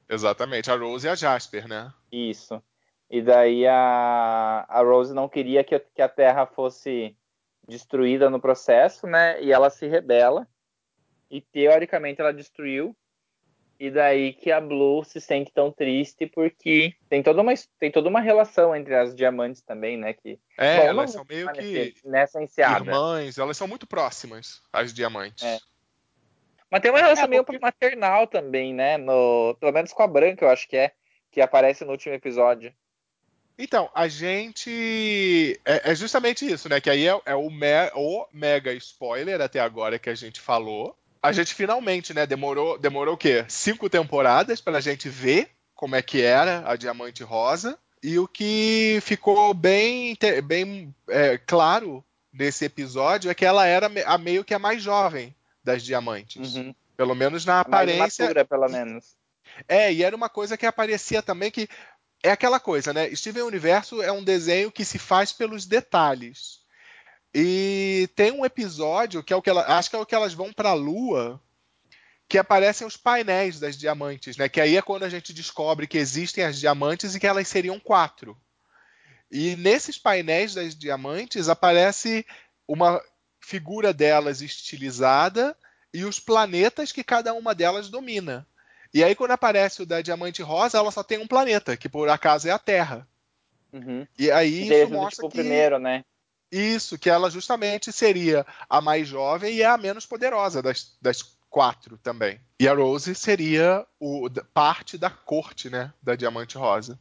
[0.08, 1.90] Exatamente, a Rose e a Jasper, né?
[2.12, 2.62] Isso.
[3.10, 7.16] E daí a, a Rose não queria que, que a Terra fosse
[7.68, 9.42] destruída no processo, né?
[9.42, 10.46] E ela se rebela.
[11.30, 12.96] E teoricamente ela destruiu.
[13.78, 18.08] E daí que a Blue se sente tão triste porque tem toda uma, tem toda
[18.08, 20.14] uma relação entre as diamantes também, né?
[20.14, 22.86] Que, É, Bom, elas são meio que nessa enseada.
[22.86, 25.44] irmãs, elas são muito próximas, as diamantes.
[25.44, 25.58] É.
[26.70, 28.96] Mas tem uma relação É, meio porque- maternal também, né?
[28.96, 30.92] No, pelo menos com a Branca, eu acho que é.
[31.30, 32.72] Que aparece no último episódio.
[33.58, 35.58] Então, a gente.
[35.64, 36.80] É, é justamente isso, né?
[36.80, 40.96] Que aí é, é o, me- o mega spoiler até agora que a gente falou.
[41.22, 42.26] A gente finalmente, né?
[42.26, 43.44] Demorou, demorou o quê?
[43.48, 47.78] Cinco temporadas pra gente ver como é que era a Diamante Rosa.
[48.02, 54.18] E o que ficou bem, bem é, claro nesse episódio é que ela era a
[54.18, 55.34] meio que a mais jovem
[55.64, 56.54] das diamantes.
[56.54, 56.74] Uhum.
[56.96, 58.24] Pelo menos na A mais aparência.
[58.26, 59.16] matura, pelo menos.
[59.66, 61.68] É, e era uma coisa que aparecia também que
[62.26, 63.14] é aquela coisa, né?
[63.14, 66.60] Steven Universo é um desenho que se faz pelos detalhes.
[67.32, 70.34] E tem um episódio que é o que ela, acho que é o que elas
[70.34, 71.40] vão para a Lua,
[72.28, 74.48] que aparecem os painéis das diamantes, né?
[74.48, 77.78] Que aí é quando a gente descobre que existem as diamantes e que elas seriam
[77.78, 78.36] quatro.
[79.30, 82.26] E nesses painéis das diamantes aparece
[82.66, 83.00] uma
[83.40, 85.56] figura delas estilizada
[85.94, 88.46] e os planetas que cada uma delas domina.
[88.92, 92.08] E aí, quando aparece o da Diamante Rosa, ela só tem um planeta, que por
[92.08, 93.06] acaso é a Terra.
[93.72, 94.06] Uhum.
[94.18, 96.04] E aí Seria isso mostra tipo, que primeiro, né?
[96.50, 101.98] isso, que ela justamente seria a mais jovem e a menos poderosa das, das quatro
[101.98, 102.40] também.
[102.60, 106.98] E a Rose seria o, parte da corte, né, da Diamante Rosa.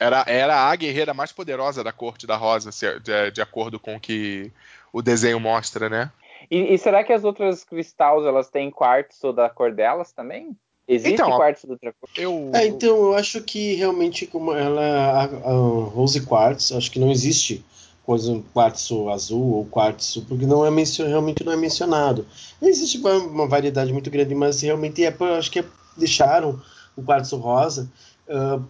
[0.00, 3.94] Era, era a guerreira mais poderosa da corte da Rosa, se- de, de acordo com
[3.96, 4.50] o que
[4.92, 6.10] o desenho mostra, né?
[6.50, 10.56] E, e será que as outras cristais, elas têm quartzo da cor delas também?
[10.86, 12.08] Existe Então, quartzo da outra cor?
[12.16, 15.52] Eu, É, então eu acho que realmente como ela a, a
[15.88, 17.64] Rose Quartz, acho que não existe
[18.04, 20.70] coisa um quartzo azul ou quartzo, porque não é
[21.06, 22.26] realmente não é mencionado.
[22.60, 25.64] Existe uma, uma variedade muito grande, mas realmente é acho que é-
[25.96, 26.60] deixaram
[26.96, 27.90] o quartzo rosa
[28.28, 28.60] ah,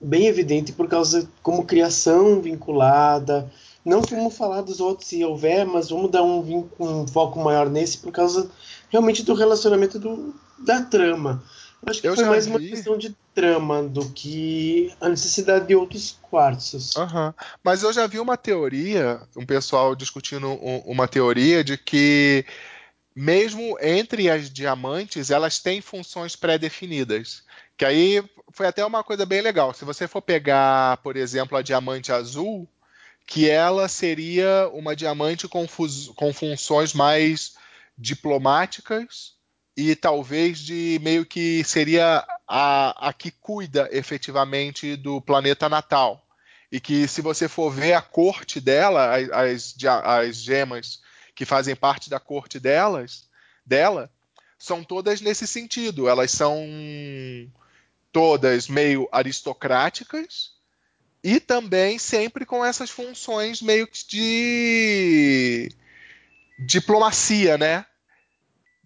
[0.00, 3.50] bem evidente por causa como criação vinculada.
[3.84, 7.98] Não vamos falar dos outros se houver, mas vamos dar um, um foco maior nesse
[7.98, 8.50] por causa
[8.94, 11.42] realmente do relacionamento do, da trama.
[11.82, 12.70] Eu acho que Eu foi mais uma vi.
[12.70, 16.96] questão de trama do que a necessidade de outros quartzos.
[16.96, 17.34] Aham.
[17.62, 22.46] Mas eu já vi uma teoria, um pessoal discutindo um- uma teoria de que
[23.16, 27.42] mesmo entre as diamantes, elas têm funções pré-definidas.
[27.76, 28.22] Que aí
[28.52, 29.74] foi até uma coisa bem legal.
[29.74, 32.68] Se você for pegar, por exemplo, a diamante azul,
[33.26, 35.66] que ela seria uma diamante com,
[36.14, 37.54] com funções mais
[37.96, 39.34] diplomáticas
[39.76, 46.24] e talvez de meio que seria a, a que cuida efetivamente do planeta natal.
[46.70, 51.00] E que se você for ver a corte dela, as, as, gemas
[51.34, 53.28] que fazem parte da corte delas,
[53.64, 54.10] dela,
[54.58, 56.08] são todas nesse sentido.
[56.08, 56.58] Elas são
[58.12, 60.52] todas meio aristocráticas
[61.22, 65.68] e também sempre com essas funções meio que de
[66.58, 67.84] diplomacia, né?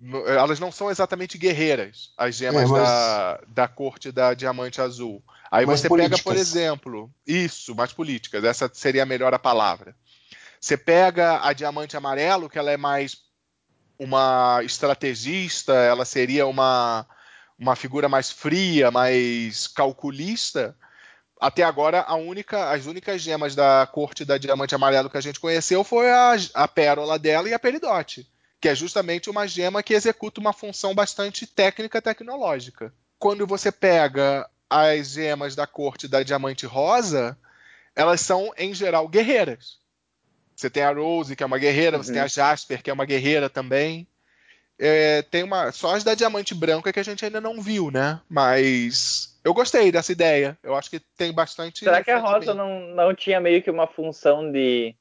[0.00, 4.80] No- Elas não são exatamente guerreiras, as gemas É, mas- da, da corte da Diamante
[4.80, 5.22] Azul.
[5.50, 6.48] Aí Mais você pega, por políticas.
[6.56, 9.96] exemplo, isso, mais políticas, essa seria a melhor a palavra.
[10.60, 13.16] Você pega a Diamante Amarelo, que ela é mais
[13.98, 17.06] uma estrategista, ela seria uma,
[17.58, 20.76] uma figura mais fria, mais calculista.
[21.40, 25.38] Até agora, a única, as únicas gemas da corte da Diamante Amarelo que a gente
[25.40, 28.28] conheceu foi a, a pérola dela e a peridote,
[28.60, 32.92] que é justamente uma gema que executa uma função bastante técnica tecnológica.
[33.18, 37.38] Quando você pega as gemas da corte da Diamante Rosa,
[37.94, 39.78] elas são, em geral, guerreiras.
[40.56, 42.14] Você tem a Rose, que é uma guerreira, você Uhum.
[42.14, 44.06] tem a Jasper, que é uma guerreira também.
[44.78, 45.72] É, tem uma.
[45.72, 48.20] Só as da Diamante Branca que a gente ainda não viu, né?
[48.28, 50.56] Mas eu gostei dessa ideia.
[50.62, 51.80] Eu acho que tem bastante.
[51.80, 54.94] Será que a Rosa não, não tinha meio que uma função de,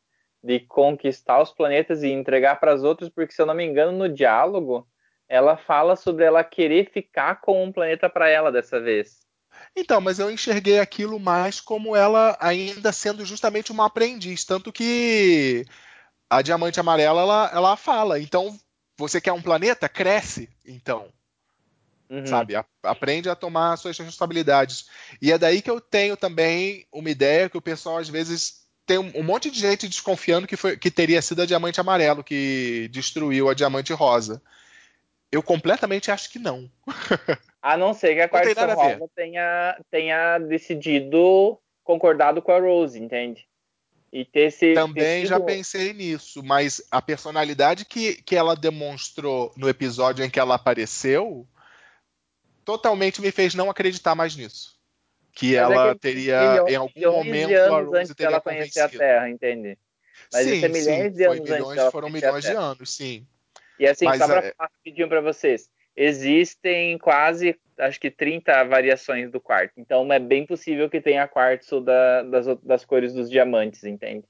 [0.43, 3.09] de conquistar os planetas e entregar para as outras?
[3.09, 4.87] Porque, se eu não me engano, no diálogo,
[5.29, 9.27] ela fala sobre ela querer ficar com um planeta para ela dessa vez.
[9.75, 14.43] Então, mas eu enxerguei aquilo mais como ela ainda sendo justamente uma aprendiz.
[14.43, 15.65] Tanto que
[16.29, 18.19] a Diamante Amarela, ela, ela fala.
[18.19, 18.57] Então,
[18.97, 19.87] você quer um planeta?
[19.87, 21.07] Cresce, então.
[22.09, 22.25] Uhum.
[22.25, 22.55] sabe?
[22.55, 24.87] A- Aprende a tomar suas responsabilidades.
[25.21, 28.97] E é daí que eu tenho também uma ideia que o pessoal às vezes tem
[28.97, 32.87] um, um monte de gente desconfiando que, foi, que teria sido a Diamante Amarelo que
[32.91, 34.41] destruiu a Diamante Rosa.
[35.29, 36.71] Eu completamente acho que não.
[37.61, 38.55] A não ser que a Quartzo.
[38.75, 43.45] Rosa tenha, tenha decidido concordado com a Rose, entende?
[44.11, 49.53] E ter se Também ter já pensei nisso, mas a personalidade que, que ela demonstrou
[49.57, 51.47] no episódio em que ela apareceu
[52.63, 54.77] totalmente me fez não acreditar mais nisso.
[55.33, 58.41] Que Mas é ela que teria, milhões- em algum momento, a Rose antes teria dela
[58.41, 58.89] conhecer a.
[58.89, 59.77] Terra, entende?
[60.31, 62.89] Mas sim, isso é milhões sim, de anos antes milhões, dela foram milhões de anos,
[62.89, 63.27] sim.
[63.79, 69.31] E assim, Mas, só para é- rapidinho para vocês, existem quase, acho que 30 variações
[69.31, 69.73] do quarto.
[69.77, 74.23] Então é bem possível que tenha quartzo da- das, das cores dos diamantes, entende?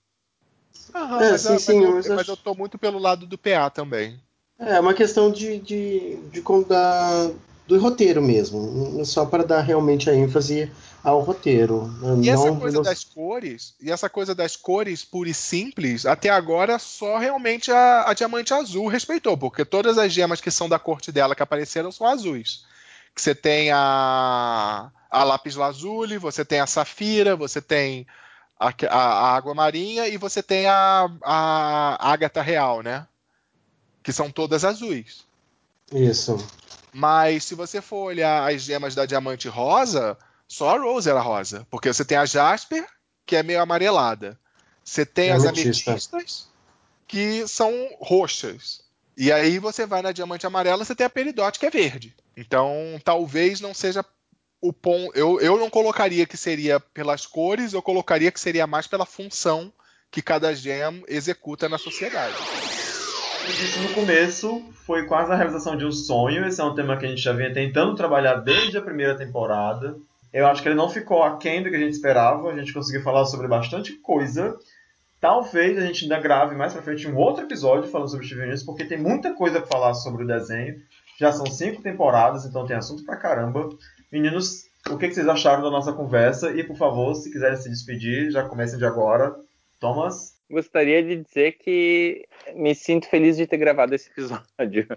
[0.96, 2.98] Aham, É, mas, sim, eu- mas sim, eu, mas mas acho- eu tô muito pelo
[2.98, 4.18] lado do PA também.
[4.58, 7.30] É uma questão de, de, de, con- da-
[7.68, 10.72] do roteiro mesmo, só para dar realmente a ênfase
[11.04, 11.90] ao roteiro.
[12.22, 16.30] E essa coisa não- das cores, e essa coisa das cores pura e simples, até
[16.30, 20.78] agora só realmente a, a Diamante Azul respeitou, porque todas as gemas que são da
[20.80, 22.66] corte dela que apareceram são azuis.
[23.16, 28.06] Que você tem a, a Lápis Lazuli, você tem a Safira, você tem
[28.60, 33.08] a, a- a Água Marinha e você tem a, a Ágata Real, né?
[34.04, 35.26] Que são todas azuis.
[35.92, 36.38] Isso.
[36.94, 40.18] Mas se você for olhar as gemas da Diamante Rosa,
[40.48, 41.68] só a Rose era rosa.
[41.70, 42.86] Porque você tem a Jasper,
[43.26, 44.40] que é meio amarelada.
[44.84, 45.92] Você tem É as ametista.
[45.92, 46.48] ametistas,
[47.08, 48.82] que são roxas.
[49.18, 52.16] E aí você vai na diamante amarela, você tem a peridote que é verde.
[52.36, 52.72] Então,
[53.04, 54.06] talvez não seja
[54.62, 55.12] o ponto.
[55.18, 59.74] Eu, eu não colocaria que seria pelas cores, eu colocaria que seria mais pela função
[60.12, 62.36] que cada gem executa na sociedade.
[63.48, 66.46] Eu disse no começo, foi quase a realização de um sonho.
[66.46, 69.98] Esse é um tema que a gente já vinha tentando trabalhar desde a primeira temporada.
[70.34, 72.52] Eu acho que ele não ficou aquém do que a gente esperava.
[72.52, 74.58] A gente conseguiu falar sobre bastante coisa.
[75.20, 78.66] Talvez a gente ainda grave mais pra frente um outro episódio falando sobre Steven Universe,
[78.66, 80.76] porque tem muita coisa pra falar sobre o desenho.
[81.20, 83.68] Já são cinco temporadas, então tem assunto pra caramba.
[84.12, 86.52] Meninos, o que vocês acharam da nossa conversa?
[86.52, 89.36] E, por favor, se quiserem se despedir, já comecem de agora.
[89.80, 90.38] Thomas?
[90.50, 92.26] Gostaria de dizer que
[92.56, 94.46] me sinto feliz de ter gravado esse episódio.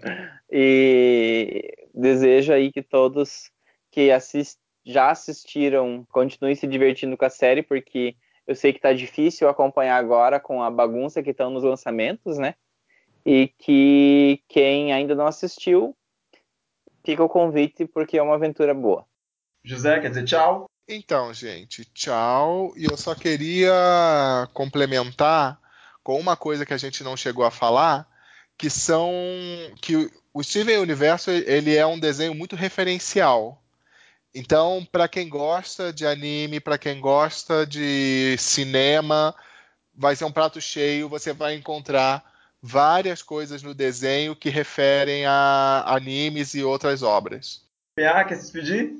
[0.53, 3.51] E desejo aí que todos
[3.89, 8.15] que assis- já assistiram continuem se divertindo com a série, porque
[8.47, 12.55] eu sei que tá difícil acompanhar agora com a bagunça que estão nos lançamentos, né?
[13.25, 15.95] E que quem ainda não assistiu,
[17.05, 19.05] fica o convite porque é uma aventura boa.
[19.63, 20.65] José, quer dizer tchau?
[20.87, 22.73] Então, gente, tchau.
[22.75, 25.59] E eu só queria complementar
[26.03, 28.07] com uma coisa que a gente não chegou a falar,
[28.57, 29.11] que são
[29.81, 33.60] que o Steven Universo ele é um desenho muito referencial.
[34.33, 39.35] Então, para quem gosta de anime, para quem gosta de cinema,
[39.93, 41.09] vai ser um prato cheio.
[41.09, 42.23] Você vai encontrar
[42.61, 47.69] várias coisas no desenho que referem a animes e outras obras.
[47.93, 48.95] PA, quer se despedir?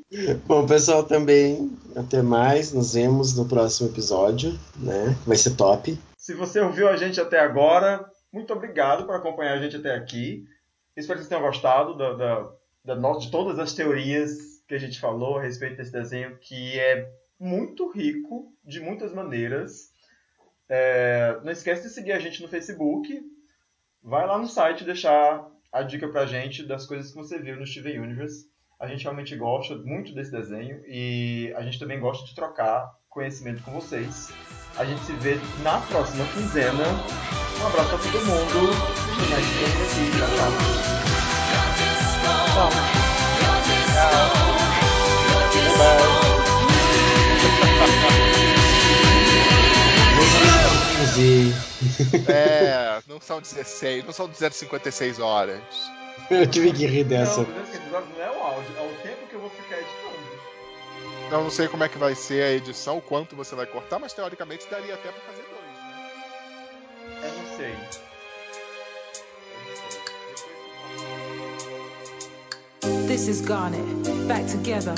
[0.45, 2.73] Bom, pessoal, também, até mais.
[2.73, 5.15] Nos vemos no próximo episódio, né?
[5.25, 5.97] Vai ser top.
[6.17, 10.45] Se você ouviu a gente até agora, muito obrigado por acompanhar a gente até aqui.
[10.95, 15.01] Espero que vocês tenham gostado da, da, da de todas as teorias que a gente
[15.01, 19.91] falou a respeito desse desenho, que é muito rico de muitas maneiras.
[20.69, 23.21] É, não esquece de seguir a gente no Facebook.
[24.01, 27.67] Vai lá no site deixar a dica pra gente das coisas que você viu no
[27.67, 28.49] Steven Universe.
[28.79, 33.61] A gente realmente gosta muito desse desenho e a gente também gosta de trocar conhecimento
[33.63, 34.31] com vocês.
[34.77, 36.85] A gente se vê na próxima quinzena.
[37.61, 38.71] Um abraço pra todo mundo.
[39.35, 39.65] Aqui.
[40.17, 40.29] Tchau,
[42.53, 43.00] tchau.
[52.27, 55.61] É, não são 16, não são 256 horas.
[56.29, 57.41] eu tive que rir dessa.
[57.41, 60.01] Não, esse episódio não é o áudio, é o tempo que eu vou ficar editando.
[61.31, 63.99] Eu não sei como é que vai ser a edição, o quanto você vai cortar,
[63.99, 65.61] mas teoricamente daria até pra fazer dois,
[67.17, 67.29] né?
[67.29, 67.75] Eu não sei.
[73.07, 73.83] This is Garnet,
[74.27, 74.95] back together.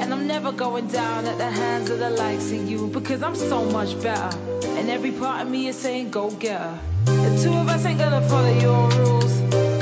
[0.00, 3.34] And I'm never going down at the hands of the likes of you because I'm
[3.34, 4.30] so much better.
[4.78, 6.78] And every part of me is saying, go get her.
[7.06, 9.32] The two of us ain't gonna follow your rules.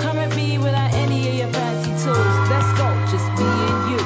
[0.03, 2.37] Come at me without any of your fancy tools.
[2.49, 4.03] Let's go, just me and you.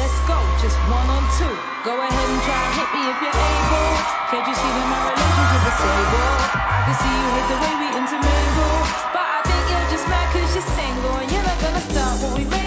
[0.00, 1.54] Let's go, just one on two.
[1.84, 3.90] Go ahead and try and hit me if you're able.
[4.30, 6.32] Can't you see that my relationship is stable?
[6.64, 8.76] I can see you hate the way we intermingle.
[9.12, 11.14] But I think you're just mad cause you're single.
[11.20, 12.59] And you're not gonna stop what we made